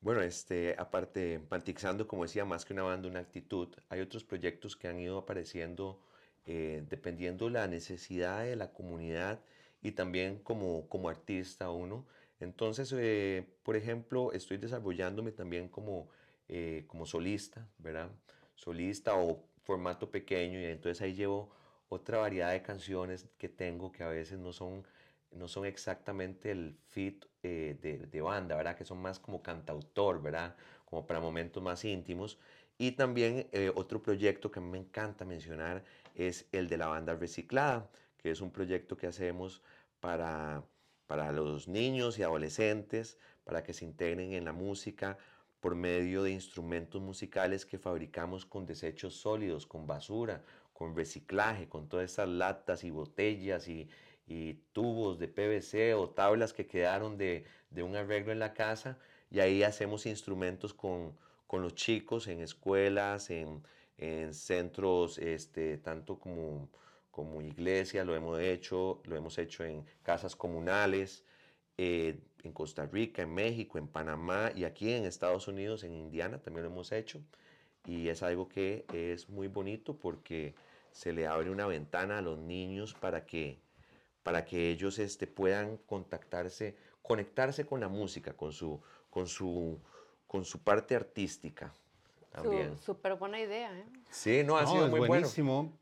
Bueno, 0.00 0.22
este, 0.22 0.74
aparte, 0.78 1.42
Matixando, 1.50 2.08
como 2.08 2.22
decía, 2.22 2.46
más 2.46 2.64
que 2.64 2.72
una 2.72 2.84
banda, 2.84 3.06
una 3.06 3.20
actitud, 3.20 3.68
hay 3.90 4.00
otros 4.00 4.24
proyectos 4.24 4.74
que 4.74 4.88
han 4.88 4.98
ido 4.98 5.18
apareciendo 5.18 6.00
eh, 6.46 6.86
dependiendo 6.88 7.50
la 7.50 7.66
necesidad 7.66 8.44
de 8.44 8.56
la 8.56 8.72
comunidad 8.72 9.40
y 9.82 9.92
también 9.92 10.38
como, 10.38 10.88
como 10.88 11.10
artista 11.10 11.68
uno. 11.68 12.06
Entonces, 12.40 12.90
eh, 12.96 13.46
por 13.62 13.76
ejemplo, 13.76 14.32
estoy 14.32 14.56
desarrollándome 14.56 15.32
también 15.32 15.68
como, 15.68 16.08
eh, 16.54 16.84
como 16.86 17.06
solista, 17.06 17.66
¿verdad? 17.78 18.10
Solista 18.54 19.14
o 19.16 19.42
formato 19.62 20.10
pequeño 20.10 20.60
y 20.60 20.64
entonces 20.64 21.00
ahí 21.00 21.14
llevo 21.14 21.50
otra 21.88 22.18
variedad 22.18 22.52
de 22.52 22.60
canciones 22.60 23.26
que 23.38 23.48
tengo 23.48 23.90
que 23.90 24.02
a 24.02 24.08
veces 24.08 24.38
no 24.38 24.52
son, 24.52 24.86
no 25.30 25.48
son 25.48 25.64
exactamente 25.64 26.50
el 26.50 26.76
fit 26.90 27.24
de, 27.42 27.72
de, 28.06 28.20
banda, 28.20 28.54
¿verdad? 28.54 28.76
Que 28.76 28.84
son 28.84 29.00
más 29.00 29.18
como 29.18 29.42
cantautor, 29.42 30.20
¿verdad? 30.20 30.54
Como 30.84 31.06
para 31.06 31.20
momentos 31.20 31.62
más 31.62 31.86
íntimos. 31.86 32.38
Y 32.76 32.92
también 32.92 33.48
otro 33.74 34.02
proyecto 34.02 34.50
que 34.50 34.60
me 34.60 34.76
encanta 34.76 35.24
mencionar 35.24 35.82
es 36.14 36.46
el 36.52 36.68
de 36.68 36.76
la 36.76 36.88
banda 36.88 37.14
reciclada, 37.14 37.88
que 38.18 38.30
es 38.30 38.42
un 38.42 38.50
proyecto 38.50 38.94
que 38.94 39.06
hacemos 39.06 39.62
para, 40.00 40.62
para 41.06 41.32
los 41.32 41.66
niños 41.66 42.18
y 42.18 42.22
adolescentes, 42.22 43.16
para 43.44 43.62
que 43.62 43.72
se 43.72 43.86
integren 43.86 44.34
en 44.34 44.44
la 44.44 44.52
música 44.52 45.16
por 45.62 45.76
medio 45.76 46.24
de 46.24 46.32
instrumentos 46.32 47.00
musicales 47.00 47.64
que 47.64 47.78
fabricamos 47.78 48.44
con 48.44 48.66
desechos 48.66 49.14
sólidos, 49.14 49.64
con 49.64 49.86
basura, 49.86 50.42
con 50.72 50.96
reciclaje, 50.96 51.68
con 51.68 51.88
todas 51.88 52.10
estas 52.10 52.28
latas 52.28 52.82
y 52.82 52.90
botellas 52.90 53.68
y, 53.68 53.88
tubos 54.72 55.18
de 55.18 55.28
PVC 55.28 55.94
o 55.94 56.08
tablas 56.08 56.52
que 56.52 56.66
quedaron 56.66 57.16
de, 57.16 57.44
un 57.76 57.94
arreglo 57.94 58.32
en 58.32 58.40
la 58.40 58.54
casa. 58.54 58.98
Y 59.30 59.38
ahí 59.38 59.62
hacemos 59.62 60.04
instrumentos 60.06 60.74
con, 60.74 61.16
con 61.46 61.62
los 61.62 61.74
chicos 61.76 62.26
en 62.26 62.40
escuelas, 62.40 63.30
en, 63.30 63.62
en 63.98 64.34
centros, 64.34 65.18
este, 65.18 65.78
tanto 65.78 66.18
como, 66.18 66.70
como 67.12 67.40
iglesia, 67.40 68.04
lo 68.04 68.16
hemos 68.16 68.40
hecho, 68.40 69.00
lo 69.04 69.14
hemos 69.14 69.38
hecho 69.38 69.62
en 69.64 69.84
casas 70.02 70.34
comunales, 70.34 71.24
eh, 71.78 72.18
en 72.44 72.52
Costa 72.52 72.86
Rica, 72.86 73.22
en 73.22 73.34
México, 73.34 73.78
en 73.78 73.86
Panamá 73.86 74.52
y 74.54 74.64
aquí 74.64 74.92
en 74.92 75.04
Estados 75.04 75.48
Unidos, 75.48 75.84
en 75.84 75.94
Indiana 75.94 76.38
también 76.38 76.64
lo 76.64 76.72
hemos 76.72 76.92
hecho. 76.92 77.20
Y 77.86 78.08
es 78.08 78.22
algo 78.22 78.48
que 78.48 78.84
es 78.92 79.28
muy 79.28 79.48
bonito 79.48 79.96
porque 79.96 80.54
se 80.92 81.12
le 81.12 81.26
abre 81.26 81.50
una 81.50 81.66
ventana 81.66 82.18
a 82.18 82.22
los 82.22 82.38
niños 82.38 82.94
para 82.94 83.24
que, 83.26 83.58
para 84.22 84.44
que 84.44 84.70
ellos 84.70 84.98
este, 84.98 85.26
puedan 85.26 85.78
contactarse, 85.78 86.76
conectarse 87.02 87.66
con 87.66 87.80
la 87.80 87.88
música, 87.88 88.34
con 88.34 88.52
su, 88.52 88.80
con 89.10 89.26
su, 89.26 89.80
con 90.26 90.44
su 90.44 90.60
parte 90.60 90.94
artística. 90.94 91.72
Súper 92.80 93.14
buena 93.16 93.40
idea, 93.40 93.76
¿eh? 93.78 93.84
Sí, 94.10 94.42
no, 94.44 94.56
ha 94.56 94.66
sido 94.66 94.88
muy 94.88 95.06
buenísimo. 95.06 95.72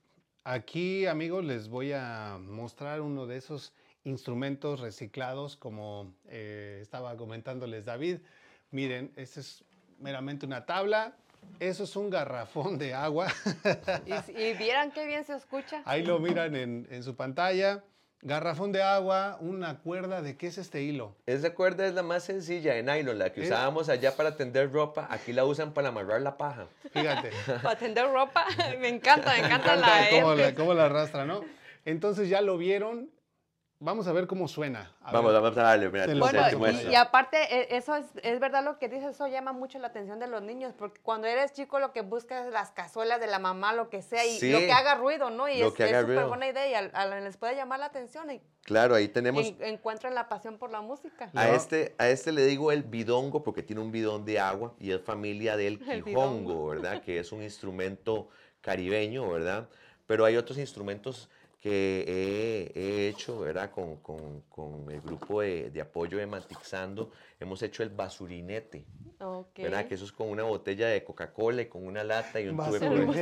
Aquí, 0.43 1.07
amigos, 1.07 1.45
les 1.45 1.69
voy 1.69 1.93
a 1.93 2.39
mostrar 2.41 3.03
uno 3.03 3.27
de 3.27 3.37
esos 3.37 3.73
instrumentos 4.05 4.81
reciclados, 4.81 5.57
como 5.57 6.15
eh, 6.29 6.79
estaba 6.83 7.17
comentándoles 7.17 7.85
David. 7.85 8.19
Miren, 8.71 9.13
este 9.17 9.41
es 9.41 9.65
meramente 9.99 10.47
una 10.47 10.67
tabla. 10.67 11.17
Eso 11.59 11.85
es 11.85 11.97
un 11.97 12.11
garrafón 12.11 12.79
de 12.79 12.95
agua. 12.95 13.29
y, 14.29 14.53
vieran 14.55 14.93
qué 14.93 15.07
bien 15.07 15.25
se 15.25 15.35
escucha. 15.35 15.83
Ahí 15.85 16.05
lo 16.05 16.19
miran 16.19 16.55
en, 16.55 16.87
en 16.91 17.03
su 17.03 17.17
pantalla. 17.17 17.83
Garrafón 18.23 18.71
de 18.71 18.83
agua, 18.83 19.39
una 19.41 19.79
cuerda, 19.79 20.21
¿de 20.21 20.37
qué 20.37 20.49
es 20.49 20.59
este 20.59 20.83
hilo? 20.83 21.17
Esa 21.25 21.55
cuerda 21.55 21.87
es 21.87 21.95
la 21.95 22.03
más 22.03 22.23
sencilla 22.23 22.75
de 22.75 22.83
nylon, 22.83 23.19
la 23.19 23.33
que 23.33 23.41
usábamos 23.41 23.89
allá 23.89 24.15
para 24.15 24.37
tender 24.37 24.71
ropa, 24.71 25.09
aquí 25.11 25.33
la 25.33 25.47
usan 25.47 25.73
para 25.73 25.89
amarrar 25.89 26.21
la 26.21 26.37
paja. 26.37 26.67
Fíjate. 26.93 27.31
para 27.63 27.79
tender 27.79 28.11
ropa, 28.11 28.45
me 28.79 28.89
encanta, 28.89 29.33
me 29.33 29.47
encanta, 29.47 29.75
la, 29.77 30.07
cómo 30.11 30.35
la, 30.35 30.55
cómo 30.55 30.75
la 30.75 30.85
arrastra, 30.85 31.25
¿no? 31.25 31.43
Entonces 31.87 32.29
ya 32.29 32.43
lo 32.43 32.59
vieron, 32.59 33.11
Vamos 33.83 34.07
a 34.07 34.13
ver 34.13 34.27
cómo 34.27 34.47
suena. 34.47 34.93
vamos, 35.11 35.33
vamos 35.33 35.57
a 35.57 35.63
darle. 35.63 35.89
Mira, 35.89 36.07
bueno, 36.55 36.83
y, 36.91 36.95
aparte, 36.95 37.39
e, 37.51 37.79
eso 37.79 37.97
es, 37.97 38.05
es, 38.23 38.39
verdad 38.39 38.63
lo 38.63 38.79
que 38.79 38.91
dices, 38.91 39.15
eso 39.15 39.27
llama 39.27 39.55
mucho 39.55 39.79
la 39.79 39.87
atención 39.87 40.19
de 40.19 40.27
los 40.27 40.43
niños, 40.43 40.75
porque 40.77 41.01
cuando 41.01 41.27
eres 41.27 41.55
chico 41.55 41.81
lo 41.81 41.91
que 41.95 42.03
buscas 42.03 42.45
es 42.47 42.53
las 42.53 42.73
cazuelas 42.73 43.21
de 43.21 43.27
la 43.27 43.39
mamá, 43.39 43.73
lo 43.73 43.89
que 43.89 44.03
sea, 44.03 44.27
y 44.27 44.39
lo 44.53 44.59
que 44.59 44.71
haga 44.71 44.97
ruido, 44.97 45.31
¿no? 45.31 45.49
Y 45.49 45.63
es 45.63 45.69
súper 45.71 46.27
buena 46.27 46.47
idea 46.47 46.69
y 46.69 46.75
a, 46.75 47.21
les 47.21 47.39
puede 47.39 47.57
llamar 47.57 47.81
la 47.81 47.87
atención. 47.87 48.31
Y, 48.31 48.43
claro, 48.65 48.95
ahí 48.95 49.09
tenemos... 49.09 49.51
encuentran 49.61 50.15
la 50.15 50.29
pasión 50.29 50.59
por 50.59 50.71
la 50.71 50.83
música. 50.83 51.31
A, 51.35 51.49
este, 51.49 51.95
a 51.97 52.11
este 52.11 52.33
le 52.33 52.45
digo 52.45 52.73
el 52.73 52.83
bidongo, 52.83 53.43
porque 53.43 53.63
tiene 53.63 53.81
un 53.81 53.91
bidón 53.91 54.27
de 54.27 54.41
agua, 54.41 54.75
y 54.79 54.91
es 54.91 55.01
familia 55.01 55.57
del 55.57 55.79
quijongo, 55.79 56.67
¿verdad? 56.67 57.01
que 57.01 57.19
es 57.19 57.33
un 57.33 57.43
instrumento 57.43 58.29
caribeño, 58.61 59.31
¿verdad? 59.31 59.71
Pero 60.07 60.27
hay 60.27 60.37
otros 60.37 60.59
instrumentos 60.59 61.31
que 61.61 62.73
he, 62.75 63.09
hecho, 63.09 63.41
¿verdad? 63.41 63.71
Con, 63.71 63.97
con, 63.97 64.43
con 64.49 64.91
el 64.91 65.01
grupo 65.03 65.43
de, 65.43 65.71
de, 65.71 65.81
apoyo 65.83 66.17
de 66.17 66.27
Matixando, 66.27 67.11
hemos 67.39 67.63
hecho 67.63 67.83
el 67.83 67.91
basurinete, 67.91 68.87
¿verdad? 69.59 69.87
Que 69.87 69.95
eso 69.95 70.05
es 70.05 70.13
con 70.13 70.31
una 70.31 70.45
botella 70.45 70.89
de 70.89 71.05
Coca-Cola 71.05 71.63
y 71.63 71.67
con 71.67 71.87
una 71.87 72.03
lata 72.03 72.41
y 72.41 72.49
un 72.49 72.57
tubo 72.57 73.13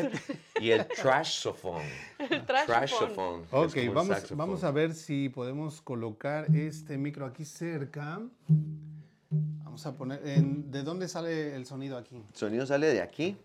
Y 0.60 0.70
el 0.70 0.86
trashsophone. 0.86 1.82
El 2.30 2.46
trashsophone. 2.46 3.44
Ok, 3.50 3.76
vamos, 3.92 4.36
vamos 4.36 4.64
a 4.64 4.70
ver 4.70 4.94
si 4.94 5.28
podemos 5.28 5.80
colocar 5.80 6.46
este 6.54 6.96
micro 6.96 7.26
aquí 7.26 7.44
cerca. 7.44 8.20
Vamos 9.30 9.84
a 9.86 9.96
poner, 9.96 10.26
en, 10.26 10.70
¿de 10.70 10.82
dónde 10.82 11.08
sale 11.08 11.54
el 11.54 11.66
sonido 11.66 11.98
aquí? 11.98 12.16
El 12.16 12.36
sonido 12.36 12.66
sale 12.66 12.86
de 12.88 13.02
aquí. 13.02 13.36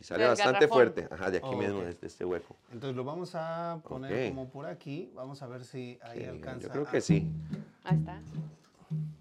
Y 0.00 0.04
sale 0.04 0.26
bastante 0.26 0.66
fuerte, 0.66 1.06
ajá, 1.10 1.30
de 1.30 1.38
aquí 1.38 1.54
mismo, 1.54 1.82
de 1.82 1.94
este 2.00 2.24
hueco. 2.24 2.56
Entonces 2.72 2.96
lo 2.96 3.04
vamos 3.04 3.34
a 3.34 3.82
poner 3.86 4.30
como 4.30 4.48
por 4.48 4.64
aquí. 4.64 5.12
Vamos 5.14 5.42
a 5.42 5.46
ver 5.46 5.62
si 5.62 5.98
ahí 6.02 6.24
alcanza. 6.24 6.68
Yo 6.68 6.72
creo 6.72 6.86
que 6.86 7.02
sí. 7.02 7.30
Ahí 7.84 7.98
está. 7.98 8.18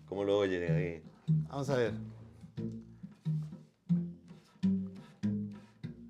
¿Cómo 0.07 0.23
lo 0.23 0.37
oye 0.37 0.71
ahí? 0.71 1.03
Vamos 1.49 1.69
a 1.69 1.75
ver. 1.75 1.93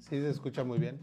Sí, 0.02 0.22
se 0.22 0.30
escucha 0.30 0.64
muy 0.64 0.78
bien. 0.78 1.00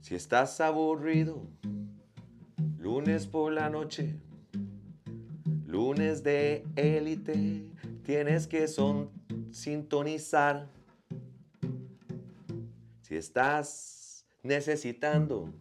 Si 0.00 0.14
estás 0.14 0.58
aburrido, 0.62 1.42
lunes 2.78 3.26
por 3.26 3.52
la 3.52 3.68
noche 3.68 4.18
Lunes 5.74 6.22
de 6.22 6.64
élite, 6.76 7.68
tienes 8.04 8.46
que 8.46 8.68
son, 8.68 9.10
sintonizar. 9.50 10.68
Si 13.02 13.16
estás 13.16 14.24
necesitando 14.44 15.52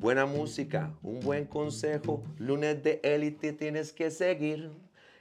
buena 0.00 0.26
música, 0.26 0.92
un 1.00 1.20
buen 1.20 1.44
consejo, 1.44 2.24
lunes 2.38 2.82
de 2.82 2.98
élite 3.04 3.52
tienes 3.52 3.92
que 3.92 4.10
seguir. 4.10 4.72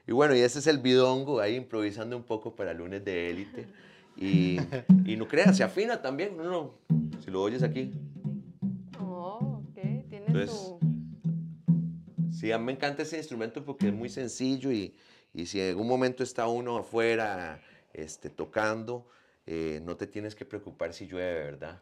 Y 0.08 0.12
bueno, 0.12 0.34
y 0.34 0.40
ese 0.40 0.58
es 0.58 0.66
el 0.66 0.80
bidongo, 0.80 1.40
ahí 1.40 1.56
improvisando 1.56 2.18
un 2.18 2.24
poco 2.24 2.56
para 2.56 2.74
lunes 2.74 3.06
de 3.06 3.30
élite. 3.30 3.68
Y, 4.18 4.58
y 5.06 5.18
no 5.18 5.28
creas, 5.28 5.56
se 5.56 5.64
afina 5.64 6.02
también, 6.02 6.36
no, 6.36 6.46
no, 6.46 6.74
si 7.24 7.30
lo 7.30 7.44
oyes 7.44 7.62
aquí. 7.62 7.92
Oh, 9.00 9.62
ok, 9.70 10.10
tiene 10.10 10.48
su 10.48 10.75
Sí, 12.46 12.52
a 12.52 12.60
mí 12.60 12.66
me 12.66 12.74
encanta 12.74 13.02
ese 13.02 13.18
instrumento 13.18 13.66
porque 13.66 13.88
es 13.88 13.94
muy 13.94 14.08
sencillo 14.08 14.72
y, 14.72 14.96
y 15.34 15.48
si 15.48 15.60
en 15.60 15.70
algún 15.70 15.88
momento 15.88 16.22
está 16.22 16.46
uno 16.46 16.78
afuera 16.78 17.60
este, 17.92 18.30
tocando, 18.30 19.08
eh, 19.48 19.80
no 19.84 19.98
te 19.98 20.06
tienes 20.06 20.36
que 20.36 20.46
preocupar 20.46 20.94
si 20.94 21.08
llueve, 21.08 21.44
¿verdad? 21.44 21.82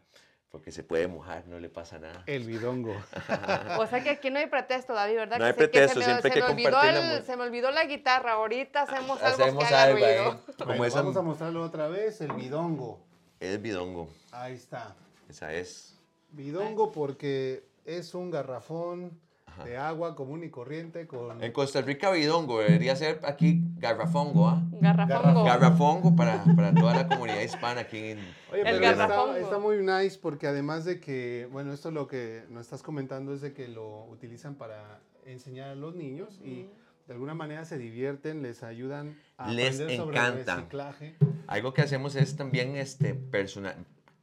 Porque 0.49 0.71
se 0.71 0.85
puede 0.85 1.09
mojar, 1.09 1.47
no 1.47 1.59
le 1.59 1.67
pasa 1.67 1.99
nada. 1.99 2.23
El 2.27 2.45
bidongo. 2.45 2.95
o 3.77 3.87
sea 3.87 4.01
que 4.01 4.11
aquí 4.11 4.31
no 4.31 4.39
hay 4.39 4.47
pretexto, 4.47 4.93
David, 4.93 5.15
¿verdad? 5.15 5.37
No 5.37 5.43
hay 5.43 5.51
pretexto, 5.51 6.01
siempre 6.01 6.31
que 6.31 6.39
compartir 6.39 7.23
Se 7.25 7.35
me 7.35 7.43
olvidó 7.43 7.69
la 7.71 7.83
guitarra, 7.83 8.31
ahorita 8.31 8.83
hacemos 8.83 9.21
algo 9.21 9.43
hacemos 9.43 9.67
que 9.67 9.75
algo, 9.75 9.99
ruido. 9.99 10.93
vamos 10.95 11.17
a 11.17 11.21
mostrarlo 11.21 11.61
otra 11.61 11.89
vez, 11.89 12.21
el 12.21 12.31
bidongo. 12.31 13.03
El 13.41 13.57
bidongo. 13.57 14.07
Ahí 14.31 14.53
está. 14.53 14.95
Esa 15.27 15.53
es. 15.53 15.99
Bidongo 16.31 16.93
porque 16.93 17.65
es 17.83 18.13
un 18.13 18.31
garrafón 18.31 19.19
de 19.63 19.77
agua 19.77 20.15
común 20.15 20.43
y 20.43 20.49
corriente 20.49 21.07
con... 21.07 21.43
En 21.43 21.51
Costa 21.51 21.81
Rica 21.81 22.11
bidongo, 22.11 22.59
debería 22.59 22.95
ser 22.95 23.19
aquí 23.23 23.61
garrafongo, 23.77 24.47
¿ah? 24.47 24.61
Garrafongo. 24.81 25.43
Garrafongo 25.43 26.15
para, 26.15 26.43
para 26.55 26.73
toda 26.73 26.93
la 26.95 27.07
comunidad 27.07 27.41
hispana 27.41 27.81
aquí 27.81 27.97
en... 27.97 28.19
Oye, 28.51 28.63
pero 28.63 28.77
está, 28.85 29.37
está, 29.37 29.59
muy 29.59 29.77
nice 29.77 30.17
porque 30.21 30.47
además 30.47 30.85
de 30.85 30.99
que, 30.99 31.47
bueno, 31.51 31.73
esto 31.73 31.91
lo 31.91 32.07
que 32.07 32.43
nos 32.49 32.61
estás 32.61 32.81
comentando 32.83 33.33
es 33.33 33.41
de 33.41 33.53
que 33.53 33.67
lo 33.67 34.05
utilizan 34.05 34.55
para 34.55 34.99
enseñar 35.25 35.69
a 35.69 35.75
los 35.75 35.95
niños 35.95 36.39
y 36.43 36.67
de 37.07 37.13
alguna 37.13 37.33
manera 37.33 37.65
se 37.65 37.77
divierten, 37.77 38.41
les 38.41 38.63
ayudan 38.63 39.17
a 39.37 39.51
les 39.51 39.75
aprender 39.75 39.99
encanta. 39.99 40.21
sobre 40.21 40.41
el 40.41 40.45
reciclaje. 40.45 41.15
Algo 41.47 41.73
que 41.73 41.81
hacemos 41.81 42.15
es 42.15 42.35
también 42.35 42.75
este, 42.75 43.13
personal, 43.13 43.75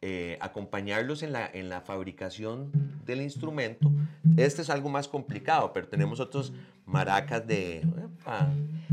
eh, 0.02 0.38
acompañarlos 0.40 1.22
en 1.22 1.32
la, 1.32 1.46
en 1.52 1.68
la 1.68 1.82
fabricación 1.82 2.70
del 3.04 3.20
instrumento. 3.20 3.90
Este 4.36 4.62
es 4.62 4.70
algo 4.70 4.88
más 4.88 5.08
complicado, 5.08 5.72
pero 5.74 5.88
tenemos 5.88 6.20
otros 6.20 6.54
maracas 6.86 7.46
de, 7.46 7.82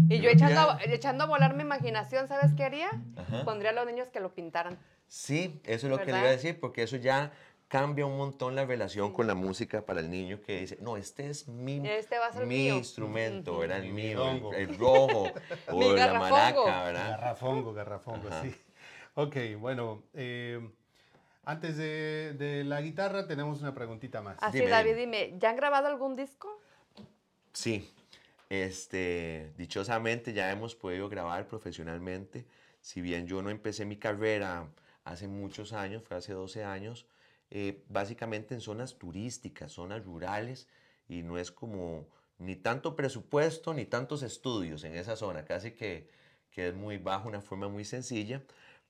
Y 0.10 0.20
yo 0.20 0.30
echando, 0.30 0.78
echando 0.86 1.24
a 1.24 1.28
volar 1.28 1.56
mi 1.56 1.64
imaginación, 1.64 2.28
¿sabes 2.28 2.54
qué 2.54 2.66
haría? 2.66 2.90
Pondría 3.46 3.72
a 3.72 3.74
los 3.74 3.86
niños 3.86 4.10
que 4.10 4.20
lo 4.20 4.34
pintaran. 4.34 4.78
Sí, 5.08 5.62
eso 5.64 5.88
es 5.88 5.92
lo 5.92 6.00
que 6.00 6.12
le 6.12 6.20
iba 6.20 6.28
a 6.28 6.32
decir, 6.32 6.60
porque 6.60 6.84
eso 6.84 6.98
ya 6.98 7.32
cambia 7.68 8.06
un 8.06 8.18
montón 8.18 8.56
la 8.56 8.66
relación 8.66 9.12
con 9.12 9.28
la 9.28 9.36
música 9.36 9.86
para 9.86 10.00
el 10.00 10.10
niño 10.10 10.42
que 10.42 10.62
dice, 10.62 10.78
no, 10.82 10.98
este 10.98 11.30
es 11.30 11.48
mi, 11.48 11.82
este 11.88 12.18
mi 12.46 12.68
instrumento, 12.68 13.60
¿verdad? 13.60 13.80
El 13.80 13.94
mío, 13.94 14.52
el, 14.54 14.78
rojo, 14.78 15.32
o 15.72 15.94
la 15.94 16.14
maraca, 16.14 16.84
¿verdad? 16.84 17.12
Garrafongo, 17.12 17.74
garrafongo, 17.74 18.30
sí. 18.42 18.54
Ok, 19.16 19.36
bueno, 19.58 20.04
eh, 20.14 20.62
antes 21.48 21.78
de, 21.78 22.64
la 22.66 22.82
guitarra 22.82 23.26
tenemos 23.26 23.62
una 23.62 23.74
preguntita 23.74 24.22
más. 24.22 24.38
Así, 24.42 24.66
David, 24.66 24.98
dime, 24.98 25.34
¿ya 25.40 25.50
han 25.50 25.56
grabado 25.56 25.88
algún 25.88 26.18
disco? 26.18 26.62
Sí, 27.54 27.90
este, 28.50 29.54
dichosamente 29.58 30.34
ya 30.34 30.52
hemos 30.52 30.76
podido 30.76 31.08
grabar 31.08 31.48
profesionalmente. 31.48 32.46
Si 32.82 33.00
bien 33.00 33.28
yo 33.28 33.42
no 33.42 33.50
empecé 33.50 33.86
mi 33.86 33.96
carrera 33.96 34.68
hace 35.06 35.30
muchos 35.30 35.72
años, 35.72 36.04
fue 36.04 36.18
hace 36.18 36.34
12 36.34 36.66
años, 36.66 37.06
eh, 37.50 37.82
básicamente 37.88 38.54
en 38.54 38.60
zonas 38.60 38.98
turísticas, 38.98 39.72
zonas 39.72 40.04
rurales, 40.04 40.68
y 41.08 41.24
no 41.24 41.38
es 41.38 41.50
como 41.50 42.10
ni 42.40 42.58
tanto 42.58 42.94
presupuesto 42.98 43.74
ni 43.74 43.86
tantos 43.86 44.22
estudios 44.22 44.84
en 44.84 44.98
esa 44.98 45.16
zona, 45.16 45.46
casi 45.46 45.72
que, 45.72 46.10
que 46.52 46.68
es 46.68 46.76
muy 46.76 46.98
bajo, 46.98 47.30
una 47.30 47.40
forma 47.40 47.70
muy 47.70 47.86
sencilla. 47.86 48.44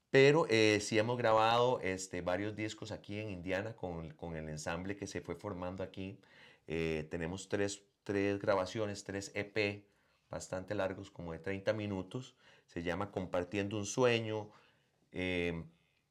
Pero 0.09 0.45
eh, 0.49 0.79
sí 0.81 0.97
hemos 0.97 1.17
grabado 1.17 1.79
este, 1.81 2.21
varios 2.21 2.55
discos 2.55 2.91
aquí 2.91 3.19
en 3.19 3.29
Indiana 3.29 3.75
con, 3.75 4.11
con 4.11 4.35
el 4.35 4.47
ensamble 4.49 4.95
que 4.95 5.07
se 5.07 5.21
fue 5.21 5.35
formando 5.35 5.83
aquí. 5.83 6.19
Eh, 6.67 7.07
tenemos 7.11 7.49
tres, 7.49 7.83
tres 8.03 8.39
grabaciones, 8.39 9.03
tres 9.03 9.31
EP 9.35 9.85
bastante 10.29 10.75
largos, 10.75 11.11
como 11.11 11.33
de 11.33 11.39
30 11.39 11.73
minutos. 11.73 12.35
Se 12.67 12.83
llama 12.83 13.11
Compartiendo 13.11 13.77
un 13.77 13.85
Sueño, 13.85 14.49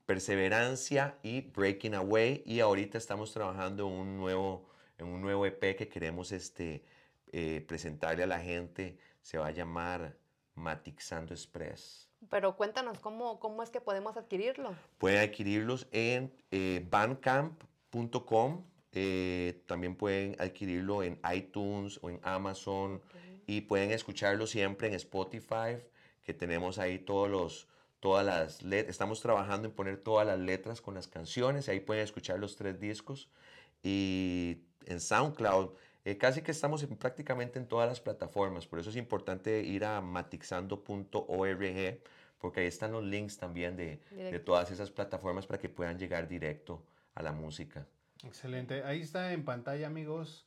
Perseverancia 0.07 1.19
y 1.23 1.41
Breaking 1.41 1.95
Away. 1.95 2.43
Y 2.47 2.61
ahorita 2.61 2.97
estamos 2.97 3.33
trabajando 3.33 3.89
en 3.89 3.93
un 3.93 4.17
nuevo, 4.17 4.69
en 4.99 5.09
un 5.09 5.21
nuevo 5.21 5.45
EP 5.45 5.77
que 5.77 5.89
queremos 5.89 6.33
este, 6.33 6.85
eh, 7.33 7.65
presentarle 7.67 8.23
a 8.23 8.27
la 8.27 8.39
gente. 8.39 8.99
Se 9.21 9.37
va 9.37 9.49
a 9.49 9.51
llamar 9.51 10.17
Matixando 10.55 11.35
Express. 11.35 12.06
Pero 12.31 12.57
cuéntanos, 12.57 12.99
¿cómo, 12.99 13.39
cómo 13.41 13.63
es 13.63 13.71
que 13.71 13.81
podemos 13.81 14.17
adquirirlo? 14.17 14.75
Pueden 14.99 15.29
adquirirlos 15.29 15.87
en 15.93 16.33
eh, 16.51 16.85
bandcamp.com. 16.91 18.65
Eh, 18.93 19.63
también 19.67 19.95
pueden 19.95 20.37
adquirirlo 20.41 21.03
en 21.03 21.19
iTunes 21.35 21.99
o 22.03 22.11
en 22.11 22.21
Amazon. 22.23 23.01
Y 23.47 23.61
pueden 23.63 23.93
escucharlo 23.93 24.47
siempre 24.47 24.89
en 24.89 24.95
Spotify, 24.95 25.79
que 26.25 26.35
tenemos 26.35 26.79
ahí 26.79 26.99
todos 26.99 27.31
los 27.31 27.69
todas 28.01 28.25
las 28.25 28.63
letras, 28.63 28.91
estamos 28.91 29.21
trabajando 29.21 29.69
en 29.69 29.75
poner 29.75 29.97
todas 29.97 30.27
las 30.27 30.39
letras 30.39 30.81
con 30.81 30.95
las 30.95 31.09
canciones, 31.09 31.69
ahí 31.69 31.81
pueden 31.81 32.05
escuchar 32.05 32.39
los 32.39 32.57
tres 32.57 32.79
discos 32.79 33.29
y 33.83 34.59
en 34.85 35.01
SoundCloud 35.01 35.71
eh, 36.05 36.17
casi 36.17 36.43
que 36.43 36.53
estamos 36.53 36.85
prácticamente 37.01 37.59
en 37.59 37.67
todas 37.67 37.89
las 37.89 38.01
plataformas, 38.01 38.67
por 38.67 38.79
eso 38.79 38.91
es 38.91 38.97
importante 38.97 39.63
ir 39.63 39.85
a 39.85 40.01
matixando.org 40.01 41.99
porque 42.39 42.61
ahí 42.61 42.67
están 42.67 42.93
los 42.93 43.05
links 43.05 43.39
también 43.39 43.77
de, 43.77 44.03
de, 44.11 44.39
todas 44.39 44.71
esas 44.71 44.91
plataformas 44.91 45.47
para 45.47 45.59
que 45.59 45.69
puedan 45.69 45.99
llegar 45.99 46.29
directo 46.29 46.85
a 47.15 47.23
la 47.23 47.33
música. 47.33 47.87
Excelente, 48.25 48.83
ahí 48.85 49.01
está 49.01 49.33
en 49.33 49.45
pantalla 49.45 49.87
amigos 49.87 50.47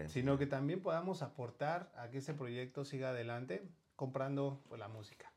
sino 0.06 0.38
que 0.38 0.46
también 0.46 0.80
podamos 0.80 1.22
aportar 1.22 1.90
a 1.96 2.10
que 2.10 2.18
ese 2.18 2.32
proyecto 2.32 2.84
siga 2.84 3.08
adelante 3.08 3.64
comprando 3.96 4.62
pues, 4.68 4.78
la 4.78 4.86
música. 4.86 5.32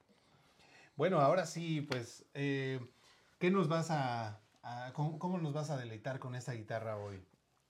Bueno, 0.95 1.21
ahora 1.21 1.47
sí, 1.47 1.81
pues, 1.81 2.23
eh, 2.35 2.79
¿qué 3.39 3.49
nos 3.49 3.67
vas 3.67 3.87
a, 3.89 4.41
cómo, 4.93 5.39
nos 5.39 5.53
vas 5.53 5.71
a 5.71 5.77
deleitar 5.77 6.19
con 6.19 6.35
esta 6.35 6.53
guitarra 6.53 6.97
hoy? 6.97 7.19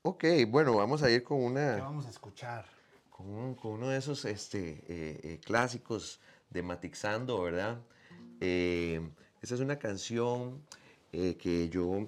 Ok, 0.02 0.26
bueno, 0.48 0.76
vamos 0.76 1.04
a 1.04 1.10
ir 1.10 1.24
con 1.24 1.44
una... 1.44 1.76
¿Qué 1.76 1.82
vamos 1.82 2.06
a 2.06 2.10
escuchar? 2.10 2.66
Con, 3.10 3.58
uno 3.62 3.90
de 3.90 3.98
esos 3.98 4.26
este, 4.26 4.84
eh, 4.88 5.20
eh, 5.24 5.40
clásicos 5.44 6.22
de 6.50 6.62
Matixando, 6.62 7.42
¿verdad? 7.42 7.80
Eh, 8.40 9.02
esa 9.42 9.56
es 9.56 9.62
una 9.62 9.80
canción 9.80 10.62
que 11.12 11.68
yo 11.70 12.08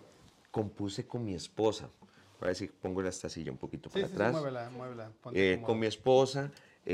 compuse 0.52 1.08
con 1.08 1.26
mi 1.26 1.34
esposa. 1.34 1.90
A 2.42 2.46
ver 2.46 2.56
si 2.56 2.68
pongo 2.68 3.02
esta 3.02 3.28
silla 3.28 3.52
un 3.52 3.58
poquito 3.58 3.90
para 3.90 4.06
atrás. 4.06 4.36
Sí, 4.36 4.40
muévela, 4.40 4.70
muévela. 4.70 5.12
con 5.64 5.80
mi 5.80 5.88
esposa, 5.88 6.52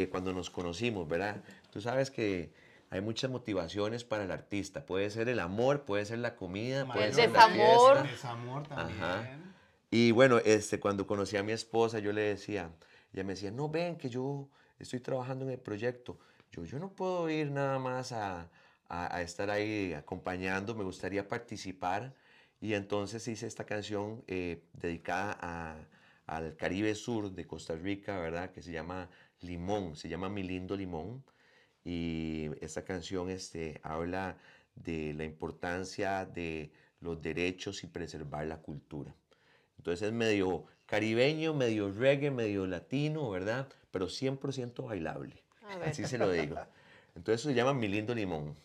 cuando 0.09 0.31
nos 0.31 0.49
conocimos, 0.49 1.07
¿verdad? 1.07 1.43
Tú 1.71 1.81
sabes 1.81 2.09
que 2.09 2.51
hay 2.89 3.01
muchas 3.01 3.29
motivaciones 3.29 4.03
para 4.03 4.23
el 4.23 4.31
artista. 4.31 4.85
Puede 4.85 5.09
ser 5.09 5.27
el 5.29 5.39
amor, 5.39 5.81
puede 5.81 6.05
ser 6.05 6.19
la 6.19 6.35
comida, 6.35 6.85
puede 6.85 7.11
ser 7.13 7.31
la 7.31 7.49
fiesta. 7.49 8.03
Desamor 8.03 8.67
también. 8.67 9.54
Y 9.91 10.11
bueno, 10.11 10.39
este, 10.39 10.79
cuando 10.79 11.07
conocí 11.07 11.37
a 11.37 11.43
mi 11.43 11.51
esposa, 11.51 11.99
yo 11.99 12.11
le 12.11 12.21
decía, 12.21 12.71
ella 13.13 13.23
me 13.23 13.33
decía, 13.33 13.51
no 13.51 13.69
ven 13.69 13.97
que 13.97 14.09
yo 14.09 14.49
estoy 14.79 14.99
trabajando 14.99 15.45
en 15.45 15.51
el 15.51 15.59
proyecto. 15.59 16.19
Yo, 16.51 16.65
yo 16.65 16.79
no 16.79 16.93
puedo 16.95 17.29
ir 17.29 17.51
nada 17.51 17.79
más 17.79 18.11
a, 18.11 18.49
a, 18.89 19.21
estar 19.21 19.49
ahí 19.49 19.93
acompañando, 19.93 20.75
me 20.75 20.83
gustaría 20.83 21.27
participar. 21.27 22.13
Y 22.61 22.73
entonces 22.73 23.27
hice 23.27 23.47
esta 23.47 23.65
canción 23.65 24.23
eh, 24.27 24.63
dedicada 24.73 25.37
a, 25.41 25.75
al 26.27 26.55
Caribe 26.55 26.95
Sur 26.95 27.31
de 27.31 27.45
Costa 27.45 27.75
Rica, 27.75 28.17
¿verdad? 28.19 28.51
Que 28.51 28.61
se 28.61 28.71
llama 28.71 29.09
Limón, 29.41 29.95
se 29.95 30.09
llama 30.09 30.29
Mi 30.29 30.43
Lindo 30.43 30.75
Limón. 30.75 31.23
Y 31.83 32.49
esta 32.61 32.83
canción 32.83 33.29
este, 33.29 33.79
habla 33.83 34.37
de 34.75 35.13
la 35.13 35.23
importancia 35.23 36.25
de 36.25 36.71
los 36.99 37.21
derechos 37.21 37.83
y 37.83 37.87
preservar 37.87 38.47
la 38.47 38.57
cultura. 38.57 39.15
Entonces 39.85 40.07
es 40.07 40.13
medio 40.13 40.63
caribeño, 40.87 41.53
medio 41.53 41.91
reggae, 41.91 42.31
medio 42.31 42.65
latino, 42.65 43.29
¿verdad? 43.29 43.67
Pero 43.91 44.07
100% 44.07 44.83
bailable. 44.83 45.43
Así 45.85 46.05
se 46.05 46.17
lo 46.17 46.31
digo. 46.31 46.57
Entonces 47.15 47.43
se 47.43 47.53
llama 47.53 47.75
Mi 47.75 47.87
Lindo 47.87 48.15
Limón. 48.15 48.55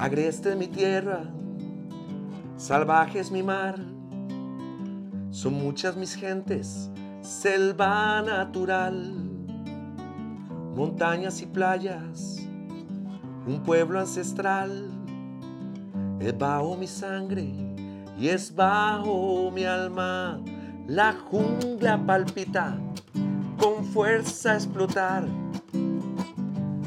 Agreste 0.00 0.52
es 0.52 0.56
mi 0.56 0.66
tierra, 0.66 1.24
salvaje 2.56 3.20
es 3.20 3.30
mi 3.30 3.42
mar. 3.42 3.74
Son 5.30 5.52
muchas 5.52 5.94
mis 5.94 6.14
gentes, 6.14 6.90
selva 7.20 8.22
natural, 8.22 9.12
montañas 10.74 11.42
y 11.42 11.46
playas, 11.46 12.38
un 13.46 13.62
pueblo 13.62 14.00
ancestral. 14.00 14.88
Es 16.18 16.38
bajo 16.38 16.78
mi 16.78 16.86
sangre 16.86 17.52
y 18.18 18.28
es 18.28 18.54
bajo 18.54 19.50
mi 19.50 19.64
alma. 19.64 20.40
La 20.86 21.12
jungla 21.12 21.98
palpita, 22.06 22.78
con 23.58 23.84
fuerza 23.84 24.54
explotar. 24.54 25.26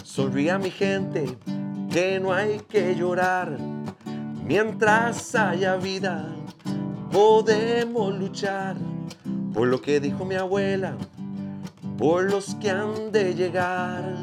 Sonríe 0.04 0.50
a 0.50 0.58
mi 0.58 0.72
gente 0.72 1.38
que 1.94 2.20
no 2.20 2.34
hay 2.34 2.60
que 2.68 2.96
llorar. 2.96 3.56
Mientras 4.44 5.36
haya 5.36 5.76
vida, 5.76 6.26
podemos 7.12 8.18
luchar 8.18 8.76
por 9.54 9.68
lo 9.68 9.80
que 9.80 10.00
dijo 10.00 10.26
mi 10.26 10.34
abuela, 10.34 10.98
por 12.00 12.24
los 12.32 12.56
que 12.56 12.72
han 12.72 13.12
de 13.12 13.36
llegar. 13.36 14.16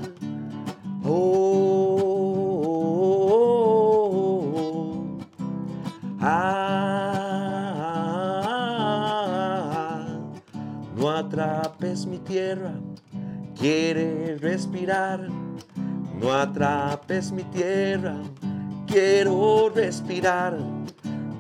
Oh, 1.05 2.01
ah, 6.21 6.89
no 10.97 11.09
atrapes 11.09 12.05
mi 12.05 12.19
tierra, 12.19 12.73
quiere 13.57 14.37
respirar 14.39 15.40
no 16.21 16.33
atrapes 16.33 17.33
mi 17.33 17.45
tierra, 17.45 18.17
quiero 18.87 19.71
respirar. 19.75 20.59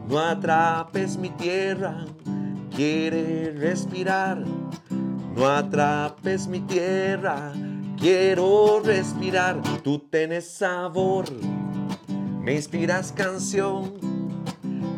No 0.08 0.18
atrapes 0.18 1.16
mi 1.16 1.28
tierra, 1.30 2.04
quiere 2.74 3.52
respirar. 3.52 4.42
No 5.36 5.46
atrapes 5.46 6.48
mi 6.48 6.60
tierra, 6.60 7.52
quiero 7.98 8.80
respirar. 8.84 9.60
Tú 9.84 9.98
tienes 9.98 10.50
sabor, 10.50 11.26
me 12.42 12.54
inspiras 12.54 13.12
canción, 13.12 13.92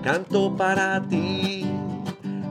canto 0.03 0.57
para 0.57 1.03
ti. 1.03 1.67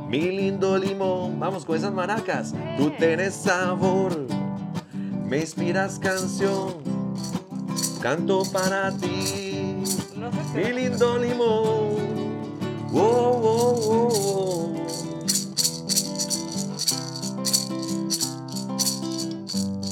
Mi 0.07 0.29
lindo 0.29 0.77
limón, 0.77 1.39
vamos 1.39 1.65
con 1.65 1.77
esas 1.77 1.93
maracas. 1.93 2.53
Tú 2.77 2.91
tienes 2.99 3.34
sabor, 3.34 4.27
me 5.25 5.39
inspiras 5.39 5.97
canción, 5.97 6.91
canto 8.02 8.43
para 8.52 8.91
ti. 8.91 9.84
Mi 10.56 10.74
lindo 10.74 11.18
limón. 11.20 12.02
Oh, 12.93 13.39
oh, 13.43 13.80
oh, 13.88 14.76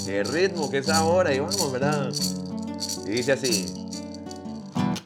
Qué 0.05 0.23
ritmo, 0.23 0.69
qué 0.69 0.83
sabor, 0.83 1.27
ahí 1.27 1.39
vamos, 1.39 1.71
¿verdad? 1.71 2.11
Y 3.05 3.11
dice 3.11 3.33
así. 3.33 3.78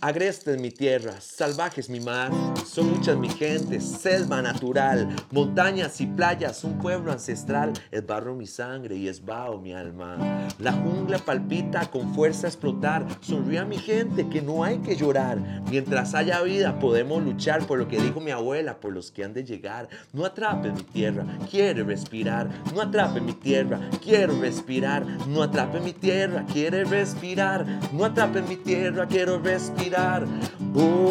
Agreste 0.03 0.51
es 0.51 0.59
mi 0.59 0.69
tierra, 0.69 1.13
salvaje 1.21 1.79
es 1.79 1.89
mi 1.89 2.01
mar, 2.01 2.29
son 2.65 2.91
muchas 2.91 3.15
mi 3.15 3.29
gente, 3.29 3.79
selva 3.79 4.41
natural, 4.41 5.07
montañas 5.31 6.01
y 6.01 6.07
playas, 6.07 6.65
un 6.65 6.77
pueblo 6.77 7.13
ancestral, 7.13 7.71
es 7.89 8.05
barro 8.05 8.35
mi 8.35 8.45
sangre 8.45 8.97
y 8.97 9.07
es 9.07 9.23
vaho 9.23 9.61
mi 9.61 9.73
alma. 9.73 10.17
La 10.59 10.73
jungla 10.73 11.19
palpita 11.19 11.89
con 11.89 12.13
fuerza 12.13 12.47
a 12.47 12.49
explotar, 12.49 13.07
sonríe 13.21 13.59
a 13.59 13.65
mi 13.65 13.77
gente 13.77 14.27
que 14.27 14.41
no 14.41 14.65
hay 14.65 14.79
que 14.79 14.97
llorar. 14.97 15.37
Mientras 15.71 16.13
haya 16.15 16.41
vida 16.41 16.79
podemos 16.79 17.23
luchar 17.23 17.65
por 17.65 17.79
lo 17.79 17.87
que 17.87 18.01
dijo 18.01 18.19
mi 18.19 18.31
abuela, 18.31 18.81
por 18.81 18.91
los 18.91 19.09
que 19.09 19.23
han 19.23 19.33
de 19.33 19.45
llegar. 19.45 19.87
No 20.11 20.25
atrape 20.25 20.69
mi 20.73 20.83
tierra, 20.83 21.23
quiere 21.49 21.81
respirar, 21.81 22.49
no 22.75 22.81
atrape 22.81 23.21
mi 23.21 23.31
tierra, 23.31 23.79
quiero 24.03 24.37
respirar, 24.41 25.05
no 25.29 25.43
atrape 25.43 25.79
mi 25.79 25.93
tierra, 25.93 26.45
quiere 26.51 26.83
respirar, 26.83 27.65
no 27.93 28.03
atrape 28.03 28.41
mi 28.41 28.57
tierra, 28.57 29.07
quiero 29.07 29.39
respirar. 29.39 29.92
Oh, 29.95 31.03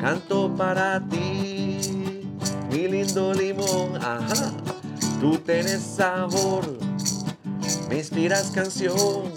canto 0.01 0.53
para 0.57 1.01
ti, 1.09 2.27
mi 2.73 2.89
lindo 2.89 3.33
limón. 3.35 3.97
Ajá, 4.03 4.51
tú 5.21 5.39
tienes 5.39 5.81
sabor, 5.81 6.65
me 7.89 7.99
inspiras 7.99 8.51
canción, 8.51 9.31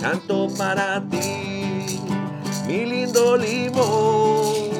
canto 0.00 0.48
para 0.56 1.06
ti 1.10 1.49
mi 2.70 2.86
lindo 2.86 3.36
limón. 3.36 4.70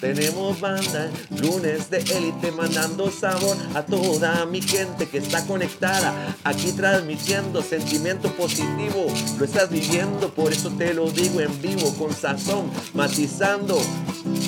Tenemos 0.00 0.60
banda, 0.60 1.10
lunes 1.40 1.90
de 1.90 1.98
élite, 1.98 2.52
mandando 2.52 3.10
sabor 3.10 3.56
a 3.74 3.82
toda 3.82 4.46
mi 4.46 4.62
gente 4.62 5.06
que 5.08 5.18
está 5.18 5.44
conectada. 5.46 6.36
Aquí 6.44 6.72
transmitiendo 6.72 7.62
sentimiento 7.62 8.32
positivo, 8.34 9.06
lo 9.38 9.44
estás 9.44 9.70
viviendo, 9.70 10.32
por 10.32 10.52
eso 10.52 10.70
te 10.70 10.94
lo 10.94 11.10
digo 11.10 11.40
en 11.40 11.60
vivo, 11.60 11.92
con 11.98 12.14
sazón, 12.14 12.70
matizando 12.94 13.78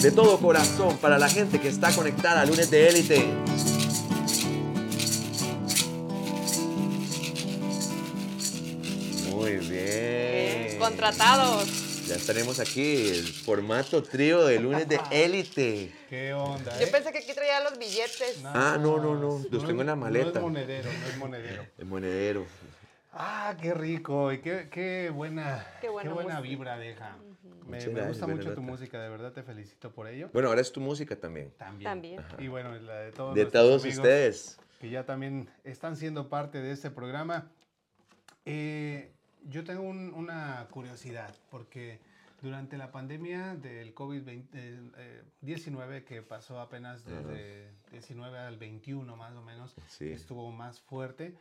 de 0.03 0.11
todo 0.13 0.39
corazón 0.39 0.97
para 0.99 1.19
la 1.19 1.29
gente 1.29 1.61
que 1.61 1.69
está 1.69 1.91
conectada. 1.93 2.45
Lunes 2.45 2.71
de 2.71 2.89
élite. 2.89 3.80
Contratados. 10.91 12.09
Ya 12.09 12.17
estaremos 12.17 12.59
aquí, 12.59 13.11
el 13.11 13.25
formato 13.25 14.03
trío 14.03 14.45
de 14.45 14.59
lunes 14.59 14.89
de 14.89 14.99
élite. 15.13 15.93
¿Qué 16.09 16.35
onda? 16.35 16.77
Yo 16.81 16.87
eh? 16.87 16.89
pensé 16.91 17.13
que 17.13 17.19
aquí 17.19 17.33
traía 17.33 17.61
los 17.61 17.79
billetes. 17.79 18.43
ah, 18.45 18.77
no, 18.77 18.99
no, 18.99 19.15
no. 19.15 19.41
Los 19.49 19.67
tengo 19.67 19.83
en 19.83 19.87
la 19.87 19.95
maleta. 19.95 20.33
No 20.33 20.39
es 20.39 20.43
monedero, 20.43 20.91
no 20.93 21.07
es 21.07 21.17
monedero. 21.17 21.67
El 21.79 21.87
monedero. 21.87 22.47
Ah, 23.13 23.57
qué 23.63 23.73
rico 23.73 24.33
y 24.33 24.41
qué, 24.41 24.69
qué 24.69 25.11
buena, 25.15 25.65
qué 25.81 25.89
buena, 25.89 26.41
vibra 26.41 26.77
deja. 26.77 27.17
Me, 27.69 27.79
gusta 28.09 28.27
mucho 28.27 28.53
tu 28.53 28.63
música, 28.63 29.01
de 29.01 29.09
verdad 29.11 29.33
te 29.33 29.45
felicito 29.45 29.93
por 29.93 30.09
ello. 30.09 30.29
Bueno, 30.33 30.49
ahora 30.49 30.61
es 30.61 30.73
tu 30.73 30.81
música 30.81 31.15
también. 31.15 31.53
También. 31.57 32.21
Y 32.41 32.49
bueno, 32.49 32.75
la 32.75 32.97
de 32.97 33.13
todos. 33.13 33.37
De 33.37 33.47
todos 33.47 33.85
ustedes. 33.85 34.59
Que 34.81 34.91
ya 34.91 35.07
también 35.07 35.49
están 35.63 35.95
siendo 35.95 36.29
parte 36.29 36.61
de 36.61 36.73
este 36.73 36.91
programa. 36.91 37.49
Eh, 38.45 39.13
yo 39.49 39.65
tengo 39.65 39.83
una 39.83 40.67
curiosidad, 40.71 41.35
porque 41.51 42.01
durante 42.43 42.77
la 42.79 42.91
pandemia 42.91 43.55
del 43.57 43.95
COVID-19 43.95 44.45
eh, 44.55 46.05
que 46.05 46.23
pasó 46.23 46.61
apenas 46.61 47.05
desde 47.05 47.71
19 47.91 48.39
al 48.39 48.57
21 48.57 49.17
más 49.17 49.35
o 49.37 49.43
menos, 49.43 49.75
estuvo 50.01 50.51
más 50.51 50.81
fuerte. 50.81 51.35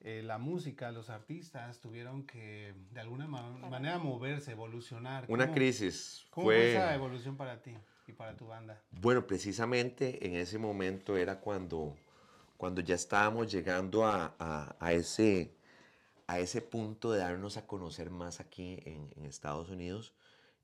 Eh, 0.00 0.22
la 0.22 0.38
música, 0.38 0.92
los 0.92 1.08
artistas 1.08 1.80
tuvieron 1.80 2.26
que 2.26 2.74
de 2.92 3.00
alguna 3.00 3.26
manera 3.26 3.98
moverse, 3.98 4.52
evolucionar. 4.52 5.24
Una 5.28 5.52
crisis. 5.52 6.26
¿Cómo 6.30 6.46
fue 6.46 6.72
esa 6.72 6.94
evolución 6.94 7.36
para 7.36 7.60
ti 7.62 7.74
y 8.06 8.12
para 8.12 8.36
tu 8.36 8.46
banda? 8.46 8.80
Bueno, 8.90 9.26
precisamente 9.26 10.26
en 10.26 10.36
ese 10.36 10.58
momento 10.58 11.16
era 11.16 11.40
cuando, 11.40 11.96
cuando 12.56 12.82
ya 12.82 12.94
estábamos 12.94 13.50
llegando 13.50 14.06
a, 14.06 14.76
a 14.78 14.92
ese 14.92 15.55
a 16.26 16.40
ese 16.40 16.60
punto 16.60 17.12
de 17.12 17.20
darnos 17.20 17.56
a 17.56 17.66
conocer 17.66 18.10
más 18.10 18.40
aquí 18.40 18.78
en, 18.84 19.24
Estados 19.24 19.70
Unidos. 19.70 20.12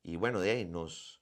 Y 0.02 0.16
bueno, 0.16 0.40
de 0.40 0.50
ahí 0.50 0.64
nos, 0.64 1.20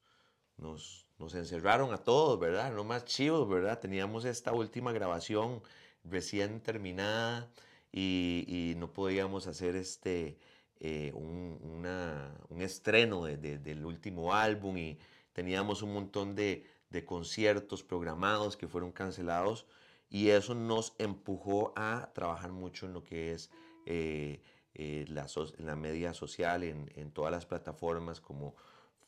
nos, 0.56 1.06
nos, 1.18 1.34
encerraron 1.34 1.92
a 1.92 1.98
todos, 1.98 2.38
¿verdad? 2.38 2.72
No 2.72 2.84
más 2.84 3.04
chivos, 3.04 3.48
¿verdad? 3.48 3.78
Teníamos 3.80 4.24
esta 4.24 4.52
última 4.52 4.92
grabación 4.92 5.62
recién 6.04 6.60
terminada 6.60 7.50
y, 7.92 8.44
y 8.46 8.74
no 8.76 8.92
podíamos 8.92 9.46
hacer 9.46 9.76
este, 9.76 10.38
eh, 10.80 11.12
un, 11.14 11.58
una, 11.62 12.34
un, 12.48 12.62
estreno 12.62 13.24
de, 13.24 13.36
del 13.36 13.84
último 13.84 14.32
álbum 14.34 14.78
y 14.78 14.98
teníamos 15.32 15.82
un 15.82 15.92
montón 15.92 16.34
de 16.34 16.64
conciertos 17.06 17.82
programados 17.82 18.56
que 18.56 18.68
fueron 18.68 18.92
cancelados 18.92 19.66
y 20.10 20.30
eso 20.30 20.54
nos 20.54 20.94
empujó 20.98 21.72
a 21.76 22.10
trabajar 22.14 22.50
mucho 22.50 22.86
en 22.86 22.92
lo 22.92 23.04
que 23.04 23.32
es 23.32 23.50
eh, 23.92 24.40
eh, 24.72 25.04
la, 25.08 25.26
la, 25.58 25.74
media 25.74 26.14
social, 26.14 26.62
en, 26.62 26.88
en, 26.94 27.10
todas 27.10 27.32
las 27.32 27.44
plataformas 27.44 28.20
como 28.20 28.54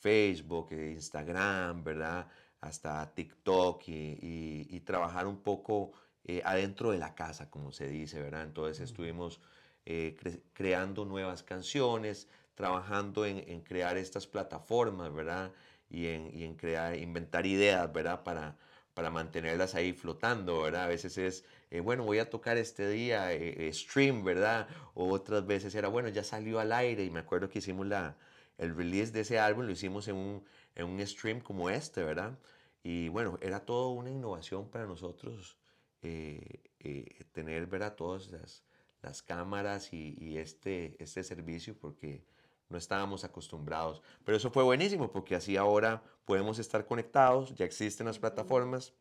Facebook, 0.00 0.72
eh, 0.72 0.90
Instagram, 0.90 1.84
¿verdad? 1.84 2.26
Hasta 2.60 3.14
TikTok 3.14 3.86
y, 3.86 4.66
y, 4.68 4.80
trabajar 4.80 5.28
un 5.28 5.40
poco 5.40 5.92
adentro 6.44 6.90
de 6.90 6.98
la 6.98 7.14
casa, 7.14 7.48
como 7.48 7.70
se 7.70 7.86
dice, 7.88 8.20
¿verdad? 8.20 8.42
Entonces 8.42 8.80
estuvimos 8.80 9.40
creando 10.52 11.04
nuevas 11.04 11.44
canciones, 11.44 12.28
trabajando 12.56 13.24
en, 13.24 13.38
en, 13.48 13.60
crear 13.62 13.96
estas 13.96 14.26
plataformas, 14.26 15.12
¿verdad? 15.14 15.52
Y 15.88 16.08
en, 16.08 16.28
y 16.36 16.42
en 16.44 16.56
crear, 16.56 16.96
inventar 16.96 17.46
ideas, 17.46 17.92
¿verdad? 17.92 18.24
Para, 18.24 18.56
para 18.94 19.10
mantenerlas 19.10 19.74
ahí 19.76 19.92
flotando, 19.92 20.62
¿verdad? 20.62 20.84
A 20.84 20.88
veces 20.88 21.18
es, 21.18 21.44
eh, 21.72 21.80
bueno, 21.80 22.04
voy 22.04 22.18
a 22.18 22.28
tocar 22.28 22.58
este 22.58 22.86
día, 22.90 23.32
eh, 23.32 23.68
eh, 23.68 23.72
stream, 23.72 24.24
¿verdad? 24.24 24.68
O 24.92 25.08
otras 25.08 25.46
veces 25.46 25.74
era, 25.74 25.88
bueno, 25.88 26.10
ya 26.10 26.22
salió 26.22 26.60
al 26.60 26.70
aire 26.70 27.02
y 27.02 27.08
me 27.08 27.20
acuerdo 27.20 27.48
que 27.48 27.60
hicimos 27.60 27.86
la, 27.86 28.14
el 28.58 28.76
release 28.76 29.10
de 29.10 29.20
ese 29.20 29.38
álbum, 29.38 29.64
lo 29.64 29.72
hicimos 29.72 30.06
en 30.06 30.16
un, 30.16 30.44
en 30.74 30.86
un 30.86 31.06
stream 31.06 31.40
como 31.40 31.70
este, 31.70 32.04
¿verdad? 32.04 32.38
Y 32.82 33.08
bueno, 33.08 33.38
era 33.40 33.60
todo 33.64 33.88
una 33.92 34.10
innovación 34.10 34.68
para 34.68 34.84
nosotros 34.84 35.56
tener, 37.32 37.66
¿verdad? 37.68 37.94
Todas 37.94 38.30
las, 38.30 38.64
las 39.00 39.22
cámaras 39.22 39.94
y, 39.94 40.14
y, 40.18 40.36
este, 40.36 41.02
este 41.02 41.24
servicio 41.24 41.74
porque 41.78 42.22
no 42.68 42.76
estábamos 42.76 43.24
acostumbrados. 43.24 44.02
Pero 44.24 44.36
eso 44.36 44.50
fue 44.50 44.62
buenísimo 44.62 45.10
porque 45.10 45.36
así 45.36 45.56
ahora 45.56 46.02
podemos 46.26 46.58
estar 46.58 46.84
conectados, 46.84 47.54
ya 47.54 47.64
existen 47.64 48.06
las 48.08 48.18
plataformas, 48.18 48.92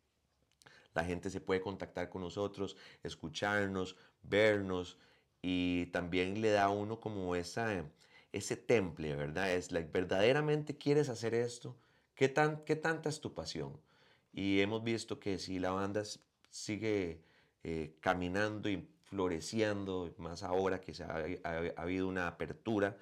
la 0.93 1.03
gente 1.03 1.29
se 1.29 1.41
puede 1.41 1.61
contactar 1.61 2.09
con 2.09 2.21
nosotros, 2.21 2.77
escucharnos, 3.03 3.95
vernos 4.23 4.97
y 5.41 5.87
también 5.87 6.41
le 6.41 6.51
da 6.51 6.65
a 6.65 6.69
uno 6.69 6.99
como 6.99 7.35
esa, 7.35 7.85
ese 8.31 8.57
temple, 8.57 9.15
¿verdad? 9.15 9.53
Es 9.53 9.71
verdaderamente 9.91 10.77
quieres 10.77 11.09
hacer 11.09 11.33
esto, 11.33 11.75
¿Qué, 12.21 12.29
tan, 12.29 12.63
¿qué 12.65 12.75
tanta 12.75 13.09
es 13.09 13.19
tu 13.19 13.33
pasión? 13.33 13.79
Y 14.31 14.59
hemos 14.59 14.83
visto 14.83 15.19
que 15.19 15.39
si 15.39 15.57
la 15.57 15.71
banda 15.71 16.03
sigue 16.51 17.19
eh, 17.63 17.95
caminando 17.99 18.69
y 18.69 18.87
floreciendo, 19.05 20.13
más 20.17 20.43
ahora 20.43 20.81
que 20.81 20.93
se 20.93 21.03
ha, 21.03 21.25
ha 21.43 21.81
habido 21.81 22.07
una 22.07 22.27
apertura, 22.27 22.95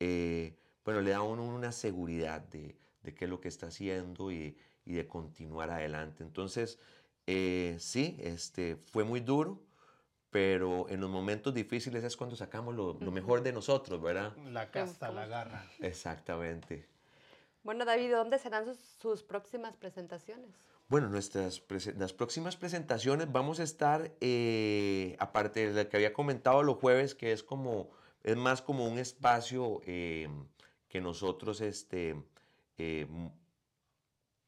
eh, 0.00 0.56
bueno, 0.84 1.02
le 1.02 1.10
da 1.10 1.18
a 1.18 1.22
uno 1.22 1.44
una 1.44 1.70
seguridad 1.70 2.40
de, 2.40 2.76
de 3.04 3.14
qué 3.14 3.26
es 3.26 3.30
lo 3.30 3.40
que 3.40 3.46
está 3.46 3.68
haciendo 3.68 4.32
y, 4.32 4.56
y 4.84 4.94
de 4.94 5.06
continuar 5.06 5.70
adelante. 5.70 6.24
Entonces, 6.24 6.78
eh, 7.26 7.76
sí, 7.78 8.16
este, 8.20 8.76
fue 8.76 9.04
muy 9.04 9.20
duro, 9.20 9.62
pero 10.30 10.88
en 10.88 11.00
los 11.00 11.10
momentos 11.10 11.54
difíciles 11.54 12.02
es 12.04 12.16
cuando 12.16 12.36
sacamos 12.36 12.74
lo, 12.74 12.98
lo 13.00 13.10
mejor 13.10 13.42
de 13.42 13.52
nosotros, 13.52 14.00
¿verdad? 14.02 14.36
La 14.50 14.70
casta, 14.70 15.10
la 15.10 15.26
garra. 15.26 15.64
Exactamente. 15.80 16.88
Bueno, 17.62 17.84
David, 17.84 18.12
¿dónde 18.12 18.38
serán 18.38 18.66
sus, 18.66 18.78
sus 19.00 19.22
próximas 19.22 19.76
presentaciones? 19.76 20.50
Bueno, 20.88 21.08
nuestras 21.08 21.62
las 21.96 22.12
próximas 22.12 22.56
presentaciones 22.56 23.32
vamos 23.32 23.58
a 23.58 23.62
estar, 23.62 24.12
eh, 24.20 25.16
aparte 25.18 25.72
de 25.72 25.84
lo 25.84 25.88
que 25.88 25.96
había 25.96 26.12
comentado 26.12 26.62
los 26.62 26.76
jueves, 26.76 27.14
que 27.14 27.32
es 27.32 27.42
como, 27.42 27.90
es 28.22 28.36
más 28.36 28.60
como 28.60 28.86
un 28.86 28.98
espacio 28.98 29.80
eh, 29.86 30.28
que 30.88 31.00
nosotros 31.00 31.62
este, 31.62 32.22
eh, 32.76 33.06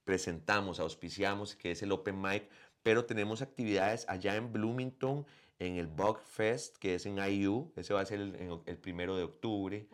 presentamos, 0.05 0.79
auspiciamos, 0.79 1.57
que 1.57 1.71
es 1.71 1.83
el 1.83 1.93
Open 1.93 2.21
Mic, 2.21 2.51
pero 2.87 3.05
tenemos 3.05 3.43
actividades 3.43 4.07
allá 4.09 4.37
en 4.37 4.53
Bloomington, 4.53 5.27
en 5.59 5.75
el 5.75 5.89
Bug 5.89 6.21
Fest, 6.21 6.77
que 6.77 6.95
es 6.95 7.07
en 7.07 7.19
IU, 7.19 7.73
ese 7.75 7.93
va 7.93 8.03
a 8.03 8.07
ser 8.07 8.21
el, 8.21 8.61
el 8.65 8.77
primero 8.77 9.17
de 9.17 9.25
octubre, 9.25 9.89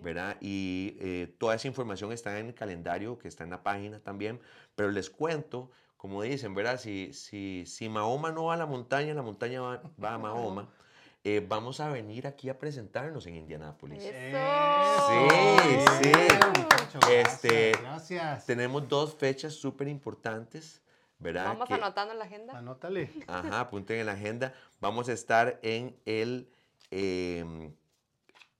¿verdad? 0.00 0.36
Y 0.40 1.26
toda 1.38 1.56
esa 1.56 1.66
información 1.66 2.12
está 2.12 2.38
en 2.38 2.46
el 2.46 2.54
calendario, 2.54 3.18
que 3.18 3.26
está 3.26 3.42
en 3.42 3.50
la 3.50 3.64
página 3.64 3.98
también, 3.98 4.38
pero 4.76 4.92
les 4.92 5.10
cuento 5.10 5.72
como 5.96 6.22
dicen, 6.22 6.54
¿verdad? 6.54 6.78
Si, 6.78 7.12
si, 7.12 7.64
si 7.66 7.88
Mahoma 7.88 8.30
no 8.30 8.44
va 8.44 8.54
a 8.54 8.56
la 8.56 8.66
montaña, 8.66 9.12
la 9.12 9.22
montaña 9.22 9.60
va, 9.60 10.14
a 10.14 10.18
Mahoma. 10.18 10.68
Eh, 11.28 11.44
vamos 11.44 11.80
a 11.80 11.88
venir 11.88 12.24
aquí 12.28 12.48
a 12.48 12.56
presentarnos 12.56 13.26
en 13.26 13.34
Indianápolis. 13.34 14.00
Sí, 14.00 14.10
sí. 16.00 16.12
Este, 17.10 17.72
gracias. 17.82 18.46
Tenemos 18.46 18.88
dos 18.88 19.12
fechas 19.12 19.52
súper 19.52 19.88
importantes, 19.88 20.80
¿verdad? 21.18 21.46
Vamos 21.46 21.70
anotando 21.70 22.12
en 22.12 22.18
la 22.18 22.24
agenda. 22.24 22.58
Anótale. 22.58 23.10
Ajá, 23.26 23.60
apunten 23.60 24.00
en 24.00 24.06
la 24.06 24.12
agenda. 24.12 24.54
Vamos 24.80 25.08
a 25.08 25.12
estar 25.12 25.58
en 25.62 25.96
el 26.04 26.48
em, 26.90 27.72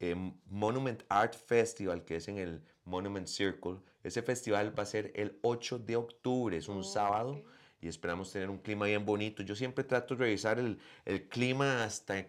em, 0.00 0.32
Monument 0.46 1.02
Art 1.08 1.34
Festival, 1.34 2.04
que 2.04 2.16
es 2.16 2.28
en 2.28 2.38
el 2.38 2.62
Monument 2.84 3.26
Circle. 3.26 3.78
Ese 4.02 4.22
festival 4.22 4.78
va 4.78 4.84
a 4.84 4.86
ser 4.86 5.12
el 5.14 5.38
8 5.42 5.80
de 5.80 5.96
octubre, 5.96 6.56
es 6.56 6.68
un 6.68 6.84
sábado, 6.84 7.42
y 7.80 7.88
esperamos 7.88 8.32
tener 8.32 8.48
un 8.48 8.58
clima 8.58 8.86
bien 8.86 9.04
bonito. 9.04 9.42
Yo 9.42 9.54
siempre 9.54 9.84
trato 9.84 10.14
de 10.14 10.24
revisar 10.24 10.58
el, 10.58 10.78
el 11.04 11.28
clima 11.28 11.84
hasta, 11.84 12.26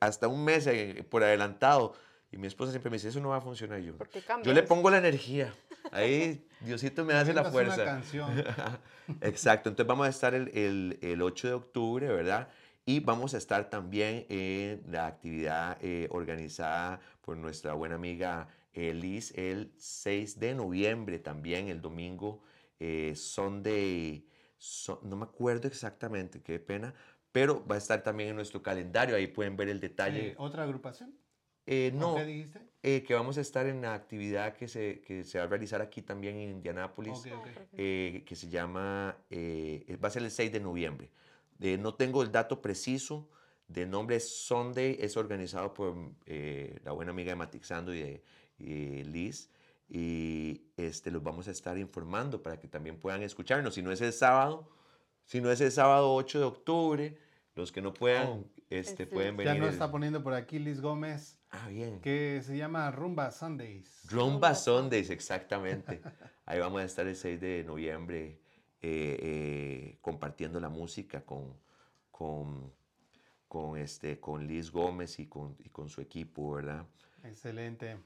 hasta 0.00 0.28
un 0.28 0.44
mes 0.44 0.66
eh, 0.66 1.04
por 1.08 1.22
adelantado. 1.22 1.94
Y 2.30 2.36
mi 2.36 2.46
esposa 2.46 2.72
siempre 2.72 2.90
me 2.90 2.96
dice, 2.96 3.08
eso 3.08 3.20
no 3.20 3.30
va 3.30 3.36
a 3.36 3.40
funcionar 3.40 3.80
yo. 3.80 3.94
Yo 4.42 4.52
le 4.52 4.62
pongo 4.62 4.90
la 4.90 4.98
energía. 4.98 5.54
Ahí 5.90 6.46
Diosito 6.60 7.04
me 7.04 7.14
hace 7.14 7.32
la 7.32 7.50
fuerza. 7.50 7.74
Una 7.74 7.84
canción. 7.84 8.44
Exacto. 9.22 9.70
Entonces 9.70 9.88
vamos 9.88 10.06
a 10.06 10.10
estar 10.10 10.34
el, 10.34 10.48
el, 10.48 10.98
el, 11.00 11.22
8 11.22 11.48
de 11.48 11.54
octubre, 11.54 12.08
¿verdad? 12.08 12.48
Y 12.84 13.00
vamos 13.00 13.34
a 13.34 13.38
estar 13.38 13.70
también 13.70 14.26
en 14.28 14.82
la 14.90 15.06
actividad 15.06 15.78
eh, 15.80 16.08
organizada 16.10 17.00
por 17.22 17.36
nuestra 17.36 17.72
buena 17.72 17.94
amiga 17.94 18.48
Liz 18.78 19.32
el 19.36 19.72
6 19.76 20.38
de 20.38 20.54
noviembre 20.54 21.18
también, 21.18 21.68
el 21.68 21.80
domingo, 21.80 22.42
eh, 22.78 23.14
son 23.16 23.62
de, 23.62 24.24
no 25.02 25.16
me 25.16 25.24
acuerdo 25.24 25.66
exactamente, 25.66 26.42
qué 26.42 26.58
pena, 26.60 26.94
pero 27.32 27.66
va 27.66 27.74
a 27.74 27.78
estar 27.78 28.02
también 28.02 28.30
en 28.30 28.36
nuestro 28.36 28.62
calendario, 28.62 29.16
ahí 29.16 29.26
pueden 29.26 29.56
ver 29.56 29.68
el 29.68 29.80
detalle. 29.80 30.28
Eh, 30.28 30.34
¿Otra 30.38 30.62
agrupación? 30.62 31.12
Eh, 31.70 31.92
no, 31.94 32.14
¿Qué 32.14 32.24
dijiste? 32.24 32.60
que 32.80 33.12
vamos 33.12 33.36
a 33.36 33.42
estar 33.42 33.66
en 33.66 33.82
la 33.82 33.92
actividad 33.92 34.54
que 34.54 34.66
se, 34.66 35.02
que 35.02 35.22
se 35.22 35.38
va 35.38 35.44
a 35.44 35.46
realizar 35.46 35.82
aquí 35.82 36.00
también 36.00 36.36
en 36.36 36.50
Indianápolis, 36.50 37.22
que 37.76 38.34
se 38.34 38.48
llama, 38.48 39.14
va 39.30 40.08
a 40.08 40.10
ser 40.10 40.22
el 40.22 40.30
6 40.30 40.50
de 40.50 40.60
noviembre. 40.60 41.10
no 41.58 41.92
tengo 41.94 42.22
el 42.22 42.32
dato 42.32 42.62
preciso, 42.62 43.28
de 43.66 43.84
nombre 43.84 44.18
Sunday, 44.20 44.96
es 44.98 45.18
organizado 45.18 45.74
por 45.74 45.94
la 46.82 46.92
buena 46.92 47.10
amiga 47.10 47.32
de 47.32 47.36
Matixando 47.36 47.92
y 47.92 48.00
de, 48.00 48.22
y 48.58 49.04
Liz, 49.04 49.50
y 49.88 50.62
este, 50.76 51.10
los 51.10 51.22
vamos 51.22 51.48
a 51.48 51.50
estar 51.50 51.78
informando 51.78 52.42
para 52.42 52.58
que 52.58 52.68
también 52.68 52.98
puedan 52.98 53.22
escucharnos. 53.22 53.74
Si 53.74 53.82
no 53.82 53.90
es 53.90 54.00
el 54.00 54.12
sábado, 54.12 54.68
si 55.24 55.40
no 55.40 55.50
es 55.50 55.60
el 55.60 55.72
sábado 55.72 56.14
8 56.14 56.38
de 56.40 56.44
octubre, 56.44 57.18
los 57.54 57.72
que 57.72 57.80
no 57.80 57.94
puedan, 57.94 58.28
oh. 58.28 58.44
este, 58.68 59.06
pueden 59.06 59.36
venir. 59.36 59.54
Ya 59.54 59.58
nos 59.58 59.72
está 59.72 59.90
poniendo 59.90 60.22
por 60.22 60.34
aquí 60.34 60.58
Liz 60.58 60.80
Gómez. 60.80 61.37
Ah, 61.50 61.68
bien. 61.68 62.00
Que 62.00 62.42
se 62.42 62.56
llama 62.56 62.90
Rumba 62.90 63.30
Sundays. 63.30 64.02
Rumba 64.10 64.54
Sundays, 64.54 65.10
exactamente. 65.10 66.00
Ahí 66.46 66.58
vamos 66.58 66.80
a 66.80 66.84
estar 66.84 67.06
el 67.06 67.16
6 67.16 67.40
de 67.40 67.64
noviembre 67.64 68.40
eh, 68.80 69.18
eh, 69.20 69.98
compartiendo 70.00 70.60
la 70.60 70.68
música 70.68 71.22
con, 71.24 71.56
con, 72.10 72.72
con, 73.48 73.78
este, 73.78 74.20
con 74.20 74.46
Liz 74.46 74.70
Gómez 74.70 75.18
y 75.18 75.26
con, 75.26 75.56
y 75.58 75.68
con 75.70 75.88
su 75.88 76.00
equipo, 76.00 76.52
¿verdad? 76.52 76.86
Excelente. 77.24 77.98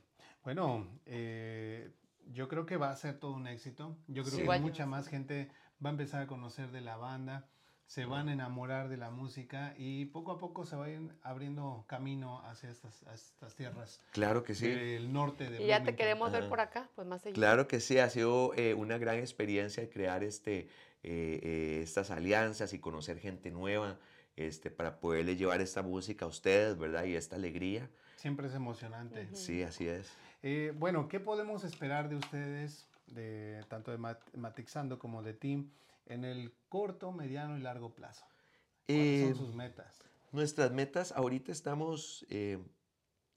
Bueno, 0.44 0.88
eh, 1.06 1.92
yo 2.26 2.48
creo 2.48 2.64
que 2.64 2.76
va 2.76 2.90
a 2.90 2.96
ser 2.96 3.18
todo 3.18 3.32
un 3.32 3.46
éxito. 3.46 3.96
Yo 4.08 4.24
creo 4.24 4.48
que 4.48 4.60
mucha 4.60 4.86
más 4.86 5.08
gente 5.08 5.50
va 5.84 5.90
a 5.90 5.92
empezar 5.92 6.22
a 6.22 6.26
conocer 6.26 6.70
de 6.70 6.80
la 6.80 6.96
banda, 6.96 7.48
se 7.86 8.06
van 8.06 8.28
a 8.28 8.32
enamorar 8.32 8.88
de 8.88 8.96
la 8.96 9.10
música 9.10 9.74
y 9.76 10.06
poco 10.06 10.32
a 10.32 10.38
poco 10.38 10.64
se 10.64 10.76
vayan 10.76 11.12
abriendo 11.22 11.84
camino 11.86 12.40
hacia 12.46 12.70
estas, 12.70 13.02
estas 13.12 13.54
tierras. 13.54 14.00
Claro 14.12 14.42
que 14.42 14.54
sí. 14.54 14.68
Del 14.68 15.12
norte 15.12 15.50
de 15.50 15.62
Y 15.62 15.66
ya 15.66 15.82
te 15.82 15.94
queremos 15.94 16.32
ver 16.32 16.48
por 16.48 16.60
acá, 16.60 16.88
pues 16.94 17.06
más 17.06 17.22
seguido. 17.22 17.34
Claro 17.34 17.68
que 17.68 17.80
sí, 17.80 17.98
ha 17.98 18.08
sido 18.08 18.54
eh, 18.54 18.74
una 18.74 18.98
gran 18.98 19.16
experiencia 19.16 19.88
crear 19.90 20.24
este, 20.24 20.68
eh, 21.02 21.80
estas 21.82 22.10
alianzas 22.10 22.72
y 22.72 22.78
conocer 22.78 23.18
gente 23.18 23.50
nueva 23.50 23.98
este, 24.36 24.70
para 24.70 24.98
poderle 25.00 25.36
llevar 25.36 25.60
esta 25.60 25.82
música 25.82 26.24
a 26.24 26.28
ustedes, 26.28 26.78
¿verdad? 26.78 27.04
Y 27.04 27.14
esta 27.14 27.36
alegría. 27.36 27.90
Siempre 28.16 28.46
es 28.46 28.54
emocionante. 28.54 29.28
Sí, 29.34 29.62
así 29.62 29.88
es. 29.88 30.12
Eh, 30.42 30.72
bueno, 30.76 31.08
¿qué 31.08 31.20
podemos 31.20 31.64
esperar 31.64 32.08
de 32.08 32.16
ustedes, 32.16 32.88
de, 33.08 33.64
tanto 33.68 33.90
de 33.90 33.98
Matixando 33.98 34.98
como 34.98 35.22
de 35.22 35.34
Team, 35.34 35.70
en 36.06 36.24
el 36.24 36.52
corto, 36.68 37.12
mediano 37.12 37.58
y 37.58 37.60
largo 37.60 37.94
plazo? 37.94 38.26
¿Cuáles 38.86 39.20
son 39.22 39.32
eh, 39.32 39.34
sus 39.34 39.54
metas? 39.54 40.02
Nuestras 40.32 40.72
metas, 40.72 41.12
ahorita 41.12 41.52
estamos, 41.52 42.26
eh, 42.30 42.58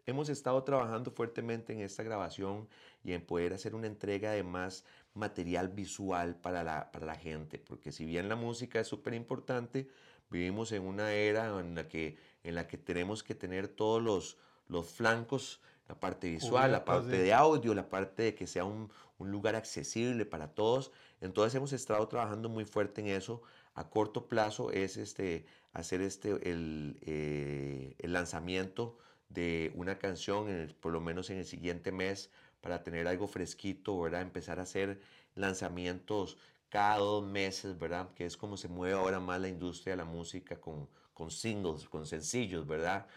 hemos 0.05 0.29
estado 0.29 0.63
trabajando 0.63 1.11
fuertemente 1.11 1.73
en 1.73 1.81
esta 1.81 2.03
grabación 2.03 2.67
y 3.03 3.13
en 3.13 3.25
poder 3.25 3.53
hacer 3.53 3.75
una 3.75 3.87
entrega 3.87 4.31
de 4.31 4.43
más 4.43 4.85
material 5.13 5.69
visual 5.69 6.35
para 6.35 6.63
la, 6.63 6.91
para 6.91 7.05
la 7.05 7.15
gente, 7.15 7.59
porque 7.59 7.91
si 7.91 8.05
bien 8.05 8.29
la 8.29 8.35
música 8.35 8.79
es 8.79 8.87
súper 8.87 9.13
importante, 9.13 9.89
vivimos 10.29 10.71
en 10.71 10.83
una 10.83 11.13
era 11.13 11.59
en 11.59 11.75
la 11.75 11.87
que, 11.87 12.17
en 12.43 12.55
la 12.55 12.67
que 12.67 12.77
tenemos 12.77 13.23
que 13.23 13.35
tener 13.35 13.67
todos 13.67 14.01
los, 14.01 14.37
los 14.67 14.87
flancos 14.87 15.61
la 15.87 15.95
parte 15.99 16.29
visual, 16.29 16.71
la 16.71 16.83
parte 16.83 17.17
de... 17.17 17.33
audio, 17.33 17.73
la 17.75 17.87
parte 17.87 18.23
de 18.23 18.35
que 18.35 18.47
sea 18.47 18.65
un, 18.65 18.89
un, 19.17 19.31
lugar 19.31 19.55
accesible 19.55 20.25
para 20.25 20.53
todos. 20.53 20.91
Entonces 21.21 21.55
hemos 21.55 21.73
estado 21.73 22.07
trabajando 22.07 22.49
muy 22.49 22.65
fuerte 22.65 23.01
en 23.01 23.07
eso. 23.07 23.41
A 23.73 23.89
corto 23.89 24.27
plazo 24.27 24.71
es 24.71 24.97
este, 24.97 25.45
hacer 25.73 26.01
este, 26.01 26.29
el, 26.49 26.97
eh, 27.01 27.95
el 27.99 28.13
lanzamiento 28.13 28.97
de 29.29 29.71
una 29.75 29.97
canción, 29.99 30.73
por 30.79 30.93
lo 30.93 31.01
menos 31.01 31.29
en 31.29 31.37
el 31.37 31.45
siguiente 31.45 31.91
mes, 31.91 32.29
para 32.61 32.83
tener 32.83 33.07
algo 33.07 33.27
fresquito, 33.27 33.99
¿verdad? 33.99 34.21
Empezar 34.21 34.59
a 34.59 34.63
hacer 34.63 34.99
lanzamientos 35.35 36.37
cada 36.69 36.97
dos 36.97 37.25
meses, 37.25 37.77
¿verdad? 37.77 38.13
Que 38.15 38.25
es 38.25 38.37
como 38.37 38.57
se 38.57 38.67
mueve 38.67 38.95
ahora 38.95 39.19
más 39.19 39.41
la 39.41 39.47
industria 39.49 39.93
de 39.93 39.97
la 39.97 40.05
música 40.05 40.59
con, 40.59 40.87
con 41.13 41.31
singles, 41.31 41.87
con 41.87 42.05
sencillos, 42.05 42.65
¿verdad? 42.65 43.07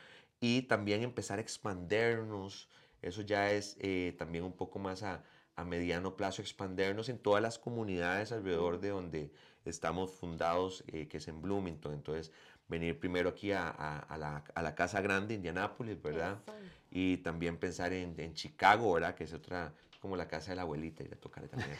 y 0.40 0.62
también 0.62 1.03
empezar 1.03 1.38
a 1.38 1.42
expandernos, 1.42 2.68
eso 3.03 3.22
ya 3.22 3.51
es 3.51 3.76
eh, 3.80 4.14
también 4.18 4.44
un 4.44 4.53
poco 4.53 4.78
más 4.78 5.03
a, 5.03 5.24
a, 5.59 5.64
mediano 5.64 6.16
plazo, 6.16 6.42
expandernos 6.42 7.09
en 7.09 7.18
todas 7.18 7.42
las 7.42 7.59
comunidades 7.59 8.32
alrededor 8.32 8.80
de 8.80 8.88
donde 8.90 9.30
estamos 9.64 10.12
fundados, 10.12 10.84
eh, 10.88 11.09
que 11.09 11.18
es 11.18 11.28
en 11.28 11.42
Bloomington. 11.42 11.92
Entonces, 11.92 12.32
venir 12.68 12.98
primero 12.98 13.30
aquí 13.30 13.52
a, 13.52 13.68
a, 13.68 14.16
la, 14.16 14.44
a 14.54 14.62
la, 14.62 14.74
Casa 14.74 15.00
Grande, 15.00 15.34
Indianápolis, 15.34 16.00
¿verdad? 16.00 16.38
Y 16.90 17.18
también 17.18 17.56
pensar 17.56 17.92
en, 17.92 18.14
en, 18.18 18.34
Chicago, 18.34 18.92
¿verdad? 18.92 19.14
Que 19.14 19.24
es 19.24 19.32
otra, 19.32 19.74
como 20.00 20.16
la 20.16 20.28
casa 20.28 20.52
de 20.52 20.56
la 20.56 20.62
abuelita, 20.62 21.02
y 21.02 21.06
a 21.06 21.20
tocar 21.20 21.48
también, 21.48 21.76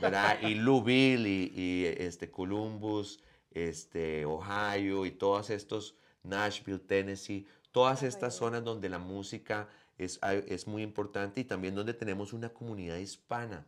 ¿verdad? 0.00 0.38
Y 0.42 0.54
Louisville 0.54 1.28
y, 1.28 1.52
y, 1.54 1.84
este, 1.86 2.30
Columbus, 2.30 3.20
este, 3.50 4.24
Ohio 4.24 5.06
y 5.06 5.12
todos 5.12 5.50
estos, 5.50 5.94
Nashville, 6.22 6.78
Tennessee, 6.78 7.46
Todas 7.72 8.02
estas 8.02 8.34
zonas 8.34 8.64
donde 8.64 8.88
la 8.88 8.98
música 8.98 9.68
es, 10.00 10.18
es 10.22 10.66
muy 10.66 10.82
importante 10.82 11.40
y 11.42 11.44
también 11.44 11.74
donde 11.74 11.92
tenemos 11.92 12.32
una 12.32 12.48
comunidad 12.48 12.96
hispana 12.96 13.66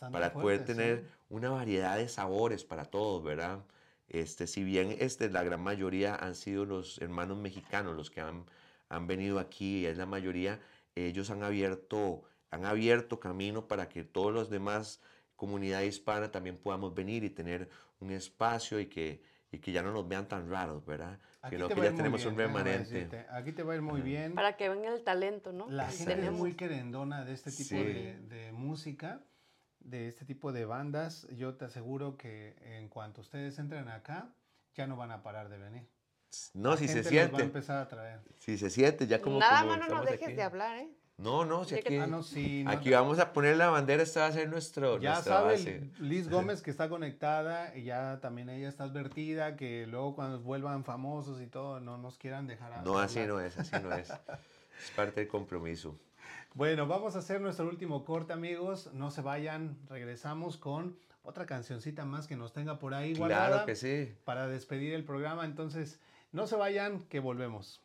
para 0.00 0.32
poder 0.32 0.64
tener 0.64 1.04
una 1.28 1.50
variedad 1.50 1.98
de 1.98 2.08
sabores 2.08 2.64
para 2.64 2.86
todos, 2.86 3.22
¿verdad? 3.22 3.62
Este, 4.08 4.46
si 4.46 4.64
bien 4.64 4.96
este, 4.98 5.28
la 5.28 5.42
gran 5.42 5.60
mayoría 5.60 6.14
han 6.14 6.34
sido 6.34 6.64
los 6.64 6.98
hermanos 6.98 7.36
mexicanos 7.38 7.96
los 7.96 8.10
que 8.10 8.20
han, 8.20 8.44
han 8.88 9.06
venido 9.06 9.38
aquí, 9.38 9.84
es 9.84 9.98
la 9.98 10.06
mayoría, 10.06 10.58
ellos 10.94 11.30
han 11.30 11.42
abierto, 11.42 12.22
han 12.50 12.64
abierto 12.64 13.20
camino 13.20 13.68
para 13.68 13.88
que 13.88 14.04
todos 14.04 14.32
los 14.32 14.48
demás 14.48 15.00
comunidad 15.36 15.82
hispana 15.82 16.30
también 16.30 16.56
podamos 16.56 16.94
venir 16.94 17.24
y 17.24 17.30
tener 17.30 17.68
un 18.00 18.10
espacio 18.10 18.80
y 18.80 18.86
que, 18.86 19.22
y 19.54 19.58
que 19.58 19.72
ya 19.72 19.82
no 19.82 19.92
nos 19.92 20.06
vean 20.08 20.26
tan 20.28 20.50
raros, 20.50 20.84
¿verdad? 20.84 21.18
Aquí 21.42 21.56
Sino 21.56 21.68
te 21.68 21.74
que 21.74 21.82
ya 21.82 21.94
tenemos 21.94 22.20
bien, 22.20 22.32
un 22.32 22.38
remanente. 22.38 23.26
Aquí 23.30 23.52
te 23.52 23.62
va 23.62 23.72
a 23.72 23.76
ir 23.76 23.82
muy 23.82 24.00
bien. 24.02 24.34
Para 24.34 24.56
que 24.56 24.68
vean 24.68 24.84
el 24.84 25.02
talento, 25.02 25.52
¿no? 25.52 25.68
La 25.70 25.86
que 25.88 25.92
gente 25.96 26.26
es 26.26 26.32
muy 26.32 26.54
querendona 26.54 27.24
de 27.24 27.32
este 27.34 27.50
tipo 27.50 27.68
Sí. 27.76 27.82
de, 27.84 28.18
de 28.20 28.52
música, 28.52 29.20
de 29.80 30.08
este 30.08 30.24
tipo 30.24 30.52
de 30.52 30.64
bandas. 30.64 31.26
Yo 31.36 31.54
te 31.56 31.64
aseguro 31.66 32.16
que 32.16 32.56
en 32.78 32.88
cuanto 32.88 33.20
ustedes 33.20 33.58
entren 33.58 33.88
acá, 33.88 34.34
ya 34.74 34.86
no 34.86 34.96
van 34.96 35.10
a 35.12 35.22
parar 35.22 35.48
de 35.48 35.58
venir. 35.58 35.88
No, 36.54 36.70
La 36.70 36.76
si 36.76 36.88
se 36.88 36.94
gente 37.04 37.10
los 37.10 37.12
va 37.14 37.20
a 37.20 37.26
siente, 37.28 37.42
empezar 37.44 37.78
a 37.78 37.88
traer. 37.88 38.20
si 38.40 38.58
se 38.58 38.68
siente, 38.70 39.06
ya 39.06 39.20
como 39.22 39.38
Nada 39.38 39.62
más 39.64 39.78
no 39.78 39.88
nos 39.88 40.04
dejes 40.04 40.26
aquí. 40.28 40.36
de 40.36 40.42
hablar, 40.42 40.78
¿eh? 40.78 40.88
No, 41.16 41.44
no, 41.44 41.64
si 41.64 41.76
aquí, 41.76 41.96
Ah, 41.98 42.08
no, 42.08 42.22
sí. 42.24 42.64
no 42.64 42.70
aquí 42.72 42.90
te- 42.90 42.96
vamos 42.96 43.20
a 43.20 43.32
poner 43.32 43.56
la 43.56 43.68
bandera, 43.68 44.02
esta 44.02 44.20
va 44.20 44.26
a 44.26 44.32
ser 44.32 44.48
nuestro, 44.48 44.98
Ya 44.98 45.12
nuestra 45.12 45.34
sabe 45.36 45.52
base. 45.52 45.90
Liz 46.00 46.28
Gómez 46.30 46.60
que 46.60 46.70
está 46.72 46.88
conectada 46.88 47.76
y 47.76 47.84
ya 47.84 48.18
también 48.20 48.48
ella 48.50 48.68
está 48.68 48.84
advertida 48.84 49.54
que 49.56 49.86
luego 49.86 50.16
cuando 50.16 50.40
vuelvan 50.40 50.82
famosos 50.84 51.40
y 51.40 51.46
todo 51.46 51.78
no 51.78 51.98
nos 51.98 52.18
quieran 52.18 52.48
dejar 52.48 52.72
a- 52.72 52.82
No, 52.82 52.98
así 52.98 53.20
no 53.20 53.40
es, 53.40 53.56
así 53.58 53.76
no 53.82 53.92
es. 53.94 54.08
Es 54.76 54.90
parte 54.96 55.20
del 55.20 55.28
compromiso. 55.28 55.96
Bueno, 56.54 56.88
vamos 56.88 57.14
a 57.14 57.20
hacer 57.20 57.40
nuestro 57.40 57.68
último 57.68 58.04
corte, 58.04 58.32
amigos. 58.32 58.90
No 58.92 59.12
se 59.12 59.22
vayan, 59.22 59.78
regresamos 59.88 60.56
con 60.56 60.98
otra 61.22 61.46
cancioncita 61.46 62.04
más 62.04 62.26
que 62.26 62.34
nos 62.36 62.52
tenga 62.52 62.80
por 62.80 62.92
ahí 62.92 63.14
guardada 63.14 63.48
Claro 63.50 63.66
que 63.66 63.76
sí. 63.76 64.12
para 64.24 64.48
despedir 64.48 64.92
el 64.94 65.04
programa. 65.04 65.44
Entonces, 65.44 66.00
no 66.32 66.48
se 66.48 66.56
vayan, 66.56 67.04
que 67.04 67.20
volvemos. 67.20 67.80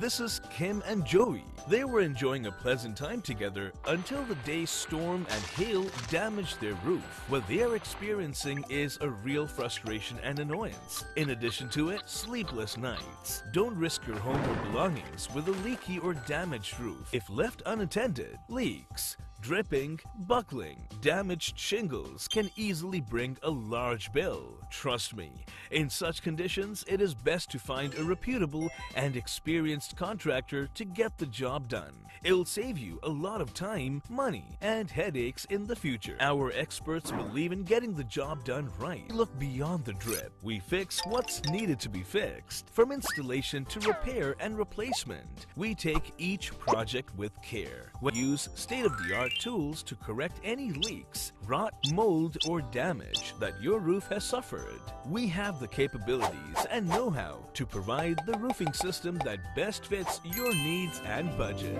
This 0.00 0.18
is 0.18 0.40
Kim 0.48 0.82
and 0.86 1.04
Joey. 1.04 1.44
They 1.68 1.84
were 1.84 2.00
enjoying 2.00 2.46
a 2.46 2.52
pleasant 2.52 2.96
time 2.96 3.20
together 3.20 3.70
until 3.86 4.22
the 4.24 4.34
day's 4.46 4.70
storm 4.70 5.26
and 5.28 5.42
hail 5.44 5.84
damaged 6.08 6.58
their 6.58 6.72
roof. 6.84 7.24
What 7.28 7.46
they 7.46 7.62
are 7.62 7.76
experiencing 7.76 8.64
is 8.70 8.96
a 9.02 9.10
real 9.10 9.46
frustration 9.46 10.18
and 10.22 10.38
annoyance. 10.38 11.04
In 11.16 11.30
addition 11.30 11.68
to 11.70 11.90
it, 11.90 12.00
sleepless 12.06 12.78
nights. 12.78 13.42
Don't 13.52 13.76
risk 13.76 14.06
your 14.06 14.18
home 14.18 14.42
or 14.42 14.70
belongings 14.70 15.28
with 15.34 15.48
a 15.48 15.62
leaky 15.68 15.98
or 15.98 16.14
damaged 16.14 16.80
roof. 16.80 17.10
If 17.12 17.28
left 17.28 17.62
unattended, 17.66 18.38
leaks, 18.48 19.18
dripping, 19.40 19.98
buckling, 20.26 20.86
damaged 21.00 21.58
shingles 21.58 22.28
can 22.28 22.50
easily 22.56 23.00
bring 23.00 23.36
a 23.42 23.50
large 23.50 24.12
bill. 24.12 24.58
Trust 24.70 25.16
me, 25.16 25.32
in 25.70 25.88
such 25.88 26.22
conditions, 26.22 26.84
it 26.86 27.00
is 27.00 27.14
best 27.14 27.50
to 27.50 27.58
find 27.58 27.94
a 27.94 28.04
reputable 28.04 28.70
and 28.94 29.16
experienced 29.16 29.96
contractor 29.96 30.68
to 30.74 30.84
get 30.84 31.16
the 31.18 31.26
job 31.26 31.68
done. 31.68 31.94
It'll 32.22 32.44
save 32.44 32.76
you 32.76 32.98
a 33.02 33.08
lot 33.08 33.40
of 33.40 33.54
time, 33.54 34.02
money, 34.10 34.44
and 34.60 34.90
headaches 34.90 35.46
in 35.46 35.66
the 35.66 35.76
future. 35.76 36.16
Our 36.20 36.52
experts 36.52 37.10
believe 37.10 37.50
in 37.50 37.62
getting 37.62 37.94
the 37.94 38.04
job 38.04 38.44
done 38.44 38.68
right. 38.78 39.10
Look 39.10 39.36
beyond 39.38 39.86
the 39.86 39.94
drip. 39.94 40.32
We 40.42 40.58
fix 40.58 41.00
what's 41.06 41.42
needed 41.46 41.80
to 41.80 41.88
be 41.88 42.02
fixed. 42.02 42.68
From 42.72 42.92
installation 42.92 43.64
to 43.66 43.80
repair 43.88 44.36
and 44.38 44.58
replacement, 44.58 45.46
we 45.56 45.74
take 45.74 46.12
each 46.18 46.56
project 46.58 47.16
with 47.16 47.32
care. 47.42 47.90
We 48.02 48.12
use 48.12 48.50
state 48.54 48.84
of 48.84 48.92
the 48.98 49.16
art 49.16 49.29
tools 49.38 49.82
to 49.84 49.94
correct 49.96 50.40
any 50.44 50.72
leaks, 50.72 51.32
rot, 51.46 51.74
mold, 51.92 52.36
or 52.48 52.60
damage 52.60 53.34
that 53.38 53.62
your 53.62 53.78
roof 53.78 54.06
has 54.08 54.24
suffered. 54.24 54.80
We 55.06 55.26
have 55.28 55.60
the 55.60 55.68
capabilities 55.68 56.66
and 56.70 56.88
know 56.88 57.10
how 57.10 57.38
to 57.54 57.66
provide 57.66 58.20
the 58.26 58.38
roofing 58.38 58.72
system 58.72 59.18
that 59.24 59.54
best 59.54 59.86
fits 59.86 60.20
your 60.24 60.54
needs 60.54 61.00
and 61.06 61.36
budget. 61.38 61.78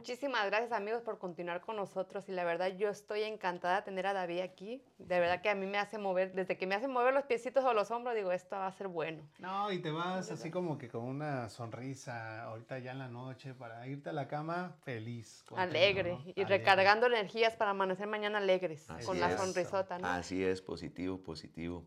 Muchísimas 0.00 0.44
gracias 0.46 0.72
amigos 0.72 1.00
por 1.02 1.18
continuar 1.18 1.62
con 1.62 1.76
nosotros 1.76 2.28
y 2.28 2.32
la 2.32 2.44
verdad 2.44 2.68
yo 2.76 2.90
estoy 2.90 3.22
encantada 3.22 3.76
de 3.76 3.82
tener 3.82 4.06
a 4.06 4.12
David 4.12 4.40
aquí. 4.40 4.82
De 4.98 5.18
verdad 5.18 5.40
que 5.40 5.48
a 5.48 5.54
mí 5.54 5.64
me 5.66 5.78
hace 5.78 5.96
mover, 5.96 6.32
desde 6.34 6.58
que 6.58 6.66
me 6.66 6.74
hace 6.74 6.86
mover 6.86 7.14
los 7.14 7.24
piecitos 7.24 7.64
o 7.64 7.72
los 7.72 7.90
hombros, 7.90 8.14
digo, 8.14 8.30
esto 8.30 8.56
va 8.56 8.66
a 8.66 8.72
ser 8.72 8.88
bueno. 8.88 9.22
No, 9.38 9.72
y 9.72 9.78
te 9.78 9.90
vas 9.90 10.30
así 10.30 10.50
como 10.50 10.76
que 10.76 10.88
con 10.88 11.02
una 11.04 11.48
sonrisa 11.48 12.42
ahorita 12.42 12.78
ya 12.80 12.92
en 12.92 12.98
la 12.98 13.08
noche 13.08 13.54
para 13.54 13.86
irte 13.86 14.10
a 14.10 14.12
la 14.12 14.28
cama 14.28 14.76
feliz. 14.84 15.42
contento, 15.48 15.70
Alegre 15.70 16.12
¿no? 16.12 16.18
y 16.26 16.32
Alegre. 16.42 16.58
recargando 16.58 17.06
energías 17.06 17.56
para 17.56 17.70
amanecer 17.70 18.06
mañana 18.06 18.36
alegres, 18.38 18.88
Así 18.90 19.06
con 19.06 19.18
la 19.18 19.30
es. 19.32 19.40
sonrisota, 19.40 19.98
¿no? 19.98 20.06
Así 20.08 20.44
es, 20.44 20.60
positivo, 20.60 21.18
positivo. 21.22 21.86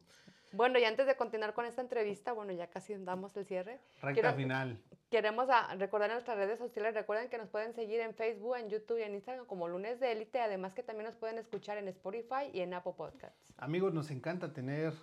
Bueno, 0.52 0.80
y 0.80 0.84
antes 0.86 1.06
de 1.06 1.16
continuar 1.16 1.54
con 1.54 1.66
esta 1.68 1.82
entrevista, 1.84 2.32
bueno, 2.34 2.52
ya 2.54 2.66
casi 2.72 2.96
damos 2.96 3.38
el 3.38 3.46
cierre. 3.46 3.80
Recta 4.02 4.14
quiero- 4.14 4.34
final. 4.34 4.82
Queremos 5.10 5.50
a- 5.50 5.74
recordar 5.76 6.12
nuestras 6.12 6.38
redes 6.38 6.60
sociales. 6.60 6.94
Recuerden 6.94 7.30
que 7.30 7.38
nos 7.40 7.50
pueden 7.50 7.74
seguir 7.74 8.00
en 8.00 8.14
Facebook, 8.14 8.56
en 8.58 8.70
YouTube 8.70 9.00
y 9.00 9.04
en 9.04 9.16
Instagram 9.16 9.48
como 9.48 9.68
Lunes 9.68 10.00
de 10.00 10.12
Élite. 10.12 10.40
Además 10.40 10.74
que 10.76 10.84
también 10.84 11.06
nos 11.08 11.16
pueden 11.16 11.40
escuchar 11.40 11.80
en 11.80 11.88
Spotify 11.88 12.52
y 12.54 12.60
en 12.60 12.76
Apple 12.76 12.94
Podcasts. 12.96 13.52
Amigos, 13.58 13.92
nos 13.94 14.12
encanta 14.12 14.54
tener 14.54 14.94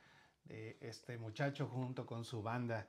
de 0.48 0.76
este 0.80 1.18
muchacho 1.18 1.66
junto 1.66 2.06
con 2.06 2.24
su 2.24 2.42
banda. 2.42 2.86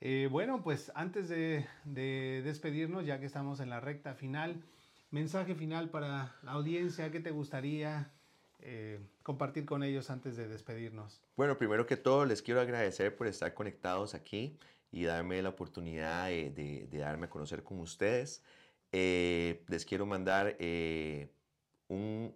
Eh, 0.00 0.28
bueno, 0.30 0.62
pues 0.62 0.90
antes 0.94 1.28
de, 1.28 1.66
de, 1.84 2.40
despedirnos, 2.42 3.04
ya 3.04 3.20
que 3.20 3.26
estamos 3.26 3.60
en 3.60 3.68
la 3.68 3.80
recta 3.80 4.14
final, 4.14 4.62
mensaje 5.10 5.54
final 5.54 5.90
para 5.90 6.34
la 6.42 6.52
audiencia, 6.52 7.10
¿qué 7.10 7.20
te 7.20 7.30
gustaría 7.30 8.10
eh, 8.60 9.00
compartir 9.22 9.66
con 9.66 9.82
ellos 9.82 10.08
antes 10.08 10.36
de 10.36 10.48
despedirnos? 10.48 11.20
Bueno, 11.36 11.58
primero 11.58 11.86
que 11.86 11.98
todo 11.98 12.24
les 12.24 12.40
quiero 12.40 12.60
agradecer 12.60 13.14
por 13.14 13.26
estar 13.26 13.52
conectados 13.52 14.14
aquí 14.14 14.58
y 14.90 15.04
darme 15.04 15.42
la 15.42 15.50
oportunidad 15.50 16.28
de, 16.28 16.50
de, 16.50 16.86
de 16.86 16.98
darme 16.98 17.26
a 17.26 17.30
conocer 17.30 17.62
con 17.62 17.78
ustedes. 17.80 18.42
Eh, 18.92 19.62
les 19.68 19.84
quiero 19.84 20.06
mandar 20.06 20.56
eh, 20.58 21.28
un, 21.88 22.34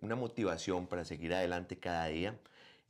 una 0.00 0.16
motivación 0.16 0.86
para 0.86 1.04
seguir 1.04 1.34
adelante 1.34 1.78
cada 1.78 2.06
día 2.06 2.38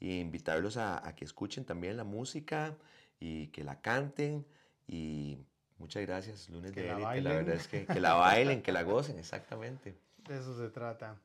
e 0.01 0.17
invitarlos 0.17 0.77
a, 0.77 1.07
a, 1.07 1.15
que 1.15 1.25
escuchen 1.25 1.65
también 1.65 1.97
la 1.97 2.05
música 2.05 2.77
y 3.19 3.49
que 3.49 3.65
la 3.65 3.81
canten. 3.81 4.47
Y 4.87 5.39
muchas 5.79 6.03
gracias 6.03 6.49
lunes 6.49 6.73
que 6.73 6.83
de 6.83 6.89
la 6.89 6.95
élite 6.95 7.21
la 7.23 7.35
verdad 7.35 7.55
es 7.57 7.69
que, 7.69 7.87
que 7.87 8.01
la 8.01 8.15
bailen 8.15 8.63
que 8.63 8.73
la 8.73 8.83
gocen 8.83 9.19
exactamente. 9.19 9.99
De 10.29 10.39
eso 10.39 10.57
se 10.57 10.71
trata. 10.71 11.21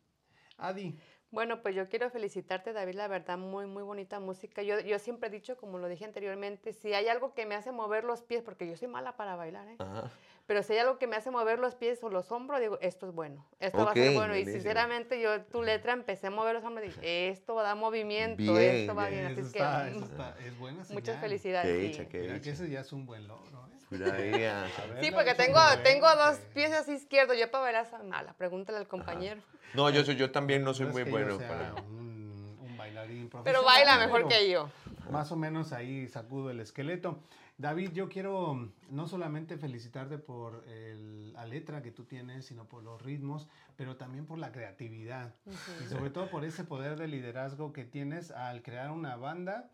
Adi 0.58 0.98
bueno, 1.32 1.62
pues 1.62 1.76
yo 1.76 1.88
quiero 1.88 2.10
felicitarte, 2.10 2.74
David, 2.74 2.96
la 2.96 3.08
verdad, 3.08 3.38
muy, 3.38 3.66
muy 3.66 3.84
bonita 3.84 4.20
música. 4.20 4.62
Yo, 4.64 4.80
yo 4.82 5.00
siempre 5.00 5.30
he 5.30 5.32
dicho, 5.32 5.56
como 5.58 5.78
lo 5.78 5.88
dije 5.88 6.04
anteriormente, 6.06 6.74
si 6.74 6.94
hay 6.94 7.08
algo 7.08 7.34
que 7.34 7.46
me 7.46 7.56
hace 7.56 7.72
mover 7.72 8.04
los 8.04 8.22
pies, 8.22 8.42
porque 8.44 8.68
yo 8.68 8.76
soy 8.76 8.88
mala 8.90 9.16
para 9.16 9.36
bailar, 9.36 9.68
¿eh? 9.70 9.76
Ajá. 9.80 10.12
pero 10.46 10.62
si 10.64 10.74
hay 10.74 10.80
algo 10.80 10.98
que 10.98 11.08
me 11.08 11.16
hace 11.16 11.32
mover 11.32 11.60
los 11.60 11.76
pies 11.76 12.04
o 12.04 12.10
los 12.10 12.32
hombros, 12.34 12.60
digo, 12.60 12.78
esto 12.82 13.08
es 13.08 13.16
bueno, 13.16 13.46
esto 13.62 13.82
okay, 13.84 13.86
va 13.86 13.92
a 13.92 13.94
ser 13.94 14.14
bueno. 14.16 14.36
Y 14.36 14.46
sinceramente 14.46 15.22
yo 15.22 15.42
tu 15.44 15.64
letra 15.64 15.94
empecé 15.94 16.28
a 16.28 16.32
mover 16.32 16.54
los 16.54 16.66
hombros 16.66 16.86
y 16.86 16.90
dije, 16.90 17.30
esto 17.30 17.56
va 17.56 17.62
a 17.62 17.66
dar 17.66 17.78
movimiento, 17.78 18.54
bien, 18.54 18.76
esto 18.76 18.94
va 18.96 19.08
bien. 19.08 19.28
Eso 19.28 19.40
Así 19.40 19.58
está, 19.58 19.86
que 19.86 19.92
eso 19.98 20.06
está, 20.12 20.38
es 20.46 20.60
buena 20.60 20.84
muchas 20.90 21.22
felicidades. 21.22 21.72
Qué 21.72 21.82
sí. 21.82 21.88
dicha, 21.88 22.10
qué 22.10 22.20
Mira 22.20 22.34
dicha. 22.34 22.44
que 22.44 22.50
ese 22.52 22.70
ya 22.70 22.82
es 22.82 22.92
un 22.92 23.06
buen 23.06 23.26
logro. 23.28 23.71
¿eh? 24.00 24.54
Sí, 25.02 25.12
porque 25.12 25.34
tengo, 25.36 25.60
tengo 25.84 26.08
dos 26.16 26.38
pies 26.54 26.72
así 26.72 26.94
izquierdos. 26.94 27.38
Yo 27.38 27.52
para 27.52 27.66
bailar 27.66 27.90
soy 27.90 28.08
mala. 28.08 28.34
Pregúntale 28.34 28.78
al 28.78 28.88
compañero. 28.88 29.42
No, 29.74 29.90
yo, 29.90 30.04
soy, 30.04 30.16
yo 30.16 30.32
también 30.32 30.64
no 30.64 30.74
soy 30.74 30.88
muy 30.88 31.04
bueno 31.04 31.38
para... 31.38 31.74
Un, 31.74 32.58
un, 32.62 32.78
bailarín 32.78 33.30
profesional. 33.30 33.44
Pero 33.44 33.64
baila 33.64 33.98
mejor 33.98 34.28
que 34.28 34.50
yo. 34.50 34.70
Más 35.10 35.32
o 35.32 35.36
menos 35.36 35.74
ahí 35.74 36.08
sacudo 36.08 36.50
el 36.50 36.60
esqueleto. 36.60 37.20
David, 37.62 37.92
yo 37.94 38.10
quiero 38.10 38.72
no 38.90 39.08
solamente 39.08 39.56
felicitarte 39.56 40.18
por 40.18 40.66
la 40.68 41.46
letra 41.46 41.84
que 41.84 41.92
tú 41.92 42.06
tienes, 42.06 42.48
sino 42.48 42.66
por 42.66 42.82
los 42.82 43.00
ritmos, 43.00 43.48
pero 43.76 43.98
también 43.98 44.26
por 44.26 44.40
la 44.40 44.52
creatividad. 44.52 45.36
Y 45.84 45.88
sobre 45.88 46.10
todo 46.10 46.30
por 46.32 46.44
ese 46.44 46.64
poder 46.64 46.98
de 46.98 47.08
liderazgo 47.08 47.72
que 47.72 47.86
tienes 47.86 48.32
al 48.32 48.64
crear 48.64 48.90
una 48.90 49.16
banda 49.16 49.70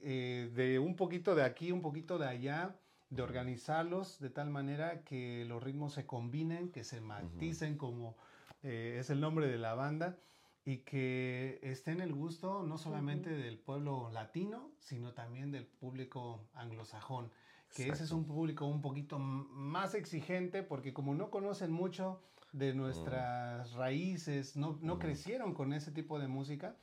eh, 0.00 0.50
de 0.54 0.78
un 0.78 0.94
poquito 0.94 1.34
de 1.34 1.42
aquí, 1.42 1.72
un 1.72 1.82
poquito 1.82 2.18
de 2.18 2.28
allá, 2.28 2.76
de 3.14 3.22
organizarlos 3.22 4.18
de 4.18 4.30
tal 4.30 4.50
manera 4.50 5.04
que 5.04 5.44
los 5.44 5.62
ritmos 5.62 5.92
se 5.92 6.06
combinen, 6.06 6.70
que 6.70 6.84
se 6.84 7.00
maticen 7.00 7.76
como 7.76 8.16
eh, 8.62 8.96
es 8.98 9.10
el 9.10 9.20
nombre 9.20 9.46
de 9.46 9.58
la 9.58 9.74
banda 9.74 10.18
y 10.64 10.78
que 10.78 11.60
esté 11.62 11.92
en 11.92 12.00
el 12.00 12.12
gusto 12.12 12.62
no 12.62 12.78
solamente 12.78 13.30
del 13.30 13.58
pueblo 13.58 14.10
latino, 14.10 14.70
sino 14.78 15.12
también 15.12 15.52
del 15.52 15.66
público 15.66 16.48
anglosajón, 16.54 17.30
que 17.74 17.88
ese 17.88 18.04
es 18.04 18.10
un 18.10 18.24
público 18.24 18.66
un 18.66 18.80
poquito 18.80 19.18
más 19.18 19.94
exigente 19.94 20.62
porque 20.62 20.92
como 20.92 21.14
no 21.14 21.30
conocen 21.30 21.70
mucho 21.70 22.22
de 22.52 22.72
nuestras 22.72 23.72
raíces, 23.72 24.56
no, 24.56 24.78
no 24.80 24.98
crecieron 24.98 25.54
con 25.54 25.72
ese 25.72 25.90
tipo 25.92 26.18
de 26.18 26.28
música, 26.28 26.76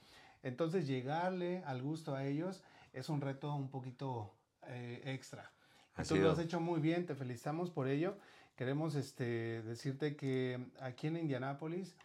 entonces 0.43 0.86
llegarle 0.86 1.63
al 1.65 1.82
gusto 1.82 2.13
a 2.13 2.25
ellos 2.25 2.63
es 2.93 3.09
un 3.09 3.21
reto 3.21 3.55
un 3.55 3.69
poquito 3.69 4.36
eh, 4.67 5.01
extra. 5.05 5.51
Tú 6.07 6.15
lo 6.15 6.31
has 6.31 6.39
hecho 6.39 6.59
muy 6.59 6.79
bien, 6.79 7.05
te 7.05 7.15
felicitamos 7.15 7.69
por 7.69 7.87
ello. 7.87 8.15
Queremos 8.55 8.95
este, 8.95 9.61
decirte 9.63 10.15
que 10.15 10.59
aquí 10.79 11.07
en 11.07 11.17
Indianápolis 11.17 11.95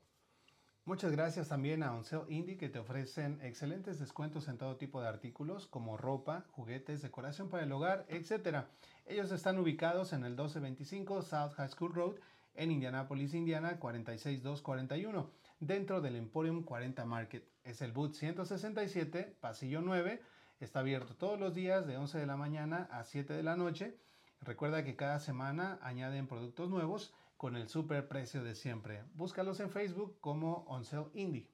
Muchas 0.85 1.13
gracias 1.13 1.49
también 1.49 1.85
a 1.85 1.95
Oncel 1.95 2.25
Indie 2.29 2.59
que 2.59 2.69
te 2.69 2.81
ofrecen 2.81 3.41
excelentes 3.43 4.01
descuentos 4.01 4.49
en 4.49 4.59
todo 4.59 4.77
tipo 4.77 5.01
de 5.01 5.07
artículos 5.09 5.69
como 5.69 5.97
ropa, 5.97 6.45
juguetes, 6.51 7.01
decoración 7.03 7.49
para 7.49 7.63
el 7.63 7.71
hogar, 7.73 8.05
etc. 8.09 8.65
Ellos 9.07 9.33
están 9.33 9.59
ubicados 9.59 10.13
en 10.13 10.25
el 10.25 10.33
1225 10.33 11.23
South 11.23 11.55
High 11.55 11.69
School 11.69 11.95
Road 11.95 12.17
en 12.55 12.73
Indianapolis, 12.73 13.35
Indiana 13.35 13.79
46241, 13.79 15.31
dentro 15.61 16.01
del 16.01 16.17
Emporium 16.17 16.65
40 16.65 17.05
Market. 17.05 17.45
Es 17.65 17.83
el 17.83 17.93
boot 17.93 18.15
167, 18.15 19.37
pasillo 19.41 19.81
9 19.81 20.21
Está 20.59 20.81
abierto 20.81 21.15
todos 21.15 21.39
los 21.39 21.55
días 21.55 21.87
de 21.87 21.99
11 21.99 22.19
de 22.19 22.27
la 22.27 22.37
mañana 22.37 22.89
a 22.91 23.05
7 23.05 23.35
de 23.35 23.43
la 23.43 23.57
noche. 23.57 23.95
Recuerda 24.41 24.85
que 24.85 24.97
cada 24.97 25.19
semana 25.21 25.79
añaden 25.83 26.27
productos 26.27 26.71
nuevos 26.71 27.13
con 27.37 27.57
el 27.57 27.69
super 27.69 28.09
precio 28.09 28.43
de 28.43 28.55
siempre. 28.55 29.03
Búscalos 29.15 29.61
en 29.61 29.71
Facebook 29.71 30.19
como 30.21 30.65
Onsell 30.69 31.11
Indie. 31.13 31.47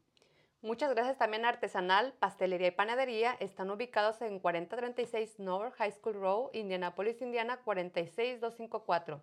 Muchas 0.61 0.91
gracias 0.91 1.19
también 1.19 1.45
a 1.45 1.49
Artesanal, 1.49 2.15
Pastelería 2.21 2.69
y 2.69 2.71
Panadería. 2.71 3.37
Están 3.41 3.73
ubicados 3.73 4.23
en 4.23 4.39
4036 4.39 5.41
North 5.41 5.75
High 5.75 5.91
School 5.91 6.15
Road, 6.15 6.51
Indianapolis, 6.53 7.21
Indiana 7.23 7.57
46254, 7.65 9.21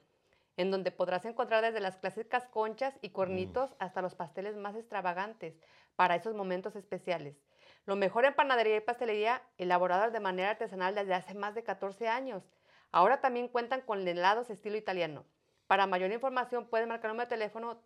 en 0.58 0.72
donde 0.72 0.92
podrás 0.92 1.24
encontrar 1.24 1.64
desde 1.64 1.80
las 1.80 1.96
clásicas 1.96 2.50
conchas 2.50 3.00
y 3.02 3.12
cornitos 3.12 3.72
mm. 3.72 3.76
hasta 3.80 4.02
los 4.02 4.16
pasteles 4.16 4.58
más 4.58 4.76
extravagantes 4.76 5.58
para 5.96 6.16
esos 6.16 6.36
momentos 6.36 6.76
especiales. 6.76 7.38
Lo 7.86 7.96
mejor 7.96 8.26
en 8.26 8.34
panadería 8.34 8.78
y 8.78 8.82
pastelería, 8.82 9.42
elaboradas 9.58 10.14
de 10.14 10.20
manera 10.20 10.52
artesanal 10.52 10.96
desde 10.96 11.14
hace 11.14 11.34
más 11.34 11.56
de 11.56 11.64
14 11.64 12.08
años. 12.08 12.44
Ahora 12.92 13.22
también 13.22 13.48
cuentan 13.48 13.82
con 13.82 14.08
helados 14.08 14.50
estilo 14.50 14.78
italiano. 14.78 15.26
Para 15.68 15.88
mayor 15.88 16.12
información 16.12 16.68
pueden 16.68 16.90
marcar 16.90 17.12
número 17.12 17.30
de 17.30 17.36
teléfono 17.36 17.82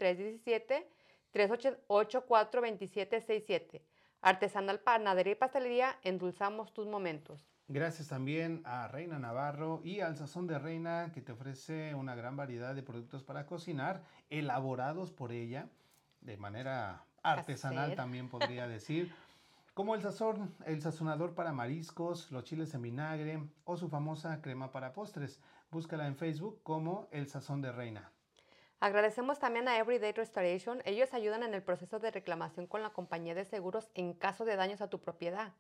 317-384-2767. 1.34 3.82
Artesanal 4.22 4.80
Panadería 4.80 5.34
y 5.34 5.36
Pastelería, 5.36 5.98
endulzamos 6.04 6.74
tus 6.74 6.88
momentos. 6.88 7.46
Gracias 7.68 8.08
también 8.08 8.62
a 8.66 8.88
Reina 8.88 9.20
Navarro 9.20 9.82
y 9.84 10.00
al 10.02 10.16
Sazón 10.16 10.48
de 10.48 10.60
Reina, 10.60 11.12
que 11.14 11.22
te 11.22 11.34
ofrece 11.34 11.96
una 11.96 12.16
gran 12.16 12.38
variedad 12.38 12.76
de 12.76 12.84
productos 12.84 13.24
para 13.24 13.46
cocinar, 13.46 14.04
elaborados 14.30 15.12
por 15.12 15.32
ella 15.32 15.70
de 16.22 16.38
manera 16.38 17.06
artesanal, 17.24 17.96
también 17.96 18.30
podría 18.30 18.68
decir. 18.68 19.14
Como 19.74 19.96
el 19.96 20.04
sazón, 20.04 20.54
el 20.68 20.84
sazonador 20.84 21.34
para 21.34 21.52
mariscos, 21.52 22.32
los 22.32 22.44
chiles 22.44 22.76
en 22.76 22.84
vinagre 22.84 23.42
o 23.64 23.76
su 23.76 23.90
famosa 23.90 24.40
crema 24.40 24.72
para 24.72 24.94
postres. 24.94 25.42
Búscala 25.72 26.06
en 26.06 26.16
Facebook 26.16 26.62
como 26.62 27.08
El 27.12 27.28
Sazón 27.28 27.64
de 27.64 27.72
Reina. 27.72 28.12
Agradecemos 28.80 29.40
también 29.40 29.68
a 29.68 29.80
Everyday 29.80 30.12
Restoration. 30.12 30.84
Ellos 30.86 31.12
ayudan 31.16 31.42
en 31.42 31.56
el 31.56 31.64
proceso 31.64 31.98
de 31.98 32.12
reclamación 32.12 32.68
con 32.68 32.84
la 32.84 32.92
compañía 32.92 33.34
de 33.34 33.46
seguros 33.46 33.90
en 33.96 34.14
caso 34.14 34.46
de 34.46 34.58
daños 34.58 34.82
a 34.82 34.92
tu 34.92 35.00
propiedad. 35.00 35.54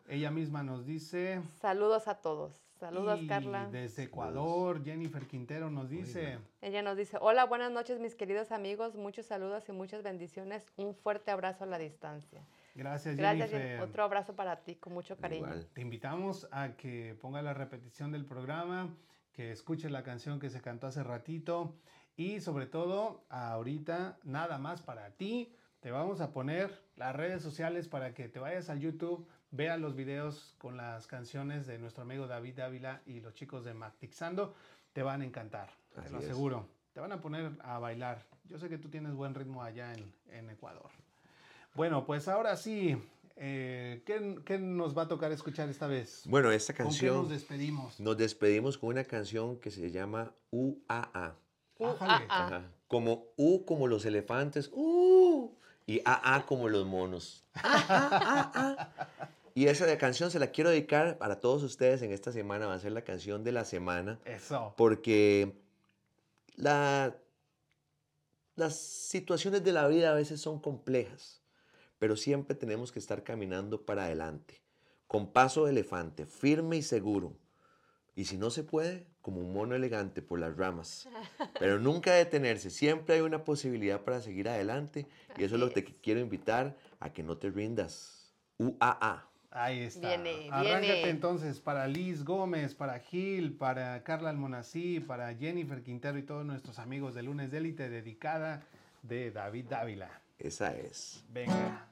Ella 0.09 0.31
misma 0.31 0.63
nos 0.63 0.87
dice... 0.87 1.39
Saludos 1.61 2.07
a 2.07 2.15
todos. 2.15 2.59
Saludos, 2.79 3.19
Carla. 3.27 3.69
Desde 3.71 4.03
Ecuador, 4.03 4.83
Jennifer 4.83 5.27
Quintero 5.27 5.69
nos 5.69 5.87
dice. 5.87 6.39
Ella 6.61 6.81
nos 6.81 6.97
dice, 6.97 7.17
hola, 7.21 7.45
buenas 7.45 7.71
noches 7.71 7.99
mis 7.99 8.15
queridos 8.15 8.51
amigos, 8.51 8.95
muchos 8.95 9.27
saludos 9.27 9.69
y 9.69 9.71
muchas 9.71 10.01
bendiciones. 10.01 10.65
Un 10.77 10.95
fuerte 10.95 11.29
abrazo 11.29 11.65
a 11.65 11.67
la 11.67 11.77
distancia. 11.77 12.41
Gracias, 12.73 13.17
Jennifer. 13.17 13.81
Otro 13.81 14.03
abrazo 14.03 14.35
para 14.35 14.63
ti, 14.63 14.75
con 14.75 14.93
mucho 14.93 15.15
cariño. 15.15 15.47
Te 15.73 15.81
invitamos 15.81 16.47
a 16.51 16.75
que 16.75 17.15
ponga 17.21 17.43
la 17.43 17.53
repetición 17.53 18.11
del 18.11 18.25
programa, 18.25 18.95
que 19.31 19.51
escuche 19.51 19.91
la 19.91 20.01
canción 20.01 20.39
que 20.39 20.49
se 20.49 20.59
cantó 20.59 20.87
hace 20.87 21.03
ratito 21.03 21.75
y 22.15 22.39
sobre 22.39 22.65
todo, 22.65 23.25
ahorita, 23.29 24.17
nada 24.23 24.57
más 24.57 24.81
para 24.81 25.11
ti, 25.11 25.53
te 25.81 25.91
vamos 25.91 26.19
a 26.19 26.31
poner 26.31 26.81
las 26.95 27.15
redes 27.15 27.41
sociales 27.41 27.87
para 27.87 28.13
que 28.13 28.27
te 28.27 28.39
vayas 28.39 28.69
al 28.69 28.79
YouTube, 28.79 29.27
veas 29.51 29.79
los 29.79 29.95
videos 29.95 30.55
con 30.57 30.77
las 30.77 31.07
canciones 31.07 31.67
de 31.67 31.77
nuestro 31.77 32.03
amigo 32.03 32.27
David 32.27 32.55
Dávila 32.55 33.01
y 33.05 33.19
los 33.21 33.33
chicos 33.33 33.63
de 33.63 33.73
Mactixando. 33.73 34.55
Te 34.93 35.03
van 35.03 35.21
a 35.21 35.25
encantar, 35.25 35.69
te 35.93 36.09
lo 36.09 36.17
aseguro. 36.17 36.67
Te 36.93 36.99
van 36.99 37.11
a 37.11 37.21
poner 37.21 37.51
a 37.61 37.79
bailar. 37.79 38.25
Yo 38.45 38.57
sé 38.57 38.67
que 38.67 38.77
tú 38.77 38.89
tienes 38.89 39.13
buen 39.13 39.35
ritmo 39.35 39.61
allá 39.63 39.93
en 39.93 40.49
Ecuador. 40.49 40.89
Bueno, 41.75 42.05
pues 42.05 42.27
ahora 42.27 42.57
sí, 42.57 42.97
eh, 43.41 44.03
¿qué, 44.05 44.59
nos 44.59 44.97
va 44.97 45.03
a 45.03 45.07
tocar 45.07 45.31
escuchar 45.31 45.69
esta 45.69 45.87
vez? 45.87 46.23
Bueno, 46.25 46.51
esta 46.51 46.73
canción. 46.73 47.15
¿Con 47.15 47.23
qué 47.23 47.29
nos 47.29 47.41
despedimos? 47.41 47.99
Nos 47.99 48.17
despedimos 48.17 48.77
con 48.77 48.89
una 48.89 49.05
canción 49.05 49.57
que 49.57 49.71
se 49.71 49.89
llama 49.89 50.33
UAA. 50.51 51.35
UAA. 51.77 52.63
Como 52.89 53.27
U 53.37 53.63
como 53.63 53.87
los 53.87 54.03
elefantes, 54.03 54.69
U. 54.73 55.55
Y 55.85 56.01
AA 56.03 56.45
como 56.45 56.67
los 56.67 56.85
monos. 56.85 57.45
y 59.59 59.67
esa 59.67 59.97
canción 59.97 60.31
se 60.31 60.39
la 60.39 60.51
quiero 60.51 60.69
dedicar 60.69 61.17
para 61.17 61.39
todos 61.39 61.63
ustedes 61.63 62.01
en 62.01 62.11
esta 62.11 62.31
semana. 62.31 62.67
Va 62.67 62.75
a 62.75 62.79
ser 62.79 62.91
la 62.91 63.03
canción 63.03 63.43
de 63.43 63.51
la 63.51 63.65
semana. 63.65 64.19
Eso. 64.25 64.73
Porque 64.77 65.53
la, 66.55 67.15
las 68.55 68.75
situaciones 68.77 69.63
de 69.63 69.71
la 69.71 69.87
vida 69.87 70.11
a 70.11 70.13
veces 70.13 70.39
son 70.41 70.59
complejas 70.59 71.39
pero 71.99 72.15
siempre 72.15 72.55
tenemos 72.55 72.91
que 72.91 72.99
estar 72.99 73.23
caminando 73.23 73.85
para 73.85 74.05
adelante, 74.05 74.61
con 75.05 75.31
paso 75.31 75.65
de 75.65 75.71
elefante, 75.71 76.25
firme 76.25 76.77
y 76.77 76.81
seguro. 76.81 77.37
Y 78.15 78.25
si 78.25 78.37
no 78.37 78.49
se 78.49 78.63
puede, 78.63 79.05
como 79.21 79.41
un 79.41 79.53
mono 79.53 79.75
elegante 79.75 80.21
por 80.21 80.39
las 80.39 80.57
ramas. 80.57 81.07
Pero 81.59 81.79
nunca 81.79 82.13
detenerse, 82.13 82.69
siempre 82.69 83.15
hay 83.15 83.21
una 83.21 83.43
posibilidad 83.43 84.01
para 84.01 84.21
seguir 84.21 84.49
adelante. 84.49 85.07
Y 85.37 85.43
eso 85.43 85.55
es 85.55 85.61
lo 85.61 85.69
que 85.69 85.81
te 85.81 85.93
quiero 85.93 86.19
invitar 86.19 86.75
a 86.99 87.13
que 87.13 87.23
no 87.23 87.37
te 87.37 87.49
rindas. 87.49 88.33
UAA. 88.57 89.28
Ahí 89.51 89.79
está. 89.79 90.09
Viene, 90.09 90.47
Arráncate 90.51 91.09
entonces 91.09 91.59
para 91.59 91.87
Liz 91.87 92.23
Gómez, 92.23 92.75
para 92.75 92.99
Gil, 92.99 93.53
para 93.53 94.03
Carla 94.03 94.29
Almonací, 94.29 94.99
para 94.99 95.33
Jennifer 95.33 95.81
Quintero 95.81 96.19
y 96.19 96.23
todos 96.23 96.45
nuestros 96.45 96.77
amigos 96.77 97.15
de 97.15 97.23
Lunes 97.23 97.49
de 97.49 97.57
Élite, 97.57 97.89
dedicada 97.89 98.61
de 99.01 99.31
David 99.31 99.65
Dávila. 99.69 100.09
Esa 100.37 100.75
es. 100.75 101.25
Venga. 101.33 101.87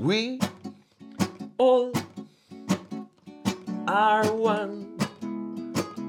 We 0.00 0.38
all 1.58 1.92
are 3.86 4.30
one. 4.30 4.86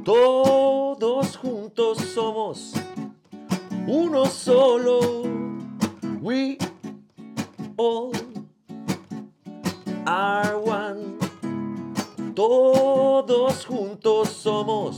Todos 0.05 0.56
juntos 1.77 1.97
somos 2.15 2.73
uno 3.85 4.25
solo. 4.25 5.23
We 6.21 6.57
all 7.77 8.11
are 10.05 10.55
one. 10.55 11.17
Todos 12.33 13.65
juntos 13.65 14.29
somos 14.29 14.97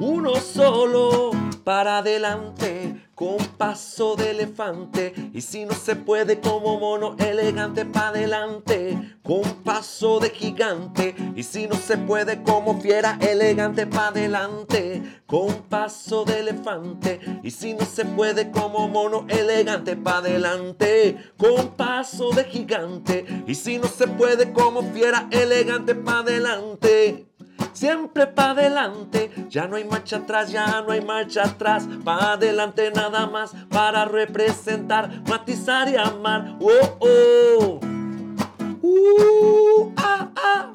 uno 0.00 0.36
solo 0.36 1.30
para 1.62 1.98
adelante 1.98 2.99
con 3.20 3.36
paso 3.58 4.16
de 4.16 4.30
elefante. 4.30 5.12
Y 5.34 5.42
si 5.42 5.66
no 5.66 5.74
se 5.74 5.94
puede 5.94 6.40
como 6.40 6.80
mono 6.80 7.16
elegante 7.18 7.84
para 7.84 8.08
adelante 8.08 9.18
con 9.22 9.42
paso 9.62 10.20
de 10.20 10.30
gigante. 10.30 11.14
Y 11.36 11.42
si 11.42 11.66
no 11.66 11.76
se 11.76 11.98
puede 11.98 12.42
como 12.42 12.80
fiera 12.80 13.18
elegante 13.20 13.86
para 13.86 14.08
adelante 14.08 15.02
con 15.26 15.52
paso 15.68 16.24
de 16.24 16.40
elefante. 16.40 17.20
Y 17.42 17.50
si 17.50 17.74
no 17.74 17.84
se 17.84 18.06
puede 18.06 18.50
como 18.50 18.88
mono 18.88 19.26
elegante 19.28 19.96
para 19.96 20.20
adelante 20.20 21.18
con 21.36 21.76
paso 21.76 22.30
de 22.30 22.44
gigante. 22.44 23.26
Y 23.46 23.54
si 23.54 23.76
no 23.76 23.86
se 23.86 24.08
puede 24.08 24.50
como 24.54 24.80
fiera 24.94 25.28
elegante 25.30 25.94
para 25.94 26.20
adelante 26.20 27.29
siempre 27.72 28.26
para 28.26 28.50
adelante. 28.50 29.30
Ya 29.48 29.66
no 29.66 29.76
hay 29.76 29.84
marcha 29.84 30.18
atrás, 30.18 30.50
ya 30.50 30.82
no 30.82 30.92
hay 30.92 31.00
marcha 31.00 31.44
atrás. 31.44 31.86
Para 32.04 32.32
adelante 32.32 32.90
nada 32.94 33.26
más 33.26 33.52
para 33.70 34.04
representar, 34.04 35.22
matizar 35.28 35.88
y 35.88 35.96
amar. 35.96 36.56
Oh, 36.60 36.96
oh. 37.00 37.80
Uh, 38.82 39.92
ah, 39.96 40.30
ah. 40.36 40.72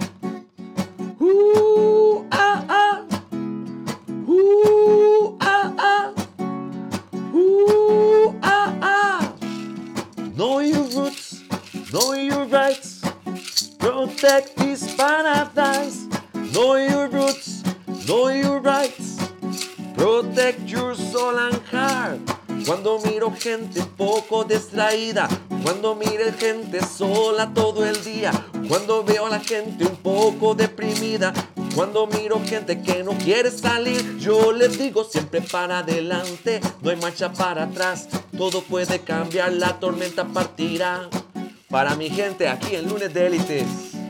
Uh, 1.19 2.25
ah, 2.31 2.65
ah. 2.69 3.01
Uh, 4.27 5.37
ah, 5.39 5.73
ah. 5.77 6.13
Uh, 7.33 8.33
ah, 8.41 8.73
ah. 8.81 9.33
Know 10.35 10.59
your 10.59 10.83
roots, 10.95 11.41
know 11.91 12.13
your 12.13 12.45
rights. 12.45 13.01
Protect 13.79 14.55
this 14.57 14.95
paradise. 14.95 16.07
Know 16.55 16.77
your 16.77 17.09
roots, 17.09 17.63
know 18.07 18.29
your 18.29 18.61
rights. 18.61 19.19
Protect 19.93 20.61
your 20.61 20.95
soul 20.95 21.37
and 21.37 21.61
heart. 21.69 22.21
Cuando 22.65 22.97
miro 22.99 23.29
gente 23.31 23.83
poco 23.97 24.45
distraída, 24.45 25.27
cuando 25.63 25.95
miro 25.95 26.31
gente 26.39 26.79
sola 26.79 27.51
todo 27.53 27.85
el 27.85 28.01
día, 28.05 28.31
cuando 28.69 29.03
veo 29.03 29.25
a 29.25 29.31
la 29.31 29.41
gente 29.41 29.83
un 29.83 29.97
poco 29.97 30.55
deprimida, 30.55 31.33
cuando 31.75 32.07
miro 32.07 32.39
gente 32.45 32.81
que 32.81 33.03
no 33.03 33.11
quiere 33.17 33.51
salir, 33.51 34.17
yo 34.17 34.53
les 34.53 34.79
digo 34.79 35.03
siempre 35.03 35.41
para 35.41 35.79
adelante, 35.79 36.61
no 36.81 36.89
hay 36.89 36.95
marcha 36.95 37.33
para 37.33 37.63
atrás, 37.63 38.07
todo 38.37 38.61
puede 38.61 38.99
cambiar, 38.99 39.51
la 39.51 39.77
tormenta 39.77 40.23
partirá. 40.23 41.09
Para 41.69 41.95
mi 41.95 42.09
gente 42.09 42.47
aquí 42.47 42.77
en 42.77 42.87
Lunes 42.87 43.13
de 43.13 43.27
Élites. 43.27 44.04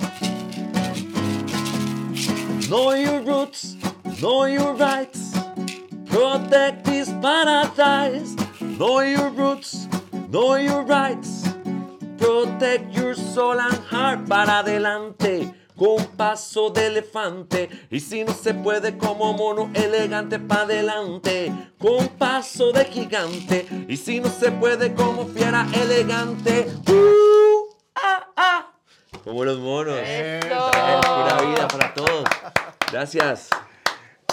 Know 2.69 2.93
your 2.95 3.21
roots, 3.21 3.75
know 4.21 4.45
your 4.45 4.73
rights. 4.73 5.37
Protect 6.07 6.83
this 6.85 7.09
paradise. 7.21 8.35
Know 8.59 9.01
your 9.01 9.29
roots, 9.29 9.87
know 10.31 10.55
your 10.55 10.81
rights. 10.81 11.47
Protect 12.17 12.91
your 12.91 13.13
soul 13.13 13.59
and 13.59 13.77
heart 13.85 14.27
para 14.27 14.63
adelante. 14.63 15.53
Con 15.77 16.05
paso 16.17 16.71
de 16.71 16.87
elefante. 16.87 17.69
Y 17.91 17.99
si 17.99 18.23
no 18.23 18.33
se 18.33 18.55
puede 18.55 18.97
como 18.97 19.33
mono 19.33 19.69
elegante 19.75 20.39
para 20.39 20.63
adelante. 20.63 21.51
Con 21.77 22.07
paso 22.17 22.71
de 22.71 22.85
gigante. 22.85 23.67
Y 23.87 23.95
si 23.95 24.19
no 24.19 24.29
se 24.29 24.51
puede 24.51 24.95
como 24.95 25.27
fiera 25.27 25.67
elegante. 25.71 26.67
Uh, 26.87 27.75
ah, 27.95 28.27
ah. 28.35 28.74
Como 29.25 29.43
los 29.43 29.57
monos. 29.57 29.97
Eso. 29.97 30.71
Pura 30.71 31.41
vida 31.41 31.67
para 31.67 31.93
todos. 31.95 32.25
Gracias. 32.91 33.49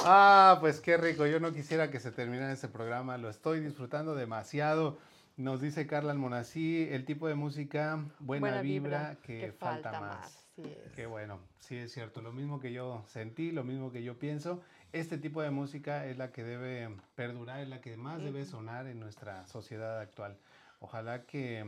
Ah, 0.05 0.59
pues 0.60 0.81
qué 0.81 0.98
rico. 0.98 1.24
Yo 1.27 1.40
no 1.40 1.51
quisiera 1.55 1.90
que 1.90 1.98
se 1.98 2.12
terminara 2.12 2.52
este 2.52 2.69
programa. 2.69 3.16
Lo 3.16 3.31
estoy 3.31 3.60
disfrutando 3.60 4.14
demasiado. 4.14 4.98
Nos 5.39 5.62
dice 5.62 5.86
Carla 5.86 6.12
Almonací, 6.12 6.89
el 6.90 7.06
tipo 7.06 7.27
de 7.27 7.35
música, 7.35 8.05
buena, 8.19 8.60
vibra, 8.60 9.16
que, 9.23 9.51
falta, 9.59 9.98
más. 9.98 10.47
Qué 10.94 11.06
bueno, 11.06 11.40
sí 11.59 11.78
es 11.78 11.90
cierto. 11.90 12.20
Lo 12.20 12.32
mismo 12.32 12.60
que 12.60 12.74
yo 12.74 13.02
sentí, 13.06 13.51
lo 13.51 13.64
mismo 13.64 13.93
que 13.93 14.02
yo 14.02 14.19
pienso. 14.19 14.60
Este 14.93 15.16
tipo 15.16 15.40
de 15.40 15.51
música 15.51 16.05
es 16.05 16.19
la 16.19 16.32
que 16.32 16.44
debe 16.44 16.94
perdurar, 17.14 17.60
es 17.60 17.69
la 17.70 17.81
que 17.81 17.97
más 17.97 18.23
debe 18.23 18.44
sonar 18.44 18.86
en 18.86 19.01
nuestra 19.01 19.47
sociedad 19.47 20.01
actual. 20.01 20.36
Ojalá 20.81 21.23
que 21.23 21.64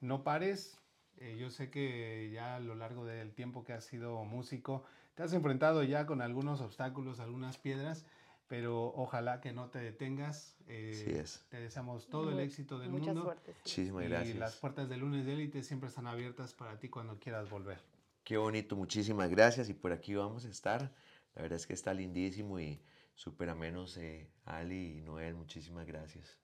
no 0.00 0.24
pares. 0.24 0.78
Eh, 1.18 1.36
yo 1.38 1.50
sé 1.50 1.70
que 1.70 2.30
ya 2.32 2.56
a 2.56 2.60
lo 2.60 2.74
largo 2.74 3.04
del 3.04 3.32
tiempo 3.32 3.64
que 3.64 3.72
has 3.72 3.84
sido 3.84 4.24
músico, 4.24 4.84
te 5.14 5.22
has 5.22 5.32
enfrentado 5.32 5.82
ya 5.82 6.06
con 6.06 6.20
algunos 6.20 6.60
obstáculos, 6.60 7.20
algunas 7.20 7.56
piedras, 7.58 8.04
pero 8.48 8.92
ojalá 8.94 9.40
que 9.40 9.52
no 9.52 9.70
te 9.70 9.78
detengas. 9.78 10.56
Eh, 10.68 11.20
es. 11.22 11.44
Te 11.48 11.58
deseamos 11.58 12.08
todo 12.08 12.30
el 12.30 12.40
éxito 12.40 12.78
del 12.78 12.90
mundo. 12.90 13.22
Suerte, 13.22 13.54
Muchísimas 13.64 14.04
y 14.04 14.08
gracias. 14.08 14.36
las 14.36 14.56
puertas 14.56 14.88
de 14.88 14.96
lunes 14.96 15.24
de 15.26 15.32
élite 15.32 15.62
siempre 15.62 15.88
están 15.88 16.06
abiertas 16.06 16.52
para 16.52 16.78
ti 16.78 16.88
cuando 16.88 17.18
quieras 17.18 17.48
volver. 17.48 17.78
Qué 18.24 18.36
bonito, 18.36 18.76
muchísimas 18.76 19.30
gracias 19.30 19.68
y 19.68 19.74
por 19.74 19.92
aquí 19.92 20.14
vamos 20.14 20.44
a 20.44 20.48
estar. 20.48 20.92
La 21.34 21.42
verdad 21.42 21.56
es 21.56 21.66
que 21.66 21.74
está 21.74 21.94
lindísimo 21.94 22.58
y 22.58 22.82
súper 23.14 23.50
ameno, 23.50 23.84
eh, 23.98 24.28
Ali 24.44 24.98
y 24.98 25.00
Noel, 25.02 25.34
muchísimas 25.34 25.86
gracias. 25.86 26.40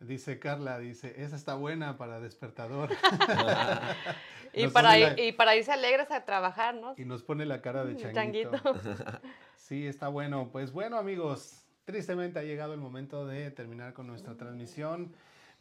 Dice 0.00 0.38
Carla, 0.38 0.78
dice, 0.78 1.14
esa 1.22 1.36
está 1.36 1.54
buena 1.54 1.96
para 1.96 2.20
despertador. 2.20 2.90
y, 4.52 4.68
para 4.68 5.18
y 5.18 5.32
para 5.32 5.56
irse 5.56 5.72
alegres 5.72 6.10
a 6.10 6.24
trabajar, 6.24 6.74
¿no? 6.74 6.94
Y 6.98 7.06
nos 7.06 7.22
pone 7.22 7.46
la 7.46 7.62
cara 7.62 7.84
de 7.84 7.96
changuito. 8.12 8.60
sí, 9.56 9.86
está 9.86 10.08
bueno. 10.08 10.50
Pues 10.52 10.72
bueno, 10.72 10.98
amigos, 10.98 11.64
tristemente 11.86 12.38
ha 12.38 12.42
llegado 12.42 12.74
el 12.74 12.80
momento 12.80 13.26
de 13.26 13.50
terminar 13.50 13.94
con 13.94 14.06
nuestra 14.06 14.36
transmisión. 14.36 15.14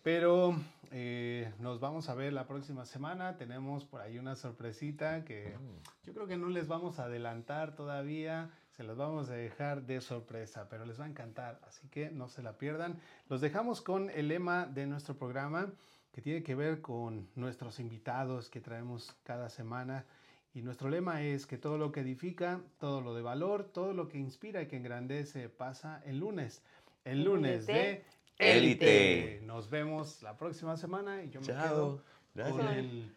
Pero 0.06 0.56
eh, 0.91 1.52
nos 1.57 1.80
vamos 1.80 2.10
a 2.10 2.14
ver 2.14 2.32
la 2.32 2.45
próxima 2.45 2.86
semana. 2.86 3.38
Tenemos 3.38 3.86
por 3.86 4.02
ahí 4.02 4.20
una 4.20 4.36
sorpresita 4.36 5.26
que 5.26 5.56
yo 6.03 6.14
creo 6.14 6.28
que 6.28 6.38
no 6.38 6.49
les 6.49 6.68
vamos 6.68 6.99
a 6.99 7.06
adelantar 7.06 7.76
todavía. 7.76 8.52
Se 8.76 8.84
las 8.84 8.98
vamos 8.98 9.30
a 9.30 9.36
dejar 9.36 9.84
de 9.84 10.02
sorpresa, 10.02 10.68
pero 10.70 10.86
les 10.86 11.00
va 11.00 11.06
a 11.06 11.08
encantar. 11.08 11.62
Así 11.66 11.88
que 11.88 12.12
no 12.12 12.28
se 12.28 12.44
la 12.44 12.58
pierdan. 12.58 13.00
Los 13.30 13.40
dejamos 13.40 13.82
con 13.82 14.10
el 14.10 14.28
lema 14.28 14.66
de 14.66 14.86
nuestro 14.86 15.16
programa 15.18 15.72
que 16.12 16.22
tiene 16.22 16.44
que 16.44 16.56
ver 16.56 16.82
con 16.82 17.30
nuestros 17.36 17.80
invitados 17.80 18.50
que 18.50 18.60
traemos 18.60 19.16
cada 19.24 19.50
semana. 19.50 20.06
Y 20.54 20.62
nuestro 20.62 20.90
lema 20.90 21.22
es 21.22 21.46
que 21.46 21.58
todo 21.58 21.78
lo 21.78 21.94
que 21.94 22.02
edifica, 22.02 22.60
todo 22.78 23.00
lo 23.00 23.16
de 23.16 23.22
valor, 23.22 23.64
todo 23.64 23.94
lo 23.94 24.10
que 24.10 24.18
inspira 24.18 24.62
y 24.62 24.68
que 24.68 24.76
engrandece 24.76 25.48
pasa 25.48 26.02
el 26.06 26.20
lunes. 26.20 26.62
El 27.06 27.24
lunes 27.24 27.68
de 27.68 28.04
Élite. 28.38 29.40
Nos 29.44 29.70
vemos 29.70 30.22
la 30.22 30.38
próxima 30.38 30.76
semana 30.76 31.24
y 31.24 31.30
yo 31.30 31.40
me 31.40 31.48
quedo 31.48 32.02
con 32.34 32.68
el, 32.68 33.10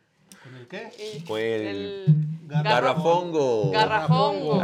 ¿con 0.44 0.54
el 0.54 0.68
qué? 0.68 1.24
Con 1.26 1.40
el, 1.40 2.06
garrafongo. 2.46 3.72
Garrafongo. 3.72 4.62